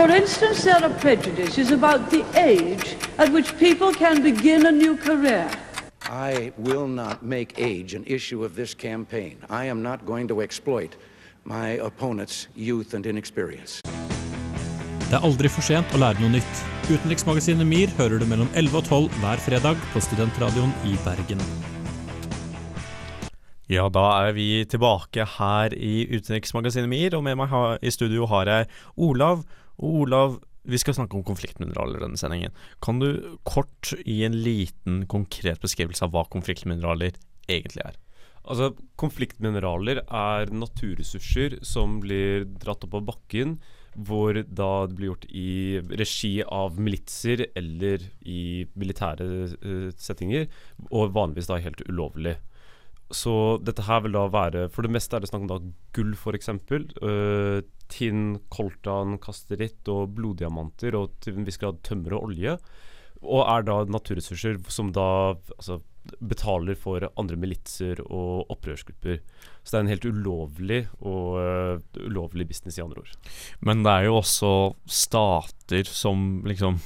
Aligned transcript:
For 0.00 0.10
instance, 0.10 0.64
there 0.64 0.82
are 0.82 0.94
prejudices 0.98 1.72
about 1.72 2.08
the 2.08 2.24
age 2.34 2.96
at 3.18 3.28
which 3.34 3.48
people 3.58 3.92
can 3.92 4.22
begin 4.22 4.64
a 4.66 4.72
new 4.72 4.96
career. 4.96 5.46
I 6.08 6.52
will 6.56 6.88
not 6.88 7.22
make 7.22 7.58
age 7.58 7.92
an 7.92 8.04
issue 8.06 8.42
of 8.42 8.54
this 8.54 8.72
campaign. 8.72 9.36
I 9.50 9.66
am 9.66 9.82
not 9.82 10.06
going 10.06 10.26
to 10.28 10.40
exploit 10.40 10.96
my 11.44 11.76
opponent's 11.88 12.48
youth 12.56 12.94
and 12.94 13.04
inexperience. 13.06 13.82
Det 15.10 15.20
er 15.20 15.28
aldri 15.28 15.52
for 15.52 15.68
sent 15.68 15.92
å 15.92 16.00
lære 16.00 16.24
noe 16.24 16.32
nytt. 16.38 16.64
Utenriksmagasinet 16.88 17.68
MIR 17.68 17.92
hører 18.00 18.24
du 18.24 18.28
mellom 18.32 18.48
11 18.56 18.80
og 18.80 18.88
12 18.88 19.20
hver 19.20 19.46
fredag 19.50 19.86
på 19.92 20.00
Studentradioen 20.08 20.72
i 20.88 20.96
Bergen. 21.04 21.44
Ja, 23.68 23.90
da 23.92 24.08
er 24.24 24.32
vi 24.32 24.64
tilbake 24.64 25.28
her 25.36 25.76
i 25.76 26.06
Utenriksmagasinet 26.08 26.88
MIR, 26.88 27.20
og 27.20 27.28
med 27.28 27.36
meg 27.44 27.52
i 27.84 27.92
studio 27.92 28.32
har 28.32 28.48
jeg 28.48 28.72
Olav. 28.96 29.44
Olav, 29.80 30.38
vi 30.68 30.78
skal 30.78 30.96
snakke 30.96 31.16
om 31.16 31.24
konfliktmineraler 31.24 31.98
i 32.00 32.04
denne 32.04 32.20
sendingen. 32.20 32.54
Kan 32.84 33.00
du 33.00 33.38
kort 33.48 33.94
gi 34.04 34.20
en 34.26 34.36
liten, 34.44 35.04
konkret 35.10 35.62
beskrivelse 35.62 36.04
av 36.06 36.14
hva 36.14 36.26
konfliktmineraler 36.32 37.16
egentlig 37.50 37.86
er? 37.88 37.98
Altså, 38.50 38.72
Konfliktmineraler 39.00 40.02
er 40.04 40.50
naturressurser 40.52 41.58
som 41.66 41.98
blir 42.02 42.46
dratt 42.60 42.84
opp 42.86 42.96
av 42.98 43.06
bakken, 43.12 43.58
hvor 44.06 44.36
da 44.46 44.70
det 44.86 44.96
blir 44.96 45.10
gjort 45.10 45.26
i 45.34 45.80
regi 45.98 46.32
av 46.46 46.78
militser 46.80 47.42
eller 47.58 48.04
i 48.22 48.66
militære 48.78 49.26
uh, 49.50 49.90
settinger, 49.98 50.46
og 50.90 51.12
vanligvis 51.16 51.50
da 51.50 51.58
helt 51.60 51.82
ulovlig. 51.88 52.36
Så 53.10 53.58
dette 53.66 53.84
her 53.88 54.04
vil 54.04 54.14
da 54.14 54.28
være 54.30 54.68
For 54.70 54.86
det 54.86 54.92
meste 54.94 55.16
er 55.18 55.24
det 55.24 55.32
snakk 55.32 55.42
om 55.42 55.48
da 55.50 55.56
gull, 55.96 56.12
f.eks. 56.14 56.52
Uh, 57.02 57.58
tinn, 57.92 58.38
koltan, 58.52 59.18
kasteritt 59.22 59.88
og 59.92 60.14
bloddiamanter, 60.16 60.96
og 60.98 61.16
til 61.24 61.38
en 61.38 61.46
viss 61.48 61.60
grad 61.60 61.82
tømmer 61.86 62.16
og 62.16 62.30
olje. 62.30 62.56
Og 63.20 63.44
er 63.44 63.66
da 63.68 63.82
naturressurser 63.90 64.56
som 64.72 64.94
da 64.96 65.06
altså, 65.58 65.80
betaler 66.24 66.78
for 66.78 67.04
andre 67.20 67.36
militser 67.36 68.00
og 68.06 68.50
opprørsgrupper. 68.52 69.20
Så 69.62 69.74
det 69.74 69.78
er 69.78 69.84
en 69.84 69.92
helt 69.92 70.08
ulovlig 70.08 70.80
og 71.00 71.36
uh, 71.36 72.00
ulovlig 72.00 72.48
business, 72.48 72.78
i 72.78 72.84
andre 72.84 73.04
ord. 73.04 73.12
Men 73.60 73.84
det 73.84 73.92
er 73.92 74.08
jo 74.08 74.16
også 74.22 74.52
stater 74.88 75.84
som 75.88 76.40
liksom 76.48 76.80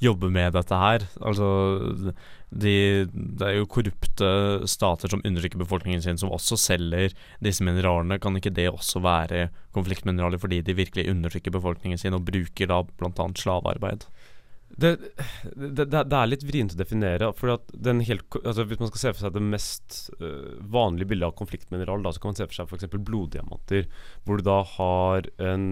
jobber 0.00 0.32
med 0.32 0.54
dette 0.56 0.78
her. 0.78 1.06
Altså 1.20 2.14
de, 2.50 3.06
det 3.14 3.46
er 3.46 3.58
jo 3.60 3.68
korrupte 3.70 4.30
stater 4.70 5.12
som 5.12 5.22
undertrykker 5.22 5.60
befolkningen 5.60 6.02
sin, 6.02 6.18
som 6.18 6.32
også 6.34 6.58
selger 6.58 7.14
disse 7.44 7.64
mineralene. 7.66 8.18
Kan 8.18 8.38
ikke 8.38 8.52
det 8.54 8.68
også 8.72 9.02
være 9.04 9.48
konfliktmineraler 9.76 10.40
fordi 10.42 10.60
de 10.66 10.74
virkelig 10.74 11.08
undertrykker 11.12 11.54
befolkningen 11.54 12.00
sin 12.00 12.16
og 12.16 12.26
bruker 12.26 12.70
da 12.70 12.82
bl.a. 12.90 13.28
slavearbeid? 13.38 14.08
Det, 14.70 14.90
det, 15.56 15.84
det, 15.90 16.14
er 16.14 16.28
litt 16.28 16.44
vrient 16.46 16.74
å 16.74 16.78
definere. 16.78 17.30
For 17.36 17.50
helt, 17.50 18.36
altså 18.38 18.64
Hvis 18.68 18.80
man 18.80 18.90
skal 18.92 19.02
se 19.02 19.12
for 19.12 19.24
seg 19.24 19.34
det 19.34 19.42
mest 19.42 19.96
uh, 20.22 20.56
vanlige 20.72 21.10
bildet 21.10 21.26
av 21.26 21.34
konfliktmineral, 21.38 22.04
da, 22.04 22.12
så 22.14 22.22
kan 22.22 22.32
man 22.32 22.38
se 22.38 22.46
for 22.46 22.56
seg 22.56 22.70
f.eks. 22.70 23.02
bloddiamanter. 23.08 23.88
Hvor 24.24 24.40
du 24.40 24.46
da 24.46 24.60
har 24.76 25.26
en 25.42 25.66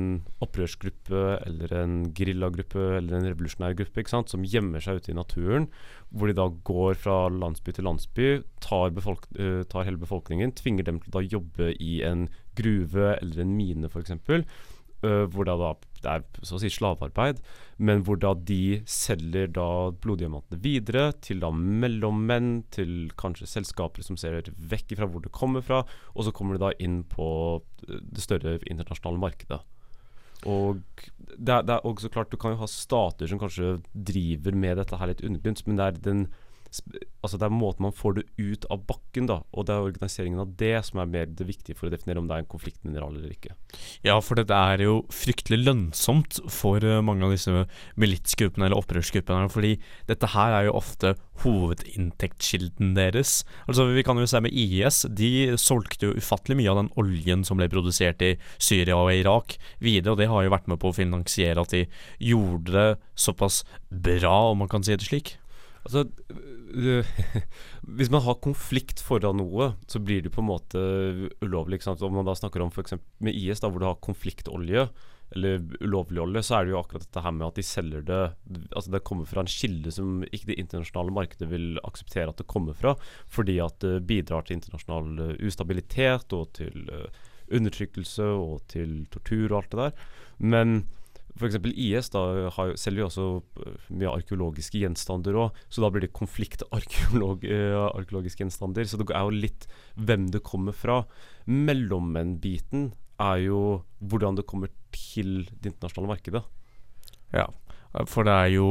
opprørsgruppe 0.44 1.24
eller 1.46 1.74
en 1.78 1.98
geriljagruppe 2.16 2.88
eller 2.98 3.20
en 3.20 3.28
revolusjonær 3.30 3.78
gruppe 3.78 4.06
sant, 4.10 4.32
som 4.32 4.46
gjemmer 4.46 4.82
seg 4.84 5.00
ute 5.00 5.14
i 5.14 5.18
naturen. 5.18 5.68
Hvor 6.10 6.30
de 6.30 6.38
da 6.38 6.48
går 6.68 6.98
fra 6.98 7.20
landsby 7.32 7.76
til 7.76 7.86
landsby, 7.86 8.30
tar, 8.64 8.90
befolk, 8.96 9.30
uh, 9.38 9.62
tar 9.70 9.86
hele 9.86 10.00
befolkningen, 10.02 10.56
tvinger 10.58 10.88
dem 10.88 11.00
til 11.04 11.22
å 11.22 11.28
jobbe 11.38 11.70
i 11.78 12.00
en 12.08 12.26
gruve 12.58 13.14
eller 13.20 13.44
en 13.44 13.54
mine 13.54 13.92
f.eks. 13.92 14.18
Uh, 14.98 15.28
hvor 15.30 15.46
da, 15.46 15.54
da, 15.54 15.76
det 16.04 16.12
er 16.12 16.46
så 16.46 16.56
å 16.56 16.60
si 16.62 16.70
slavearbeid, 16.72 17.40
men 17.78 18.02
hvor 18.06 18.20
da 18.20 18.34
de 18.34 18.80
selger 18.88 19.50
da 19.54 19.68
bloddiamantene 20.02 20.60
videre 20.64 21.10
til 21.24 21.42
da 21.44 21.50
mellommenn, 21.54 22.64
til 22.74 23.10
kanskje 23.20 23.50
selskaper 23.50 24.06
som 24.06 24.18
ser 24.20 24.40
vekk 24.72 24.96
fra 24.98 25.08
hvor 25.10 25.24
det 25.24 25.34
kommer 25.34 25.64
fra, 25.64 25.84
og 26.14 26.26
så 26.26 26.34
kommer 26.34 26.56
det 26.56 26.64
da 26.64 26.72
inn 26.84 27.02
på 27.08 27.28
det 27.86 28.24
større 28.24 28.58
internasjonale 28.64 29.22
markedet. 29.22 29.62
Og 30.46 30.82
det 31.34 31.50
er, 31.50 31.64
det 31.66 31.74
er 31.74 31.86
også 31.86 32.08
klart 32.14 32.30
Du 32.30 32.36
kan 32.38 32.52
jo 32.52 32.60
ha 32.60 32.68
stater 32.70 33.26
som 33.26 33.40
kanskje 33.40 33.80
driver 33.92 34.54
med 34.54 34.78
dette 34.78 34.98
her 34.98 35.10
litt 35.10 35.24
underbegynt, 35.26 35.64
men 35.66 35.80
det 35.80 35.86
er 35.86 35.98
den 36.04 36.28
altså 36.68 37.38
det 37.40 37.46
er 37.48 37.54
måten 37.54 37.86
man 37.86 37.94
får 37.96 38.18
det 38.18 38.24
ut 38.38 38.66
av 38.72 38.82
bakken, 38.88 39.28
da. 39.30 39.40
Og 39.52 39.66
det 39.66 39.74
er 39.74 39.86
organiseringen 39.86 40.42
av 40.42 40.52
det 40.60 40.74
som 40.86 41.00
er 41.02 41.10
mer 41.10 41.30
det 41.30 41.46
viktige 41.48 41.78
for 41.78 41.88
å 41.88 41.92
definere 41.92 42.20
om 42.22 42.28
det 42.28 42.36
er 42.36 42.44
en 42.44 42.50
konfliktmineral 42.50 43.16
eller 43.16 43.32
ikke. 43.34 43.54
Ja, 44.06 44.18
for 44.24 44.38
dette 44.38 44.56
er 44.56 44.84
jo 44.84 45.00
fryktelig 45.12 45.60
lønnsomt 45.64 46.40
for 46.52 46.84
uh, 46.84 47.00
mange 47.04 47.26
av 47.26 47.34
disse 47.34 47.64
militsgruppene 48.00 48.68
eller 48.68 48.78
opprørsgruppene. 48.78 49.50
Fordi 49.52 49.74
dette 50.10 50.30
her 50.34 50.58
er 50.60 50.68
jo 50.68 50.76
ofte 50.78 51.14
hovedinntektskilden 51.42 52.94
deres. 52.98 53.42
Altså 53.66 53.88
Vi 53.94 54.04
kan 54.06 54.18
jo 54.18 54.28
se 54.28 54.42
med 54.44 54.54
IS. 54.54 55.04
De 55.08 55.58
solgte 55.60 56.10
jo 56.10 56.16
ufattelig 56.18 56.58
mye 56.60 56.72
av 56.72 56.82
den 56.82 56.92
oljen 57.00 57.44
som 57.46 57.60
ble 57.60 57.70
produsert 57.72 58.22
i 58.26 58.34
Syria 58.58 58.98
og 58.98 59.12
Irak 59.14 59.58
videre, 59.82 60.14
og 60.14 60.22
det 60.22 60.30
har 60.30 60.44
jo 60.44 60.54
vært 60.54 60.70
med 60.70 60.82
på 60.82 60.92
å 60.92 60.96
finansiere 60.96 61.62
at 61.62 61.74
de 61.74 61.84
gjorde 62.22 62.74
det 62.74 62.88
såpass 63.18 63.62
bra, 63.90 64.50
om 64.52 64.62
man 64.64 64.70
kan 64.70 64.84
si 64.86 64.96
det 64.96 65.06
slik. 65.06 65.36
Altså, 65.86 66.04
hvis 67.98 68.10
man 68.12 68.24
har 68.24 68.40
konflikt 68.44 69.00
foran 69.04 69.40
noe, 69.40 69.72
så 69.88 70.00
blir 70.02 70.24
det 70.24 70.32
på 70.34 70.42
en 70.42 70.50
måte 70.50 70.80
ulovlig. 71.44 71.80
Om 71.88 72.18
man 72.20 72.28
da 72.28 72.34
snakker 72.38 72.64
om 72.64 72.72
f.eks. 72.72 72.98
med 73.24 73.36
IS, 73.36 73.62
da, 73.62 73.70
hvor 73.70 73.82
du 73.82 73.88
har 73.88 74.02
konfliktolje, 74.04 74.88
eller 75.36 75.60
ulovlig 75.84 76.22
olje, 76.22 76.42
så 76.42 76.56
er 76.56 76.64
det 76.64 76.72
jo 76.72 76.80
akkurat 76.80 77.04
dette 77.04 77.22
her 77.24 77.34
med 77.36 77.46
at 77.50 77.58
de 77.58 77.64
selger 77.66 78.04
det 78.08 78.20
Altså 78.72 78.92
det 78.94 79.02
kommer 79.04 79.28
fra 79.28 79.42
en 79.44 79.50
kilde 79.52 79.92
som 79.92 80.22
ikke 80.24 80.52
det 80.52 80.56
internasjonale 80.62 81.12
markedet 81.12 81.50
vil 81.50 81.80
akseptere 81.84 82.32
at 82.32 82.40
det 82.40 82.48
kommer 82.48 82.76
fra, 82.76 82.94
fordi 83.28 83.58
at 83.60 83.76
det 83.84 84.06
bidrar 84.08 84.46
til 84.46 84.56
internasjonal 84.56 85.10
eh, 85.26 85.34
ustabilitet 85.44 86.32
og 86.32 86.54
til 86.56 86.88
uh, 86.88 87.10
undertrykkelse 87.52 88.24
og 88.24 88.62
til 88.72 89.02
tortur 89.12 89.50
og 89.50 89.58
alt 89.60 89.74
det 89.74 89.82
der. 89.82 90.08
Men 90.38 90.74
F.eks. 91.38 91.58
IS 91.70 92.10
da 92.14 92.22
har, 92.56 92.74
selger 92.80 93.04
jo 93.04 93.08
også 93.08 93.26
øh, 93.62 93.74
mye 93.94 94.10
arkeologiske 94.10 94.82
gjenstander 94.82 95.36
òg, 95.38 95.58
så 95.70 95.84
da 95.84 95.90
blir 95.94 96.04
det 96.04 96.14
konflikt 96.16 96.64
av 96.68 96.82
arkeologiske 96.82 98.42
gjenstander. 98.42 98.88
Så 98.88 99.00
det 99.00 99.08
er 99.12 99.26
jo 99.26 99.42
litt 99.46 99.68
hvem 99.94 100.28
det 100.34 100.42
kommer 100.46 100.76
fra. 100.76 101.02
Mellommenn-biten 101.46 102.90
er 103.22 103.42
jo 103.46 103.60
hvordan 103.98 104.38
det 104.38 104.46
kommer 104.50 104.72
til 104.94 105.48
det 105.58 105.72
internasjonale 105.72 106.12
markedet. 106.14 106.44
Ja, 107.34 107.48
for 108.08 108.24
det 108.24 108.34
er 108.34 108.50
jo 108.56 108.70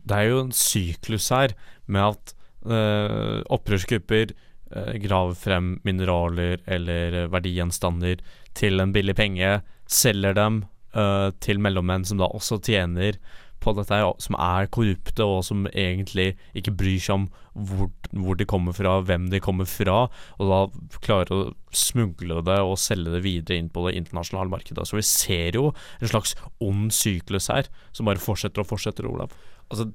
Det 0.00 0.16
er 0.16 0.30
jo 0.30 0.38
en 0.40 0.52
syklus 0.52 1.28
her 1.28 1.52
med 1.86 2.16
at 2.16 2.30
uh, 2.64 3.44
opprørsgrupper 3.52 4.32
uh, 4.72 4.94
graver 4.96 5.36
frem 5.36 5.74
mineraler 5.84 6.62
eller 6.64 7.28
verdigjenstander 7.28 8.22
til 8.56 8.80
en 8.80 8.94
billig 8.96 9.14
penge, 9.18 9.60
selger 9.86 10.32
dem 10.34 10.62
uh, 10.96 11.30
til 11.42 11.62
mellommenn 11.62 12.06
som 12.08 12.20
da 12.20 12.30
også 12.30 12.60
tjener 12.66 13.18
på 13.60 13.74
dette, 13.76 13.98
som 14.24 14.36
er 14.40 14.68
korrupte, 14.72 15.24
og 15.24 15.44
som 15.44 15.66
egentlig 15.68 16.32
ikke 16.56 16.74
bryr 16.80 17.00
seg 17.02 17.18
om 17.18 17.26
hvor, 17.52 17.90
hvor, 18.14 18.38
de 18.38 18.46
kommer 18.48 18.76
fra, 18.76 18.96
hvem 19.04 19.28
de 19.32 19.40
kommer 19.42 19.68
fra, 19.68 20.06
og 20.40 20.52
da 20.52 20.60
klarer 21.04 21.32
å 21.34 21.40
smugle 21.76 22.40
det 22.46 22.60
og 22.64 22.78
selge 22.80 23.12
det 23.14 23.24
videre 23.26 23.60
inn 23.60 23.70
på 23.72 23.84
det 23.86 23.96
internasjonale 24.00 24.52
markedet. 24.52 24.86
Så 24.88 24.96
vi 24.96 25.06
ser 25.06 25.58
jo 25.60 25.70
en 26.00 26.12
slags 26.12 26.36
ond 26.64 26.88
syklus 26.94 27.50
her, 27.52 27.68
som 27.92 28.08
bare 28.08 28.22
fortsetter 28.22 28.64
og 28.64 28.70
fortsetter, 28.70 29.08
Olav. 29.10 29.36
Altså, 29.68 29.90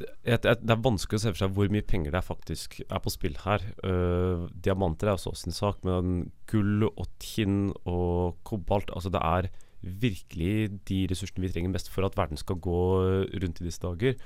det 0.00 0.48
er 0.48 0.80
vanskelig 0.80 1.18
å 1.18 1.22
se 1.22 1.32
for 1.34 1.42
seg 1.42 1.56
hvor 1.56 1.68
mye 1.72 1.84
penger 1.84 2.14
det 2.14 2.20
er 2.22 2.24
faktisk 2.24 2.78
er 2.86 3.02
på 3.04 3.12
spill 3.12 3.36
her. 3.42 3.64
Uh, 3.84 4.48
diamanter 4.64 5.10
er 5.10 5.18
også 5.18 5.34
sin 5.36 5.52
sak, 5.52 5.82
men 5.84 6.30
gull 6.50 6.86
og 6.88 7.04
tinn 7.20 7.74
og 7.84 8.40
kobalt 8.48 8.92
Altså, 8.96 9.12
det 9.12 9.20
er 9.20 9.50
virkelig 9.82 10.82
de 10.88 11.02
ressursene 11.10 11.46
vi 11.46 11.52
trenger 11.54 11.72
mest 11.72 11.90
for 11.92 12.06
at 12.06 12.16
verden 12.18 12.40
skal 12.40 12.60
gå 12.62 12.80
rundt 13.32 13.60
i 13.60 13.66
disse 13.66 13.82
dager. 13.82 14.16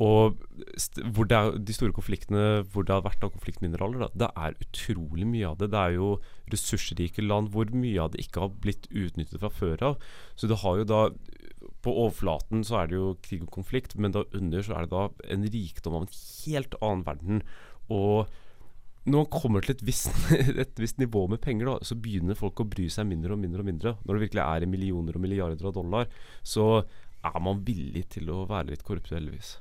Og 0.00 0.38
hvor 1.12 1.26
det 1.28 1.36
er 1.36 1.58
de 1.60 1.74
store 1.76 1.92
konfliktene 1.92 2.62
hvor 2.72 2.86
det 2.86 2.94
har 2.94 3.04
vært 3.04 3.24
av 3.26 3.32
konfliktmineraler, 3.34 4.06
da, 4.06 4.08
det 4.22 4.28
er 4.40 4.56
utrolig 4.64 5.26
mye 5.28 5.50
av 5.50 5.58
det. 5.60 5.68
Det 5.74 5.80
er 5.82 5.96
jo 5.98 6.14
ressursrike 6.52 7.24
land 7.24 7.50
hvor 7.52 7.68
mye 7.76 8.00
av 8.00 8.14
det 8.14 8.22
ikke 8.24 8.46
har 8.46 8.54
blitt 8.64 8.88
utnyttet 8.88 9.42
fra 9.42 9.52
før 9.52 9.84
av. 9.90 10.06
Så 10.36 10.48
det 10.48 10.62
har 10.64 10.80
jo 10.80 10.88
da 10.88 11.04
På 11.82 11.92
overflaten 11.94 12.64
så 12.66 12.80
er 12.80 12.88
det 12.90 12.96
jo 12.96 13.16
krig 13.22 13.42
og 13.42 13.52
konflikt, 13.54 13.94
men 13.98 14.12
da 14.14 14.24
under 14.34 14.62
så 14.62 14.74
er 14.76 14.86
det 14.86 14.94
da 14.94 15.02
en 15.34 15.44
rikdom 15.46 15.94
av 15.98 16.04
en 16.06 16.14
helt 16.14 16.74
annen 16.80 17.04
verden. 17.06 17.42
Og 17.90 18.30
når 19.02 19.24
man 19.24 19.30
kommer 19.34 19.64
til 19.64 19.74
et 19.74 19.84
visst, 19.84 20.12
et 20.64 20.78
visst, 20.78 21.00
nivå 21.02 21.24
med 21.30 21.42
penger, 21.42 21.72
da, 21.72 21.76
så 21.86 21.96
begynner 21.98 22.38
folk 22.38 22.62
å 22.62 22.68
bry 22.70 22.86
seg 22.92 23.08
mindre 23.10 23.34
og 23.34 23.40
mindre. 23.42 23.62
og 23.64 23.68
mindre. 23.68 23.94
Når 24.06 24.14
det 24.14 24.24
virkelig 24.28 24.42
er 24.44 24.62
i 24.62 24.70
millioner 24.70 25.18
og 25.18 25.24
milliarder 25.24 25.70
av 25.70 25.74
dollar, 25.78 26.10
så 26.46 26.66
er 27.22 27.38
man 27.42 27.62
villig 27.66 28.04
til 28.14 28.30
å 28.34 28.44
være 28.50 28.72
litt 28.72 28.84
korrupt, 28.86 29.10
heldigvis. 29.14 29.56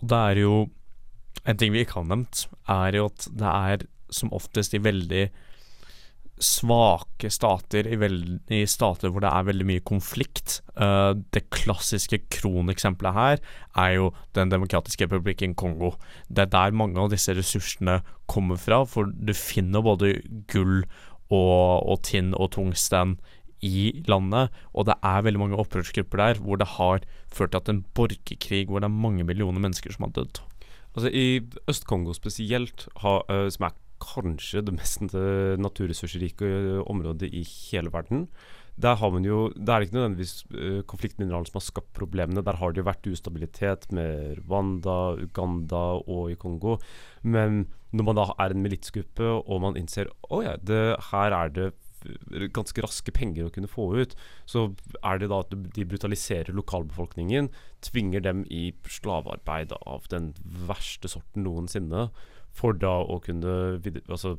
Og 0.00 0.08
det 0.10 0.24
er 0.30 0.42
jo 0.44 0.56
En 1.44 1.58
ting 1.58 1.72
vi 1.74 1.80
ikke 1.82 1.98
har 1.98 2.06
nevnt, 2.06 2.44
er 2.70 2.94
jo 2.96 3.08
at 3.10 3.24
det 3.36 3.48
er 3.50 3.82
som 4.08 4.30
oftest 4.32 4.72
i 4.72 4.78
veldig 4.80 5.24
svake 6.42 7.30
stater, 7.30 7.86
i, 7.86 7.96
veld, 8.00 8.40
i, 8.52 8.64
stater 8.66 9.12
hvor 9.12 9.22
det 9.22 9.30
er 9.30 9.46
veldig 9.48 9.66
mye 9.68 9.84
konflikt. 9.86 10.58
Uh, 10.74 11.14
det 11.34 11.46
klassiske 11.54 12.24
kroneksempelet 12.34 13.14
her 13.14 13.42
er 13.78 13.92
jo 13.98 14.10
Den 14.34 14.50
demokratiske 14.50 15.06
republikken 15.06 15.54
Kongo. 15.54 15.94
Det 16.28 16.46
er 16.46 16.52
der 16.52 16.76
mange 16.76 17.00
av 17.00 17.12
disse 17.12 17.34
ressursene 17.36 18.00
kommer 18.26 18.58
fra, 18.58 18.82
for 18.84 19.10
du 19.14 19.34
finner 19.36 19.84
både 19.84 20.16
gull 20.50 20.82
og, 21.30 21.86
og 21.86 22.02
tinn 22.06 22.34
og 22.34 22.52
tungsten 22.56 23.18
i 23.64 24.02
landet, 24.10 24.52
og 24.74 24.88
det 24.90 24.96
er 25.00 25.22
veldig 25.24 25.40
mange 25.40 25.60
opprørsgrupper 25.60 26.20
der 26.20 26.40
hvor 26.44 26.58
det 26.60 26.74
har 26.74 27.06
ført 27.32 27.54
til 27.54 27.62
at 27.62 27.70
en 27.72 27.84
borgerkrig 27.96 28.66
hvor 28.68 28.82
det 28.82 28.90
er 28.90 29.02
mange 29.06 29.24
millioner 29.24 29.62
mennesker 29.62 29.94
som 29.94 30.04
har 30.04 30.12
dødd. 30.18 30.42
Altså 30.94 31.10
I 31.10 31.40
Øst-Kongo 31.70 32.12
spesielt, 32.14 32.88
ha, 33.02 33.16
uh, 33.30 33.48
som 33.50 33.66
er 33.66 33.78
kanskje 34.02 34.64
det 34.66 34.74
mest 34.76 35.02
naturressursrike 35.60 36.48
området 36.90 37.30
i 37.30 37.44
hele 37.46 37.92
verden, 37.94 38.28
der 38.74 38.96
har 38.98 39.10
man 39.14 39.22
jo 39.22 39.52
Det 39.54 39.70
er 39.70 39.84
ikke 39.84 39.94
nødvendigvis 39.94 40.44
uh, 40.50 40.82
konfliktmineralene 40.82 41.46
som 41.46 41.60
har 41.60 41.66
skapt 41.68 41.92
problemene. 41.94 42.42
Der 42.42 42.58
har 42.58 42.72
det 42.72 42.82
jo 42.82 42.88
vært 42.88 43.06
ustabilitet 43.06 43.86
med 43.94 44.40
Rwanda, 44.42 45.14
Uganda 45.22 46.02
og 46.02 46.32
i 46.32 46.34
Kongo. 46.34 46.78
Men 47.22 47.68
når 47.94 48.04
man 48.04 48.18
da 48.18 48.26
er 48.42 48.50
en 48.50 48.62
militsgruppe 48.64 49.30
og 49.46 49.62
man 49.62 49.78
innser 49.78 50.10
oh 50.28 50.42
ja, 50.42 50.56
her 51.12 51.30
er 51.30 51.54
det 51.54 51.70
ganske 52.52 52.82
raske 52.84 53.12
penger 53.14 53.46
å 53.46 53.52
kunne 53.54 53.70
få 53.70 53.86
ut, 53.96 54.14
så 54.44 54.66
er 55.00 55.20
det 55.20 55.30
da 55.30 55.40
at 55.44 55.54
de 55.54 55.86
brutaliserer 55.88 56.52
lokalbefolkningen, 56.52 57.48
tvinger 57.84 58.24
dem 58.24 58.42
i 58.52 58.74
slavearbeid 58.84 59.72
av 59.80 60.08
den 60.12 60.32
verste 60.68 61.08
sorten 61.08 61.46
noensinne. 61.46 62.10
For 62.54 62.76
da 62.78 62.92
å 63.02 63.18
kunne 63.22 63.54
altså, 64.06 64.36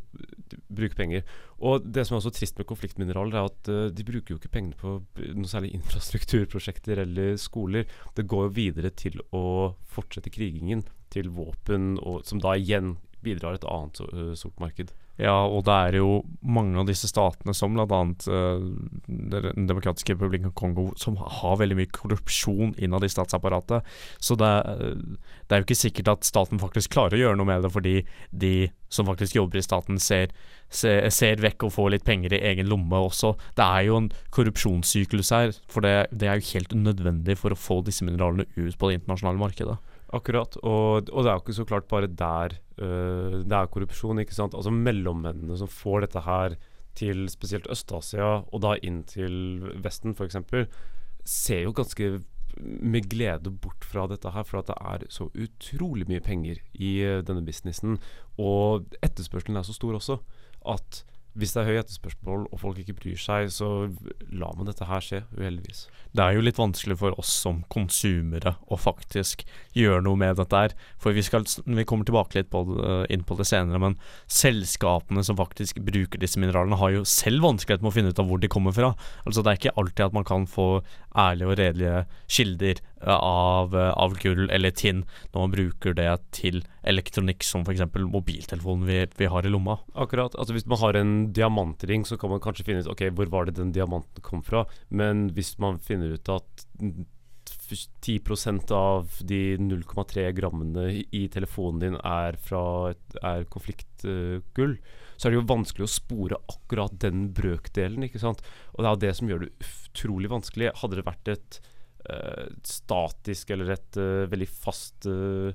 bruke 0.71 0.95
penger. 0.95 1.25
Og 1.59 1.83
Det 1.83 2.05
som 2.05 2.15
er 2.15 2.21
også 2.21 2.33
trist 2.37 2.59
med 2.59 2.67
konfliktmineraler, 2.69 3.35
er 3.35 3.49
at 3.49 3.71
uh, 3.71 3.87
de 3.91 4.05
bruker 4.07 4.33
jo 4.33 4.39
ikke 4.39 4.53
pengene 4.53 4.79
på 4.79 4.97
noe 5.35 5.51
særlig 5.51 5.73
infrastrukturprosjekter 5.79 7.03
eller 7.03 7.35
skoler. 7.41 7.89
Det 8.15 8.27
går 8.31 8.47
jo 8.47 8.55
videre 8.55 8.93
til 8.95 9.19
å 9.35 9.75
fortsette 9.91 10.33
krigingen, 10.33 10.85
til 11.13 11.29
våpen, 11.31 11.95
og, 12.01 12.23
som 12.27 12.41
da 12.43 12.55
igjen 12.59 12.95
bidrar 13.25 13.57
et 13.57 13.67
annet 13.67 14.01
uh, 14.07 14.31
sort 14.37 14.59
marked. 14.63 14.95
Ja, 15.15 15.45
og 15.47 15.63
det 15.63 15.75
er 15.75 15.97
jo 16.01 16.09
mange 16.43 16.75
av 16.81 16.89
disse 16.89 17.07
statene, 17.07 17.53
som 17.55 17.75
bl.a. 17.75 17.99
Uh, 18.27 18.65
Den 19.07 19.67
demokratiske 19.69 20.15
republikken 20.15 20.51
Kongo, 20.57 20.89
som 20.99 21.15
har 21.15 21.59
veldig 21.61 21.77
mye 21.79 21.91
korrupsjon 21.95 22.73
innad 22.83 23.05
i 23.07 23.11
statsapparatet. 23.11 23.87
Så 24.19 24.35
det, 24.39 24.51
det, 24.75 25.55
er 25.55 25.61
jo 25.61 25.67
ikke 25.69 25.79
sikkert 25.79 26.11
at 26.17 26.27
staten 26.27 26.59
faktisk 26.59 26.91
klarer 26.97 27.15
å 27.15 27.21
gjøre 27.23 27.39
noe 27.39 27.47
med 27.47 27.63
det, 27.63 27.71
fordi 27.71 27.95
de 28.35 28.55
som 28.91 29.07
faktisk 29.07 29.39
jobber 29.39 29.59
i 29.59 29.65
staten, 29.65 29.99
ser, 30.03 30.35
ser, 30.67 31.07
ser 31.15 31.39
vekk 31.43 31.67
og 31.67 31.75
får 31.77 31.91
litt 31.95 32.07
penger 32.07 32.35
i 32.35 32.43
egen 32.51 32.67
lomme 32.71 32.99
også. 33.07 33.37
Det 33.55 33.65
er 33.65 33.87
jo 33.87 34.03
en 34.03 34.11
korrupsjonssyklus 34.35 35.31
her, 35.35 35.55
for 35.71 35.85
det, 35.85 35.95
det 36.11 36.29
er 36.29 36.39
jo 36.41 36.51
helt 36.53 36.75
nødvendig 36.75 37.39
for 37.39 37.55
å 37.55 37.59
få 37.59 37.79
disse 37.87 38.05
mineralene 38.07 38.49
ut 38.55 38.75
på 38.75 38.91
det 38.91 38.99
internasjonale 38.99 39.41
markedet. 39.41 39.79
Akkurat, 40.13 40.53
og, 40.61 41.09
og, 41.09 41.23
det 41.25 41.31
er 41.31 41.35
jo 41.35 41.43
ikke 41.43 41.57
så 41.57 41.65
klart 41.65 41.87
bare 41.89 42.07
der 42.07 42.53
uh, 42.77 43.41
det 43.41 43.57
er 43.57 43.71
korrupsjon. 43.71 44.21
ikke 44.21 44.37
sant? 44.37 44.53
Altså 44.53 44.73
Mellommennene 44.73 45.57
som 45.57 45.71
får 45.71 46.05
dette 46.05 46.25
her 46.25 46.57
til 46.95 47.25
spesielt 47.31 47.67
Øst-Asia, 47.71 48.45
og 48.45 48.61
da 48.63 48.75
inn 48.85 49.01
til 49.09 49.65
Vesten 49.83 50.15
f.eks., 50.15 50.37
ser 51.25 51.65
jo 51.65 51.73
ganske 51.75 52.19
med 52.55 53.09
glede 53.11 53.51
bort 53.51 53.83
fra 53.83 54.05
dette 54.07 54.31
her, 54.31 54.45
for 54.47 54.61
at 54.61 54.69
det 54.69 54.77
er 54.79 55.07
så 55.11 55.27
utrolig 55.33 56.05
mye 56.07 56.23
penger 56.23 56.61
i 56.73 56.93
uh, 57.03 57.19
denne 57.25 57.43
businessen. 57.45 57.97
Og 58.37 58.85
etterspørselen 59.03 59.57
er 59.59 59.67
så 59.67 59.75
stor 59.75 59.97
også 59.97 60.21
at 60.75 61.03
hvis 61.35 61.51
det 61.51 61.61
er 61.61 61.67
høy 61.67 61.77
etterspørsel 61.81 62.45
og 62.47 62.59
folk 62.61 62.79
ikke 62.79 62.95
bryr 62.95 63.19
seg, 63.19 63.49
så 63.51 63.67
lar 64.31 64.55
man 64.55 64.69
dette 64.69 64.87
her 64.87 65.03
skje, 65.03 65.21
uheldigvis. 65.35 65.85
Det 66.15 66.23
er 66.23 66.37
jo 66.37 66.43
litt 66.45 66.59
vanskelig 66.59 66.95
for 67.01 67.17
oss 67.19 67.31
som 67.43 67.59
konsumere 67.71 68.55
å 68.71 68.77
faktisk 68.79 69.43
gjøre 69.75 70.03
noe 70.05 70.19
med 70.19 70.39
dette 70.39 70.61
her. 70.61 70.75
For 71.01 71.15
vi, 71.15 71.25
skal, 71.27 71.43
vi 71.67 71.83
kommer 71.87 72.07
tilbake 72.07 72.39
litt 72.39 72.51
på 72.53 72.63
det, 72.69 72.95
inn 73.11 73.25
på 73.27 73.35
det 73.35 73.47
senere, 73.49 73.81
men 73.83 73.97
selskapene 74.31 75.25
som 75.27 75.39
faktisk 75.39 75.81
bruker 75.83 76.23
disse 76.23 76.39
mineralene, 76.39 76.79
har 76.79 76.95
jo 76.95 77.03
selv 77.09 77.43
vanskelighet 77.43 77.83
med 77.83 77.91
å 77.91 77.95
finne 77.97 78.15
ut 78.15 78.23
av 78.23 78.31
hvor 78.31 78.39
de 78.39 78.51
kommer 78.51 78.75
fra. 78.75 78.93
Altså 79.25 79.43
Det 79.43 79.51
er 79.51 79.59
ikke 79.59 79.75
alltid 79.81 80.05
at 80.07 80.15
man 80.15 80.27
kan 80.27 80.47
få 80.47 80.69
ærlige 81.11 81.51
og 81.51 81.59
redelige 81.59 82.05
kilder 82.31 82.79
av, 83.13 83.75
av, 83.75 84.15
gull 84.21 84.49
eller 84.49 84.73
tinn 84.75 85.03
når 85.31 85.39
man 85.39 85.53
bruker 85.53 85.95
det 85.97 86.09
til 86.35 86.61
elektronikk 86.87 87.45
som 87.45 87.65
f.eks. 87.65 87.83
mobiltelefonen 87.95 88.87
vi, 88.87 88.99
vi, 89.17 89.29
har 89.31 89.45
i 89.45 89.51
lomma. 89.51 89.77
Akkurat. 89.93 90.35
altså 90.35 90.55
Hvis 90.55 90.67
man 90.69 90.81
har 90.81 90.99
en 90.99 91.15
diamantring, 91.33 92.05
så 92.05 92.17
kan 92.17 92.33
man 92.33 92.43
kanskje 92.43 92.67
finne 92.67 92.85
ut 92.85 92.91
ok, 92.91 93.07
hvor 93.17 93.31
var 93.33 93.49
det 93.49 93.57
den 93.59 93.73
diamanten 93.75 94.25
kom 94.25 94.43
fra. 94.45 94.65
Men 94.89 95.29
hvis 95.35 95.55
man 95.61 95.79
finner 95.83 96.15
ut 96.17 96.31
at 96.33 96.65
10% 98.01 98.71
av 98.75 99.09
de 99.21 99.57
0,3 99.57 100.27
grammene 100.37 100.85
i 101.13 101.25
telefonen 101.33 101.81
din 101.81 101.97
er 102.01 102.37
fra 102.41 102.93
er 103.21 103.45
konfliktgull, 103.53 104.77
uh, 104.77 105.01
så 105.15 105.27
er 105.27 105.33
det 105.33 105.39
jo 105.39 105.47
vanskelig 105.47 105.85
å 105.85 105.91
spore 105.91 106.39
akkurat 106.51 106.97
den 107.01 107.29
brøkdelen. 107.35 108.03
ikke 108.07 108.21
sant? 108.21 108.43
Og 108.73 108.83
det 108.83 108.91
er 108.91 109.01
det 109.05 109.13
som 109.19 109.31
gjør 109.31 109.45
det 109.45 109.53
utrolig 109.63 110.31
vanskelig. 110.31 110.73
Hadde 110.81 110.99
det 110.99 111.07
vært 111.07 111.31
et 111.31 111.59
statisk 112.65 113.49
eller 113.55 113.71
et 113.75 113.97
uh, 113.97 114.25
veldig 114.31 114.47
fast 114.51 115.07
uh, 115.09 115.51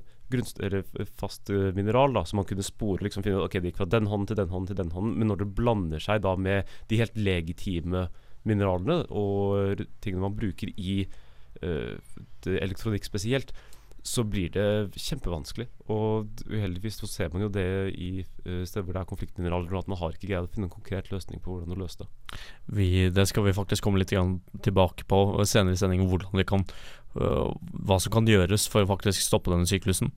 fast 1.18 1.50
mineral 1.74 2.12
da, 2.14 2.20
som 2.22 2.38
man 2.38 2.46
kunne 2.46 2.62
spore. 2.62 3.02
liksom 3.02 3.24
finne 3.26 3.40
ok, 3.42 3.56
Det 3.58 3.72
gikk 3.72 3.80
fra 3.80 3.90
den 3.90 4.06
hånden 4.06 4.28
til 4.30 4.38
den 4.38 4.52
hånden 4.52 4.68
til 4.70 4.78
den 4.78 4.92
hånden. 4.94 5.16
Men 5.18 5.26
når 5.26 5.40
det 5.40 5.54
blander 5.58 5.98
seg 5.98 6.22
da 6.22 6.36
med 6.38 6.70
de 6.86 7.00
helt 7.00 7.16
legitime 7.18 8.04
mineralene 8.46 9.00
og 9.10 9.82
tingene 9.98 10.22
man 10.22 10.38
bruker 10.38 10.70
i 10.78 11.02
elektronikk 12.46 13.04
spesielt, 13.04 13.50
så 14.06 14.24
blir 14.24 14.50
det 14.54 14.96
kjempevanskelig. 14.96 15.66
Og 15.92 16.42
uheldigvis 16.48 17.00
så 17.02 17.08
ser 17.10 17.32
man 17.32 17.44
jo 17.44 17.50
det 17.52 17.66
i 17.92 18.22
uh, 18.22 18.62
steder 18.68 18.84
hvor 18.86 18.96
det 18.96 19.02
er 19.02 19.10
konfliktmineraler, 19.10 19.76
at 19.78 19.90
man 19.90 20.00
har 20.00 20.14
ikke 20.14 20.30
greid 20.30 20.48
å 20.48 20.52
finne 20.52 20.68
en 20.68 20.74
konkret 20.74 21.10
løsning 21.12 21.42
på 21.42 21.52
hvordan 21.52 21.76
å 21.76 21.80
løse 21.82 22.02
det. 22.02 22.08
Vi, 22.78 22.88
det 23.12 23.26
skal 23.30 23.46
vi 23.46 23.56
faktisk 23.56 23.84
komme 23.86 24.00
litt 24.00 24.14
tilbake 24.64 25.06
på 25.10 25.20
senere 25.48 25.76
i 25.76 25.80
sendingen, 25.80 26.08
hvordan 26.10 26.40
vi 26.40 26.46
kan 26.48 26.66
uh, 27.18 27.50
hva 27.86 28.00
som 28.00 28.14
kan 28.14 28.28
gjøres 28.30 28.68
for 28.72 28.84
å 28.84 28.92
faktisk 28.92 29.24
stoppe 29.24 29.52
denne 29.52 29.68
syklusen. 29.68 30.12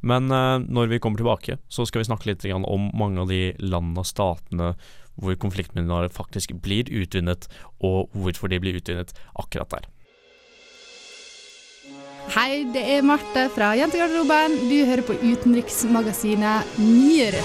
Men 0.00 0.30
uh, 0.32 0.56
når 0.62 0.94
vi 0.94 1.00
kommer 1.02 1.20
tilbake, 1.20 1.58
så 1.68 1.88
skal 1.88 2.02
vi 2.04 2.10
snakke 2.10 2.30
litt 2.30 2.46
om 2.56 2.90
mange 2.96 3.24
av 3.24 3.32
de 3.32 3.50
landene 3.64 4.04
og 4.04 4.08
statene 4.08 4.74
hvor 5.16 5.36
konfliktmineraler 5.40 6.12
faktisk 6.12 6.52
blir 6.60 6.88
utvinnet, 6.92 7.48
og 7.80 8.12
hvorfor 8.12 8.52
de 8.52 8.60
blir 8.60 8.76
utvinnet 8.76 9.14
akkurat 9.40 9.72
der. 9.72 9.86
Hei, 12.34 12.64
det 12.74 12.80
er 12.90 13.04
Marte 13.06 13.44
fra 13.54 13.68
Jentegarderoben. 13.78 14.56
Du 14.66 14.74
hører 14.88 15.02
på 15.06 15.14
utenriksmagasinet 15.14 16.72
NYR. 16.82 17.36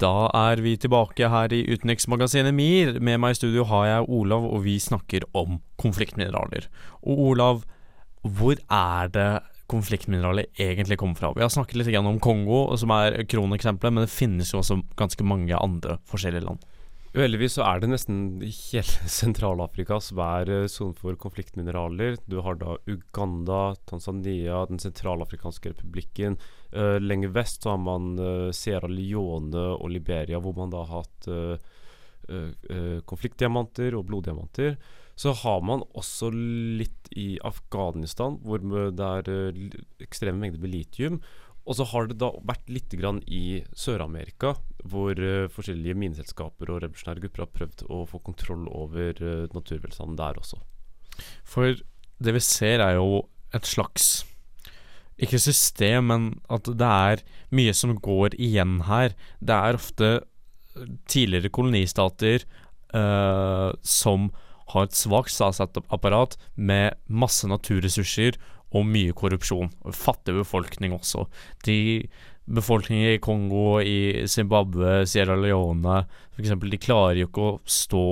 Da 0.00 0.12
er 0.36 0.60
vi 0.60 0.74
tilbake 0.76 1.30
her 1.32 1.54
i 1.56 1.62
utenriksmagasinet 1.72 2.52
MIR. 2.52 2.98
Med 3.00 3.16
meg 3.22 3.32
i 3.32 3.38
studio 3.40 3.64
har 3.72 3.86
jeg 3.88 4.10
Olav, 4.12 4.44
og 4.44 4.60
vi 4.68 4.76
snakker 4.76 5.24
om 5.32 5.56
konfliktmineraler. 5.80 6.68
Og 7.00 7.24
Olav, 7.30 7.64
hvor 8.20 8.60
er 8.68 9.08
det 9.16 9.30
konfliktmineraler 9.72 10.52
egentlig 10.60 11.00
kommer 11.00 11.16
fra? 11.16 11.32
Vi 11.32 11.46
har 11.46 11.52
snakket 11.52 11.80
litt 11.80 11.96
om 11.96 12.20
Kongo, 12.20 12.66
som 12.76 12.92
er 12.92 13.22
kroneksempelet, 13.24 13.96
men 13.96 14.04
det 14.04 14.12
finnes 14.12 14.52
jo 14.52 14.60
også 14.60 14.82
ganske 15.00 15.24
mange 15.24 15.56
andre 15.56 15.96
forskjellige 16.12 16.44
land. 16.44 16.60
Uheldigvis 17.10 17.56
så 17.56 17.64
er 17.66 17.80
det 17.82 17.88
nesten 17.90 18.18
hele 18.38 19.08
Sentral-Afrika 19.18 19.98
som 20.02 20.20
er 20.22 20.50
uh, 20.52 20.68
sone 20.70 20.94
for 20.94 21.18
konfliktmineraler. 21.18 22.20
Du 22.30 22.38
har 22.46 22.60
da 22.60 22.76
Uganda, 22.86 23.74
Tanzania, 23.90 24.62
Den 24.70 24.78
sentralafrikanske 24.78 25.72
republikken. 25.72 26.38
Uh, 26.70 27.02
lenger 27.02 27.34
vest 27.34 27.66
så 27.66 27.74
har 27.74 27.82
man 27.82 28.14
uh, 28.20 28.52
Sierra 28.54 28.86
Leone 28.86 29.64
og 29.74 29.90
Liberia, 29.90 30.38
hvor 30.38 30.54
man 30.58 30.70
da 30.74 30.86
har 30.86 31.04
hatt 31.04 31.30
konfliktdiamanter 33.10 33.96
og 33.98 34.04
bloddiamanter. 34.06 34.76
Så 35.18 35.32
har 35.40 35.64
man 35.66 35.80
også 35.98 36.28
litt 36.30 37.08
i 37.18 37.40
Afghanistan, 37.42 38.36
hvor 38.44 38.62
det 38.62 39.08
er 39.08 39.48
ekstreme 40.04 40.38
mengder 40.38 40.62
med 40.62 40.70
litium. 40.70 41.18
Og 41.68 41.76
så 41.76 41.86
har 41.92 42.08
det 42.08 42.18
da 42.20 42.30
vært 42.46 42.70
litt 42.72 42.94
i 43.28 43.60
Sør-Amerika, 43.76 44.54
hvor 44.88 45.12
uh, 45.12 45.50
forskjellige 45.52 45.98
mineselskaper 45.98 46.72
og 46.72 46.82
revolusjonære 46.84 47.24
grupper 47.26 47.44
har 47.44 47.52
prøvd 47.58 47.84
å 47.92 48.00
få 48.08 48.22
kontroll 48.24 48.66
over 48.68 49.20
uh, 49.20 49.46
naturvelstanden 49.52 50.16
der 50.18 50.40
også. 50.40 50.60
For 51.44 51.76
det 52.20 52.34
vi 52.36 52.42
ser, 52.44 52.80
er 52.80 52.96
jo 52.96 53.26
et 53.54 53.66
slags 53.66 54.24
Ikke 55.20 55.36
system, 55.36 56.06
men 56.08 56.26
at 56.48 56.64
det 56.64 56.86
er 56.88 57.20
mye 57.52 57.74
som 57.76 57.92
går 58.00 58.38
igjen 58.40 58.78
her. 58.88 59.12
Det 59.44 59.52
er 59.52 59.76
ofte 59.76 60.08
tidligere 61.10 61.52
kolonistater 61.52 62.46
uh, 62.96 63.68
som 63.82 64.30
har 64.72 64.86
et 64.86 64.96
svakt 64.96 65.34
statsapparat 65.34 66.38
med 66.54 66.96
masse 67.06 67.44
naturressurser 67.50 68.38
og 68.70 68.86
mye 68.86 69.14
korrupsjon. 69.16 69.72
Fattig 69.96 70.36
befolkning 70.38 70.94
også. 70.96 71.26
De 71.66 71.78
befolkningen 72.50 73.14
i 73.14 73.22
Kongo, 73.22 73.80
i 73.80 74.26
Zimbabwe, 74.30 75.04
Sierra 75.06 75.36
Leone 75.38 76.04
f.eks. 76.34 76.54
De 76.62 76.82
klarer 76.82 77.22
jo 77.22 77.30
ikke 77.30 77.46
å 77.46 77.56
stå 77.68 78.04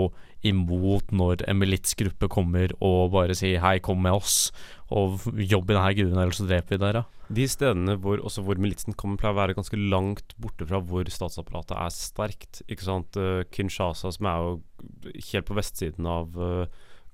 imot 0.46 1.10
når 1.10 1.42
en 1.50 1.58
militsgruppe 1.58 2.28
kommer 2.30 2.70
og 2.78 3.10
bare 3.16 3.34
sier 3.34 3.58
'hei, 3.58 3.78
kom 3.82 4.02
med 4.02 4.14
oss', 4.14 4.52
og 4.94 5.18
jobb 5.34 5.70
i 5.70 5.74
denne 5.74 5.94
gruven, 5.98 6.20
ellers 6.22 6.38
så 6.38 6.46
dreper 6.46 6.76
vi 6.76 6.84
dere. 6.84 7.04
De 7.28 7.44
stedene 7.50 7.98
hvor, 8.00 8.22
også 8.24 8.44
hvor 8.46 8.56
militsen 8.56 8.94
kommer, 8.94 9.18
pleier 9.18 9.34
å 9.34 9.40
være 9.40 9.56
ganske 9.58 9.76
langt 9.76 10.32
borte 10.40 10.64
fra 10.64 10.80
hvor 10.80 11.04
statsapparatet 11.04 11.76
er 11.76 11.90
sterkt. 11.92 12.62
Ikke 12.70 12.86
sant? 12.86 13.18
Uh, 13.18 13.42
Kinshasa, 13.52 14.12
som 14.14 14.30
er 14.30 14.38
jo 14.46 14.54
helt 15.32 15.48
på 15.50 15.58
vestsiden 15.58 16.08
av 16.08 16.38
uh, 16.38 16.64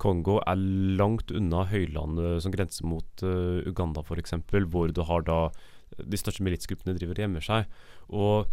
Kongo, 0.02 0.40
er 0.42 0.60
langt 0.98 1.32
unna 1.34 1.64
høylandet 1.70 2.42
som 2.44 2.54
grenser 2.54 2.86
mot 2.88 3.24
uh, 3.26 3.62
Uganda 3.68 4.04
f.eks., 4.04 4.36
hvor 4.70 4.92
du 4.92 5.02
har 5.06 5.24
da 5.26 5.38
de 5.94 6.18
største 6.18 6.42
militsgruppene 6.42 6.96
driver 6.96 7.16
og 7.16 7.24
gjemmer 7.24 7.44
seg. 7.44 7.74
Og 8.10 8.50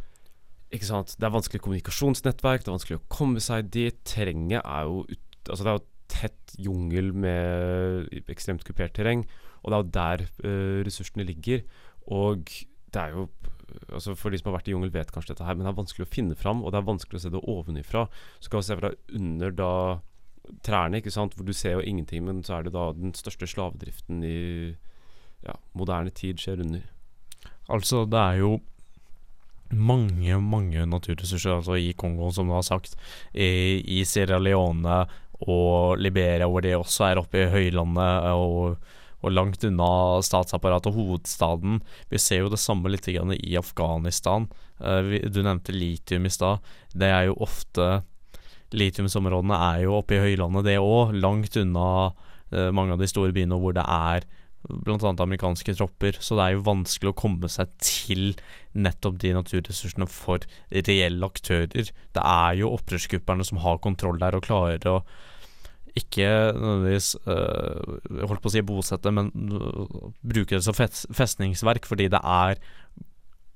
ikke 0.71 0.87
sant? 0.87 1.15
Det 1.19 1.27
er 1.27 1.33
vanskelig 1.33 1.63
kommunikasjonsnettverk, 1.65 2.63
det 2.63 2.71
er 2.71 2.77
vanskelig 2.77 2.99
å 2.99 3.07
komme 3.11 3.43
seg 3.43 3.71
dit. 3.73 3.97
Terrenget 4.07 4.61
er 4.61 4.87
jo 4.87 5.03
ut, 5.09 5.39
altså 5.47 5.63
det 5.65 5.71
er 5.71 5.79
jo 5.79 5.87
tett 6.11 6.55
jungel 6.59 7.13
med 7.15 8.11
ekstremt 8.31 8.65
kupert 8.67 8.93
terreng, 8.97 9.23
og 9.61 9.71
det 9.71 9.77
er 9.77 9.81
jo 9.81 9.95
der 9.97 10.25
uh, 10.45 10.77
ressursene 10.87 11.27
ligger. 11.27 11.65
Og 12.11 12.45
det 12.91 13.01
er 13.01 13.15
jo 13.15 13.29
altså 13.87 14.17
For 14.19 14.33
de 14.33 14.39
som 14.39 14.49
har 14.49 14.57
vært 14.57 14.67
i 14.67 14.73
jungel, 14.73 14.91
vet 14.91 15.11
kanskje 15.15 15.31
dette 15.31 15.45
her, 15.47 15.55
men 15.55 15.63
det 15.63 15.71
er 15.71 15.77
vanskelig 15.77 16.03
å 16.03 16.11
finne 16.11 16.35
fram, 16.35 16.59
og 16.63 16.73
det 16.73 16.81
er 16.81 16.87
vanskelig 16.89 17.21
å 17.21 17.23
se 17.23 17.29
det 17.31 17.43
ovenifra. 17.53 18.01
Så 18.43 18.51
kan 18.51 18.59
vi 18.59 18.67
se 18.67 18.75
fra 18.75 18.91
under 19.15 19.53
da 19.55 19.73
trærne, 20.65 20.99
ikke 20.99 21.13
sant, 21.13 21.35
hvor 21.35 21.47
du 21.47 21.53
ser 21.55 21.77
jo 21.77 21.85
ingenting, 21.85 22.25
men 22.25 22.41
så 22.43 22.57
er 22.57 22.67
det 22.67 22.73
da 22.75 22.89
den 22.95 23.13
største 23.17 23.47
slavedriften 23.49 24.23
i 24.25 24.39
ja, 25.45 25.55
moderne 25.77 26.13
tid 26.13 26.41
skjer 26.41 26.63
under. 26.65 26.83
Altså, 27.71 28.05
det 28.09 28.19
er 28.19 28.41
jo 28.41 28.59
mange, 29.71 30.39
mange 30.43 30.85
naturressurser 30.89 31.57
altså 31.57 31.77
i 31.79 31.93
Kongo, 31.97 32.31
som 32.35 32.49
du 32.49 32.55
har 32.57 32.65
sagt. 32.67 32.97
I, 33.33 33.81
i 33.99 34.01
Sierra 34.07 34.39
Leone 34.41 35.03
og 35.47 36.01
Liberia, 36.01 36.49
hvor 36.49 36.63
de 36.65 36.75
også 36.77 37.07
er 37.07 37.21
oppe 37.21 37.45
i 37.45 37.49
høylandet 37.49 38.27
og, 38.35 38.75
og 39.21 39.33
langt 39.33 39.63
unna 39.65 40.19
statsapparatet 40.25 40.91
og 40.91 40.99
hovedstaden. 40.99 41.79
Vi 42.11 42.21
ser 42.21 42.43
jo 42.43 42.51
det 42.51 42.61
samme 42.61 42.91
litt 42.91 43.07
i 43.09 43.57
Afghanistan. 43.57 44.49
Uh, 44.81 45.17
du 45.31 45.41
nevnte 45.41 45.75
litium 45.75 46.27
i 46.27 46.33
stad. 46.33 46.61
Det 46.93 47.09
er 47.09 47.29
jo 47.29 47.39
ofte 47.41 48.01
Litiumsområdene 48.77 49.57
er 49.71 49.81
jo 49.85 49.97
oppe 49.97 50.17
i 50.17 50.21
høylandet, 50.23 50.67
det 50.69 50.77
òg. 50.79 51.15
Langt 51.19 51.57
unna 51.59 51.87
uh, 52.11 52.69
mange 52.75 52.95
av 52.95 53.01
de 53.01 53.09
store 53.11 53.33
byene 53.35 53.59
hvor 53.59 53.75
det 53.75 53.83
er 53.83 54.27
bl.a. 54.69 55.11
amerikanske 55.23 55.73
tropper, 55.73 56.17
så 56.21 56.37
det 56.37 56.45
er 56.45 56.55
jo 56.55 56.65
vanskelig 56.67 57.11
å 57.11 57.17
komme 57.17 57.49
seg 57.49 57.71
til 57.81 58.35
nettopp 58.77 59.17
de 59.23 59.33
naturressursene 59.33 60.05
for 60.09 60.45
reelle 60.69 61.27
aktører. 61.27 61.89
Det 61.89 62.23
er 62.23 62.59
jo 62.59 62.71
opprørsgrupperne 62.75 63.47
som 63.47 63.61
har 63.63 63.81
kontroll 63.81 64.21
der 64.21 64.37
og 64.37 64.45
klarer 64.45 64.85
å 64.89 64.99
ikke 65.97 66.27
nødvendigvis 66.55 67.15
øh, 67.27 68.27
holdt 68.29 68.43
på 68.43 68.47
å 68.47 68.53
si 68.53 68.61
bosette, 68.63 69.11
men 69.11 69.31
øh, 69.51 70.11
bruke 70.23 70.55
det 70.55 70.63
som 70.63 70.77
festningsverk, 70.77 71.89
fordi 71.89 72.07
det 72.13 72.21
er 72.21 72.61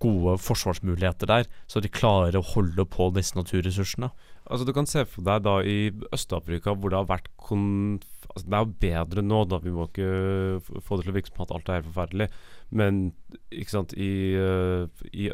gode 0.03 0.36
forsvarsmuligheter 0.43 1.29
der, 1.31 1.48
så 1.72 1.79
de 1.79 1.91
klarer 1.91 2.36
å 2.36 2.43
holde 2.43 2.84
på 2.91 3.07
disse 3.15 3.38
naturressursene. 3.38 4.10
Altså 4.46 4.66
Du 4.68 4.74
kan 4.78 4.88
se 4.90 5.02
for 5.10 5.25
deg 5.25 5.46
da 5.46 5.56
i 5.66 5.90
Øst-Afrika 6.14 6.75
hvor 6.78 6.94
det 6.94 7.00
har 7.00 7.10
vært 7.10 7.32
konf 7.42 8.06
altså, 8.30 8.46
Det 8.46 8.58
er 8.58 8.66
jo 8.66 8.75
bedre 8.84 9.24
nå, 9.25 9.42
da. 9.50 9.60
Vi 9.64 9.74
må 9.74 9.88
ikke 9.88 10.62
få 10.86 10.98
det 11.00 11.08
til 11.08 11.14
å 11.14 11.18
virke 11.18 11.32
som 11.32 11.46
at 11.46 11.54
alt 11.56 11.70
er 11.70 11.80
helt 11.80 11.90
forferdelig. 11.90 12.30
Men 12.70 13.02
ikke 13.50 13.74
sant, 13.74 13.96
i, 13.98 14.36
uh, 14.38 14.86
i 15.14 15.30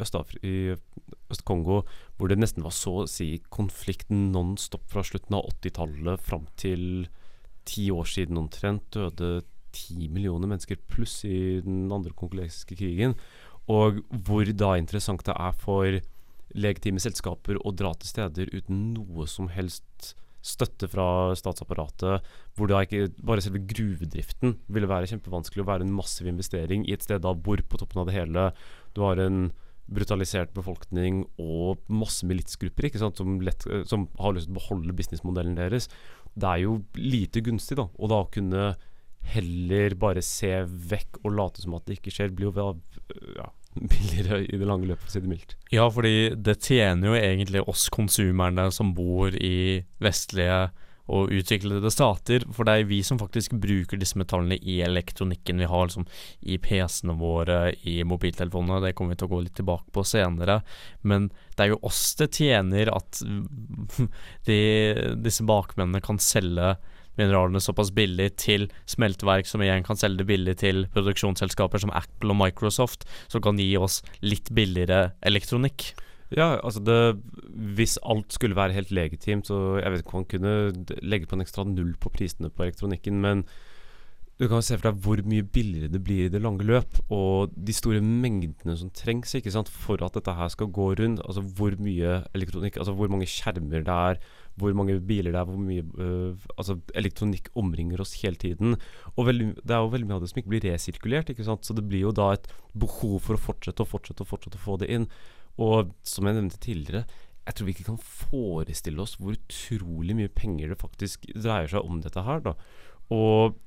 Øst-Kongo, 1.32 1.82
hvor 2.16 2.30
det 2.30 2.38
nesten 2.40 2.64
var 2.64 2.74
så 2.76 3.02
å 3.02 3.08
si 3.10 3.34
konflikt 3.52 4.12
non 4.12 4.56
stop 4.60 4.86
fra 4.92 5.04
slutten 5.06 5.36
av 5.38 5.48
80-tallet 5.58 6.22
fram 6.22 6.46
til 6.60 7.08
ti 7.68 7.88
år 7.94 8.08
siden 8.08 8.40
omtrent, 8.40 8.94
døde 8.94 9.42
ti 9.72 10.08
millioner 10.12 10.50
mennesker 10.50 10.80
pluss 10.92 11.22
i 11.24 11.60
den 11.64 11.86
andre 11.94 12.12
kongolesiske 12.16 12.76
krigen. 12.78 13.16
Og 13.72 14.02
hvor 14.26 14.48
da 14.58 14.74
interessant 14.76 15.24
det 15.26 15.36
er 15.38 15.54
for 15.56 16.00
legitime 16.54 17.02
selskaper 17.02 17.60
å 17.60 17.72
dra 17.76 17.92
til 17.96 18.10
steder 18.10 18.52
uten 18.52 18.92
noe 18.96 19.28
som 19.30 19.48
helst 19.52 20.14
støtte 20.42 20.88
fra 20.90 21.06
statsapparatet, 21.38 22.24
hvor 22.58 22.70
da 22.70 22.82
ikke 22.82 23.12
bare 23.22 23.42
selve 23.44 23.62
gruvedriften 23.70 24.56
ville 24.74 24.90
være 24.90 25.08
kjempevanskelig 25.12 25.62
å 25.62 25.68
være 25.68 25.86
en 25.86 25.94
massiv 25.94 26.26
investering 26.30 26.86
i 26.88 26.96
et 26.96 27.04
sted 27.06 27.22
da 27.22 27.30
hvor 27.36 27.62
på 27.62 27.78
toppen 27.78 28.02
av 28.02 28.08
det 28.10 28.16
hele 28.16 28.48
du 28.96 29.04
har 29.06 29.22
en 29.22 29.52
brutalisert 29.92 30.52
befolkning 30.56 31.22
og 31.42 31.82
masse 31.92 32.26
militsgrupper 32.26 32.88
ikke 32.88 33.02
sant, 33.02 33.18
som, 33.18 33.38
lett, 33.44 33.66
som 33.88 34.06
har 34.18 34.34
lyst 34.34 34.48
til 34.48 34.56
å 34.56 34.60
beholde 34.60 34.96
businessmodellen 34.96 35.58
deres. 35.58 35.88
Det 36.32 36.48
er 36.48 36.62
jo 36.64 36.78
lite 36.96 37.42
gunstig 37.44 37.76
da, 37.78 37.88
Og 37.98 38.10
da 38.10 38.22
kunne 38.32 38.72
heller 39.32 39.94
bare 40.00 40.22
se 40.26 40.50
vekk 40.66 41.20
og 41.22 41.34
late 41.36 41.62
som 41.62 41.76
at 41.76 41.86
det 41.86 42.00
ikke 42.00 42.14
skjer, 42.14 42.32
blir 42.34 42.50
jo 42.50 42.72
ja, 43.36 43.50
billigere 43.92 44.42
i 44.44 44.60
det 44.60 44.68
lange 44.68 44.88
løpet, 44.90 45.06
for 45.06 45.10
å 45.10 45.16
si 45.16 45.24
det 45.24 45.32
mildt. 45.32 45.56
Ja, 45.72 45.88
fordi 45.92 46.14
det 46.36 46.60
tjener 46.64 47.12
jo 47.12 47.18
egentlig 47.18 47.64
oss 47.68 47.88
konsumerne 47.92 48.68
som 48.74 48.94
bor 48.96 49.34
i 49.36 49.82
vestlige 50.02 50.70
og 51.12 51.32
utviklede 51.34 51.90
stater, 51.90 52.44
for 52.54 52.64
det 52.64 52.74
er 52.78 52.86
vi 52.88 53.00
som 53.04 53.18
faktisk 53.20 53.56
bruker 53.60 53.98
disse 53.98 54.16
metallene 54.20 54.56
i 54.56 54.78
elektronikken 54.86 55.58
vi 55.60 55.68
har 55.68 55.88
liksom, 55.88 56.06
i 56.46 56.58
PC-ene 56.62 57.16
våre, 57.18 57.58
i 57.82 57.98
mobiltelefonene. 58.06 58.80
Det 58.84 58.94
kommer 58.96 59.16
vi 59.16 59.20
til 59.20 59.28
å 59.28 59.32
gå 59.34 59.40
litt 59.42 59.56
tilbake 59.58 59.90
på 59.92 60.06
senere. 60.06 60.60
Men 61.02 61.28
det 61.56 61.66
er 61.66 61.72
jo 61.74 61.82
oss 61.90 62.04
det 62.20 62.30
tjener 62.38 62.92
at 62.94 63.20
de, 64.48 64.60
disse 65.26 65.46
bakmennene 65.48 66.00
kan 66.04 66.22
selge 66.22 66.76
mineralene 67.20 67.60
såpass 67.62 67.92
billig 67.94 68.30
til 68.40 68.68
smelteverk 68.90 69.48
som 69.48 69.64
igjen 69.64 69.84
kan 69.86 69.98
selge 70.00 70.22
det 70.22 70.28
billig 70.30 70.56
til 70.62 70.86
produksjonsselskaper 70.94 71.82
som 71.82 71.92
Apple 71.96 72.32
og 72.32 72.40
Microsoft, 72.40 73.04
som 73.32 73.44
kan 73.44 73.60
gi 73.60 73.72
oss 73.80 74.00
litt 74.24 74.52
billigere 74.54 75.12
elektronikk. 75.28 75.92
Ja, 76.32 76.56
altså 76.64 76.80
det, 76.80 77.20
Hvis 77.76 77.98
alt 78.08 78.32
skulle 78.32 78.56
være 78.56 78.72
helt 78.72 78.90
legitimt, 78.90 79.46
så 79.46 79.78
jeg 79.82 79.92
vet 79.92 80.00
ikke 80.04 80.16
om 80.16 80.22
man 80.22 80.30
kunne 80.30 81.02
legge 81.02 81.28
på 81.28 81.36
en 81.36 81.44
ekstra 81.44 81.66
null 81.68 81.92
på 82.00 82.12
prisene 82.14 82.48
på 82.48 82.64
elektronikken, 82.64 83.20
men 83.20 83.44
du 84.40 84.48
kan 84.48 84.64
se 84.64 84.74
for 84.74 84.88
deg 84.88 85.02
hvor 85.04 85.20
mye 85.28 85.44
billigere 85.44 85.90
det 85.92 86.00
blir 86.02 86.26
i 86.26 86.30
det 86.32 86.40
lange 86.42 86.64
løp, 86.66 86.96
og 87.12 87.52
de 87.54 87.74
store 87.76 88.00
mengdene 88.02 88.74
som 88.80 88.90
trengs 88.96 89.36
ikke 89.38 89.52
sant, 89.54 89.68
for 89.68 90.02
at 90.02 90.16
dette 90.16 90.34
her 90.34 90.48
skal 90.50 90.72
gå 90.72 90.88
rundt. 90.98 91.20
Altså 91.22 91.44
hvor 91.44 91.76
mye 91.78 92.22
elektronikk, 92.34 92.80
altså 92.80 92.96
hvor 92.96 93.12
mange 93.12 93.28
skjermer 93.30 93.84
det 93.84 93.98
er, 93.98 94.18
hvor 94.60 94.74
mange 94.76 94.98
biler 95.00 95.32
det 95.32 95.40
er, 95.40 95.48
hvor 95.48 95.60
mye 95.60 95.84
uh, 95.96 96.46
altså 96.56 96.76
elektronikk 96.98 97.50
omringer 97.58 98.02
oss 98.04 98.14
hele 98.20 98.38
tiden. 98.40 98.76
Og 99.16 99.28
veldig, 99.28 99.48
det 99.62 99.76
er 99.76 99.84
jo 99.84 99.92
veldig 99.94 100.08
mye 100.10 100.18
av 100.18 100.24
det 100.24 100.30
som 100.32 100.42
ikke 100.42 100.52
blir 100.54 100.66
resirkulert, 100.66 101.32
ikke 101.32 101.46
så 101.46 101.76
det 101.76 101.86
blir 101.88 102.06
jo 102.06 102.14
da 102.16 102.32
et 102.36 102.48
behov 102.76 103.18
for 103.24 103.38
å 103.38 103.42
fortsette 103.42 103.84
og 103.84 103.90
fortsette 103.94 104.24
og 104.24 104.32
fortsette 104.34 104.60
å 104.60 104.64
få 104.66 104.78
det 104.82 104.90
inn. 104.92 105.08
Og 105.62 105.92
som 106.06 106.28
jeg 106.28 106.38
nevnte 106.38 106.60
tidligere, 106.62 107.04
jeg 107.42 107.56
tror 107.58 107.66
vi 107.66 107.74
ikke 107.74 107.88
kan 107.90 108.02
forestille 108.02 109.02
oss 109.02 109.16
hvor 109.18 109.34
utrolig 109.34 110.14
mye 110.18 110.30
penger 110.32 110.72
det 110.72 110.80
faktisk 110.80 111.26
dreier 111.34 111.70
seg 111.72 111.86
om 111.86 112.02
dette 112.04 112.22
her. 112.22 112.44
da. 112.44 112.54
Og 113.10 113.58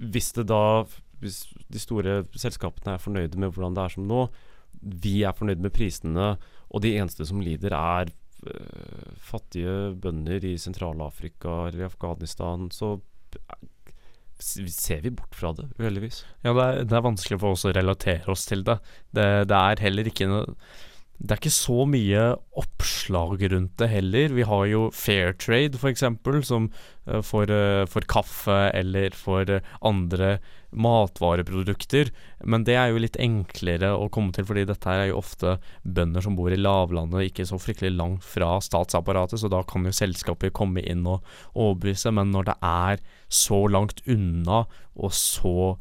hvis 0.00 0.32
det 0.36 0.48
da 0.50 0.84
Hvis 1.22 1.44
de 1.70 1.78
store 1.78 2.24
selskapene 2.34 2.96
er 2.96 2.98
fornøyde 2.98 3.38
med 3.38 3.52
hvordan 3.54 3.76
det 3.76 3.82
er 3.84 3.92
som 3.94 4.08
nå, 4.10 4.24
vi 4.82 5.20
er 5.22 5.36
fornøyde 5.38 5.62
med 5.62 5.70
prisene, 5.70 6.32
og 6.66 6.82
de 6.82 6.96
eneste 6.98 7.22
som 7.28 7.38
lider, 7.38 7.70
er 7.70 8.10
fattige 9.22 9.92
bønder 10.02 10.44
i 10.44 10.56
Sentral-Afrika 10.58 11.68
eller 11.68 11.84
i 11.84 11.88
Afghanistan, 11.88 12.68
så 12.74 12.96
ser 14.42 15.02
vi 15.04 15.12
bort 15.14 15.36
fra 15.38 15.52
det, 15.56 15.68
uheldigvis. 15.78 16.24
Ja, 16.42 16.52
det 16.52 16.64
er, 16.64 16.80
det 16.88 16.96
er, 16.96 17.04
vanskelig 17.06 17.38
for 17.42 17.54
oss 17.54 17.66
å 17.68 17.74
relatere 17.74 18.32
oss 18.32 18.46
til 18.48 18.64
det. 18.66 18.78
Det, 19.14 19.26
det 19.50 19.58
er 19.58 19.84
heller 19.84 20.10
ikke 20.10 20.28
noe 20.30 20.56
det 21.22 21.36
er 21.36 21.38
ikke 21.38 21.54
så 21.54 21.84
mye 21.86 22.22
oppslag 22.58 23.44
rundt 23.52 23.76
det 23.78 23.88
heller. 23.92 24.32
Vi 24.34 24.46
har 24.48 24.64
jo 24.66 24.88
fair 24.90 25.36
trade, 25.38 25.78
f.eks., 25.78 26.02
som 26.48 26.66
uh, 27.06 27.20
for, 27.22 27.46
uh, 27.46 27.84
for, 27.86 28.02
kaffe 28.10 28.56
eller 28.74 29.14
for 29.14 29.46
uh, 29.46 29.60
andre 29.86 30.40
matvareprodukter. 30.74 32.10
Men 32.42 32.66
det 32.66 32.74
er 32.74 32.90
jo 32.90 33.04
litt 33.04 33.20
enklere 33.22 33.92
å 33.94 34.08
komme 34.10 34.34
til, 34.34 34.48
fordi 34.48 34.66
dette 34.66 34.90
er 34.90 35.12
jo 35.12 35.20
ofte 35.20 35.54
bønder 35.86 36.26
som 36.26 36.34
bor 36.34 36.50
i 36.50 36.58
lavlandet, 36.58 37.28
ikke 37.30 37.46
så 37.46 37.60
fryktelig 37.62 37.94
langt 37.94 38.26
fra 38.26 38.56
statsapparatet, 38.64 39.38
så 39.38 39.52
da 39.52 39.62
kan 39.62 39.86
jo 39.86 39.94
selskaper 39.94 40.50
komme 40.50 40.82
inn 40.82 41.06
og 41.06 41.22
overbevise. 41.54 42.10
Men 42.10 42.34
når 42.34 42.50
det 42.50 42.58
er 42.66 43.06
så 43.30 43.62
langt 43.70 44.02
unna 44.10 44.64
og 44.98 45.14
så 45.14 45.76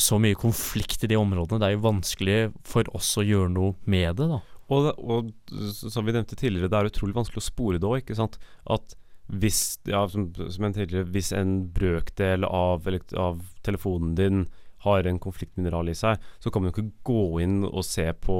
så 0.00 0.18
mye 0.22 0.38
konflikt 0.38 1.04
i 1.04 1.10
de 1.10 1.18
områdene. 1.18 1.60
Det 1.60 1.68
er 1.68 1.76
jo 1.76 1.84
vanskelig 1.88 2.38
for 2.66 2.88
oss 2.96 3.12
å 3.20 3.26
gjøre 3.26 3.52
noe 3.52 3.76
med 3.90 4.16
det, 4.20 4.30
da. 4.30 4.40
Og, 4.70 4.88
og 5.02 5.30
som 5.74 6.06
vi 6.06 6.14
nevnte 6.14 6.38
tidligere, 6.38 6.70
det 6.70 6.78
er 6.78 6.90
utrolig 6.92 7.16
vanskelig 7.16 7.42
å 7.42 7.48
spore 7.48 7.80
det 7.82 7.88
òg, 7.88 8.02
ikke 8.04 8.18
sant. 8.18 8.38
At 8.70 8.94
hvis, 9.30 9.80
ja, 9.86 10.04
som, 10.10 10.30
som 10.34 10.70
hvis 11.14 11.32
en 11.36 11.54
brøkdel 11.74 12.46
av, 12.46 12.88
av, 13.18 13.42
telefonen 13.66 14.16
din 14.18 14.46
har 14.86 15.04
en 15.06 15.20
konfliktmineral 15.22 15.90
i 15.92 15.96
seg, 15.98 16.22
så 16.40 16.50
kan 16.50 16.62
man 16.62 16.70
jo 16.70 16.76
ikke 16.76 17.02
gå 17.06 17.24
inn 17.44 17.60
og 17.68 17.84
se 17.86 18.06
på, 18.24 18.38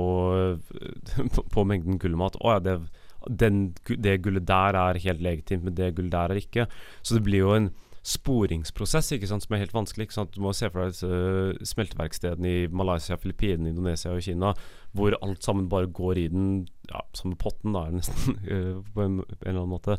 på, 1.35 1.45
på 1.53 1.67
mengden 1.69 2.00
gullmat. 2.00 2.39
Å 2.41 2.57
ja, 2.57 2.65
det, 2.65 2.79
den, 3.29 3.62
det 3.91 4.21
gullet 4.25 4.49
der 4.49 4.79
er 4.79 5.03
helt 5.05 5.23
legitimt, 5.25 5.67
men 5.67 5.77
det 5.77 5.93
gullet 5.99 6.15
der 6.15 6.35
er 6.35 6.41
ikke. 6.41 6.67
Så 7.03 7.19
det 7.19 7.27
blir 7.27 7.45
jo 7.45 7.55
en 7.59 7.71
sporingsprosess 8.07 9.12
ikke 9.12 9.28
sant, 9.28 9.45
som 9.45 9.54
er 9.54 9.62
helt 9.64 9.75
vanskelig. 9.76 10.07
Ikke 10.09 10.16
sant? 10.16 10.33
Du 10.33 10.40
må 10.45 10.54
se 10.57 10.71
for 10.73 10.83
deg 10.83 10.95
disse 10.95 11.71
smelteverkstedene 11.73 12.50
i 12.50 12.66
Malaysia, 12.73 13.19
Filippinene, 13.21 13.75
Indonesia 13.75 14.14
og 14.14 14.25
Kina, 14.25 14.54
hvor 14.97 15.16
alt 15.21 15.45
sammen 15.45 15.69
bare 15.73 15.90
går 15.92 16.23
i 16.23 16.26
den 16.33 16.50
ja, 16.88 17.04
samme 17.16 17.37
potten, 17.40 17.76
da, 17.76 17.87
nesten, 17.95 18.40
på 18.95 19.04
en, 19.04 19.23
eller 19.40 19.52
annen 19.59 19.75
måte. 19.75 19.99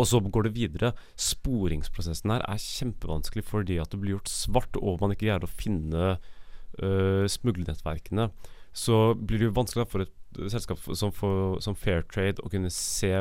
Og 0.00 0.08
så 0.08 0.20
går 0.24 0.48
det 0.48 0.56
videre. 0.56 0.92
Sporingsprosessen 1.20 2.32
her 2.34 2.44
er 2.48 2.60
kjempevanskelig 2.60 3.44
fordi 3.48 3.76
at 3.80 3.92
det 3.92 4.00
blir 4.00 4.16
gjort 4.16 4.32
svart, 4.32 4.80
og 4.80 5.00
man 5.00 5.12
ikke 5.14 5.26
greier 5.26 5.44
å 5.44 5.52
finne 5.52 6.16
uh, 6.16 7.24
smuglernettverkene. 7.28 8.30
Så 8.72 9.12
blir 9.20 9.40
det 9.40 9.50
jo 9.50 9.56
vanskelig 9.56 9.88
for 9.92 10.04
et 10.04 10.12
selskap 10.52 10.80
som, 10.96 11.12
for, 11.12 11.58
som 11.64 11.76
Fairtrade 11.76 12.40
å 12.40 12.48
kunne 12.52 12.72
se 12.72 13.12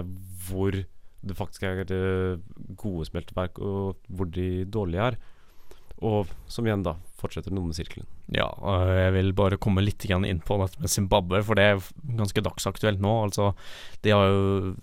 hvor 0.47 0.77
det 1.21 1.37
faktisk 1.37 1.65
er 1.67 1.83
uh, 1.91 2.41
gode 2.79 3.05
smelteverk, 3.09 3.61
og 3.61 4.01
hvor 4.09 4.29
de 4.33 4.65
dårlige 4.65 5.11
er. 5.11 5.19
Og 6.01 6.29
som 6.49 6.65
igjen 6.65 6.81
da 6.81 6.95
fortsetter 7.21 7.53
den 7.53 7.61
med 7.61 7.77
sirkelen. 7.77 8.07
Ja, 8.33 8.47
og 8.47 8.89
jeg 8.89 9.13
vil 9.13 9.33
bare 9.37 9.59
komme 9.61 9.83
litt 9.85 10.01
inn 10.09 10.41
på 10.41 10.57
dette 10.63 10.81
med 10.81 10.89
Zimbabwe, 10.89 11.43
for 11.45 11.59
det 11.59 11.65
er 11.67 11.89
ganske 12.17 12.41
dagsaktuelt 12.41 13.03
nå. 13.03 13.11
Altså, 13.27 13.51
de 14.01 14.15
har 14.15 14.31
jo 14.31 14.73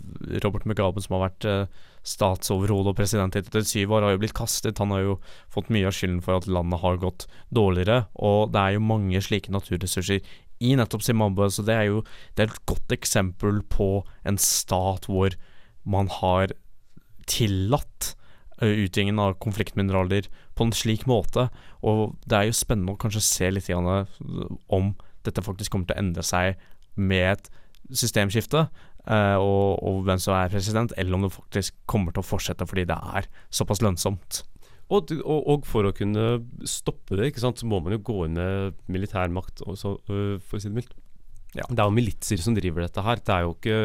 Robert 0.45 0.69
Mugabe, 0.69 1.03
som 1.03 1.17
har 1.17 1.27
vært 1.27 1.49
uh, 1.49 1.87
statsoverhode 2.07 2.93
og 2.93 2.99
president 3.01 3.35
etter 3.35 3.67
syv 3.67 3.97
år, 3.97 4.07
har 4.07 4.15
jo 4.15 4.23
blitt 4.23 4.37
kastet. 4.39 4.79
Han 4.79 4.95
har 4.95 5.03
jo 5.03 5.19
fått 5.51 5.73
mye 5.75 5.91
av 5.91 5.97
skylden 5.97 6.23
for 6.23 6.39
at 6.39 6.47
landet 6.47 6.85
har 6.85 7.03
gått 7.03 7.27
dårligere, 7.51 8.05
og 8.15 8.55
det 8.55 8.63
er 8.63 8.79
jo 8.79 8.87
mange 8.93 9.25
slike 9.25 9.55
naturressurser 9.55 10.23
i 10.59 10.75
nettopp 10.79 11.05
Zimbabwe, 11.07 11.51
så 11.51 11.63
det 11.67 11.75
er 11.75 11.87
jo 11.91 12.03
det 12.37 12.45
er 12.45 12.53
et 12.53 12.67
godt 12.67 12.95
eksempel 12.95 13.63
på 13.71 13.91
en 14.27 14.39
stat 14.43 15.07
hvor 15.11 15.35
man 15.89 16.11
har 16.21 16.53
tillatt 17.29 18.15
Eh, 18.59 19.19
av 19.19 19.37
konfliktmineraler 19.39 20.27
på 20.55 20.65
en 20.67 20.73
slik 20.75 21.07
måte. 21.07 21.47
Og 21.87 22.17
det 22.27 22.37
er 22.37 22.49
jo 22.49 22.57
spennende 22.59 22.97
å 22.97 22.99
kanskje 22.99 23.23
se 23.23 23.51
litt 23.51 23.71
om 23.71 24.95
dette 25.23 25.45
faktisk 25.45 25.71
kommer 25.71 25.87
til 25.87 25.95
å 25.95 26.03
endre 26.03 26.25
seg 26.27 26.59
med 26.97 27.37
et 27.37 27.51
systemskifte, 27.95 28.67
og, 29.07 29.79
og, 29.79 30.03
hvem 30.05 30.19
som 30.21 30.35
er 30.35 30.51
president, 30.51 30.93
eller 30.99 31.15
om 31.15 31.23
det 31.25 31.33
faktisk 31.33 31.77
kommer 31.87 32.13
til 32.13 32.21
å 32.21 32.27
fortsette 32.27 32.67
fordi 32.69 32.85
det 32.91 32.97
er 32.99 33.29
såpass 33.55 33.81
lønnsomt. 33.81 34.43
Og, 34.91 35.13
og, 35.23 35.39
og 35.53 35.69
for 35.69 35.87
å 35.87 35.95
kunne 35.95 36.41
stoppe 36.69 37.17
det, 37.17 37.31
sant, 37.39 37.61
så 37.61 37.69
må 37.69 37.79
man 37.85 37.95
jo 37.95 38.03
gå 38.05 38.19
inn 38.27 38.37
med 38.37 38.83
militærmakt, 38.91 39.63
også, 39.69 39.95
for 40.03 40.59
å 40.59 40.61
si 40.61 40.69
det 40.69 40.81
mildt. 40.81 40.99
Ja. 41.55 41.65
Det 41.71 41.79
er 41.79 41.87
jo 41.87 41.97
militser 41.97 42.43
som 42.43 42.59
driver 42.59 42.85
dette 42.85 43.05
her. 43.07 43.23
Det 43.23 43.37
er 43.37 43.47
jo 43.47 43.55
ikke 43.55 43.79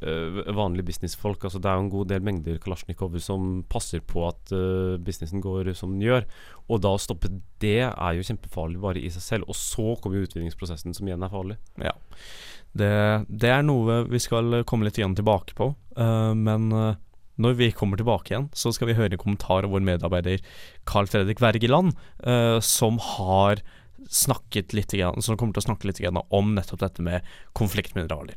vanlige 0.00 0.86
businessfolk. 0.88 1.44
Altså, 1.44 1.60
det 1.62 1.70
er 1.70 1.78
jo 1.78 1.84
en 1.84 1.92
god 1.92 2.08
del 2.10 2.24
mengder 2.24 2.58
kalasjnikover 2.62 3.22
som 3.22 3.62
passer 3.70 4.00
på 4.00 4.24
at 4.28 4.54
uh, 4.54 4.98
businessen 5.02 5.42
går 5.44 5.72
som 5.78 5.94
den 5.94 6.06
gjør. 6.06 6.26
Og 6.68 6.82
da 6.82 6.94
å 6.94 7.02
stoppe 7.02 7.30
det 7.62 7.84
er 7.86 8.16
jo 8.16 8.26
kjempefarlig 8.26 8.80
bare 8.82 9.02
i 9.02 9.10
seg 9.12 9.26
selv. 9.26 9.52
Og 9.52 9.58
så 9.58 9.94
kommer 10.00 10.24
utvinningsprosessen, 10.24 10.96
som 10.96 11.08
igjen 11.08 11.22
er 11.22 11.32
farlig. 11.32 11.58
Ja. 11.82 11.94
Det, 12.72 12.92
det 13.28 13.52
er 13.52 13.66
noe 13.66 14.02
vi 14.08 14.20
skal 14.22 14.62
komme 14.68 14.88
litt 14.88 14.98
igjen 14.98 15.16
tilbake 15.18 15.56
på, 15.58 15.74
uh, 15.98 16.32
men 16.32 16.70
når 17.42 17.54
vi 17.58 17.70
kommer 17.76 17.98
tilbake 17.98 18.32
igjen, 18.32 18.48
så 18.56 18.70
skal 18.76 18.90
vi 18.90 18.96
høre 18.96 19.16
en 19.16 19.20
kommentar 19.20 19.66
av 19.66 19.72
vår 19.72 19.84
medarbeider 19.84 20.42
Carl 20.88 21.08
Fredrik 21.10 21.40
Wergeland, 21.42 21.94
som 22.62 23.00
har 23.16 23.62
snakket 24.12 24.74
litt, 24.76 24.92
som 24.92 25.38
kommer 25.40 25.56
til 25.56 25.62
å 25.62 25.66
snakke 25.66 25.88
litt 25.88 26.00
om 26.04 26.52
nettopp 26.54 26.82
dette 26.84 27.02
med 27.02 27.32
konfliktmineraler. 27.56 28.36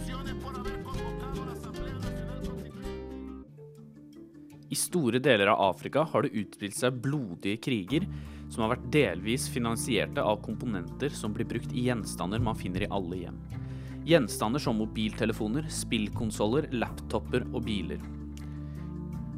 I 4.71 4.75
store 4.75 5.19
deler 5.19 5.47
av 5.51 5.61
Afrika 5.69 6.05
har 6.07 6.23
det 6.23 6.31
utspilt 6.39 6.77
seg 6.77 7.01
blodige 7.03 7.59
kriger 7.59 8.05
som 8.47 8.63
har 8.63 8.77
vært 8.77 8.85
delvis 8.93 9.49
finansierte 9.51 10.23
av 10.23 10.39
komponenter 10.45 11.11
som 11.11 11.33
blir 11.35 11.49
brukt 11.49 11.73
i 11.75 11.89
gjenstander 11.89 12.39
man 12.39 12.55
finner 12.55 12.85
i 12.85 12.89
alle 12.95 13.19
hjem. 13.25 13.41
Gjenstander 14.07 14.63
som 14.63 14.79
mobiltelefoner, 14.79 15.67
spillkonsoller, 15.67 16.69
laptoper 16.71 17.43
og 17.51 17.65
biler. 17.67 17.99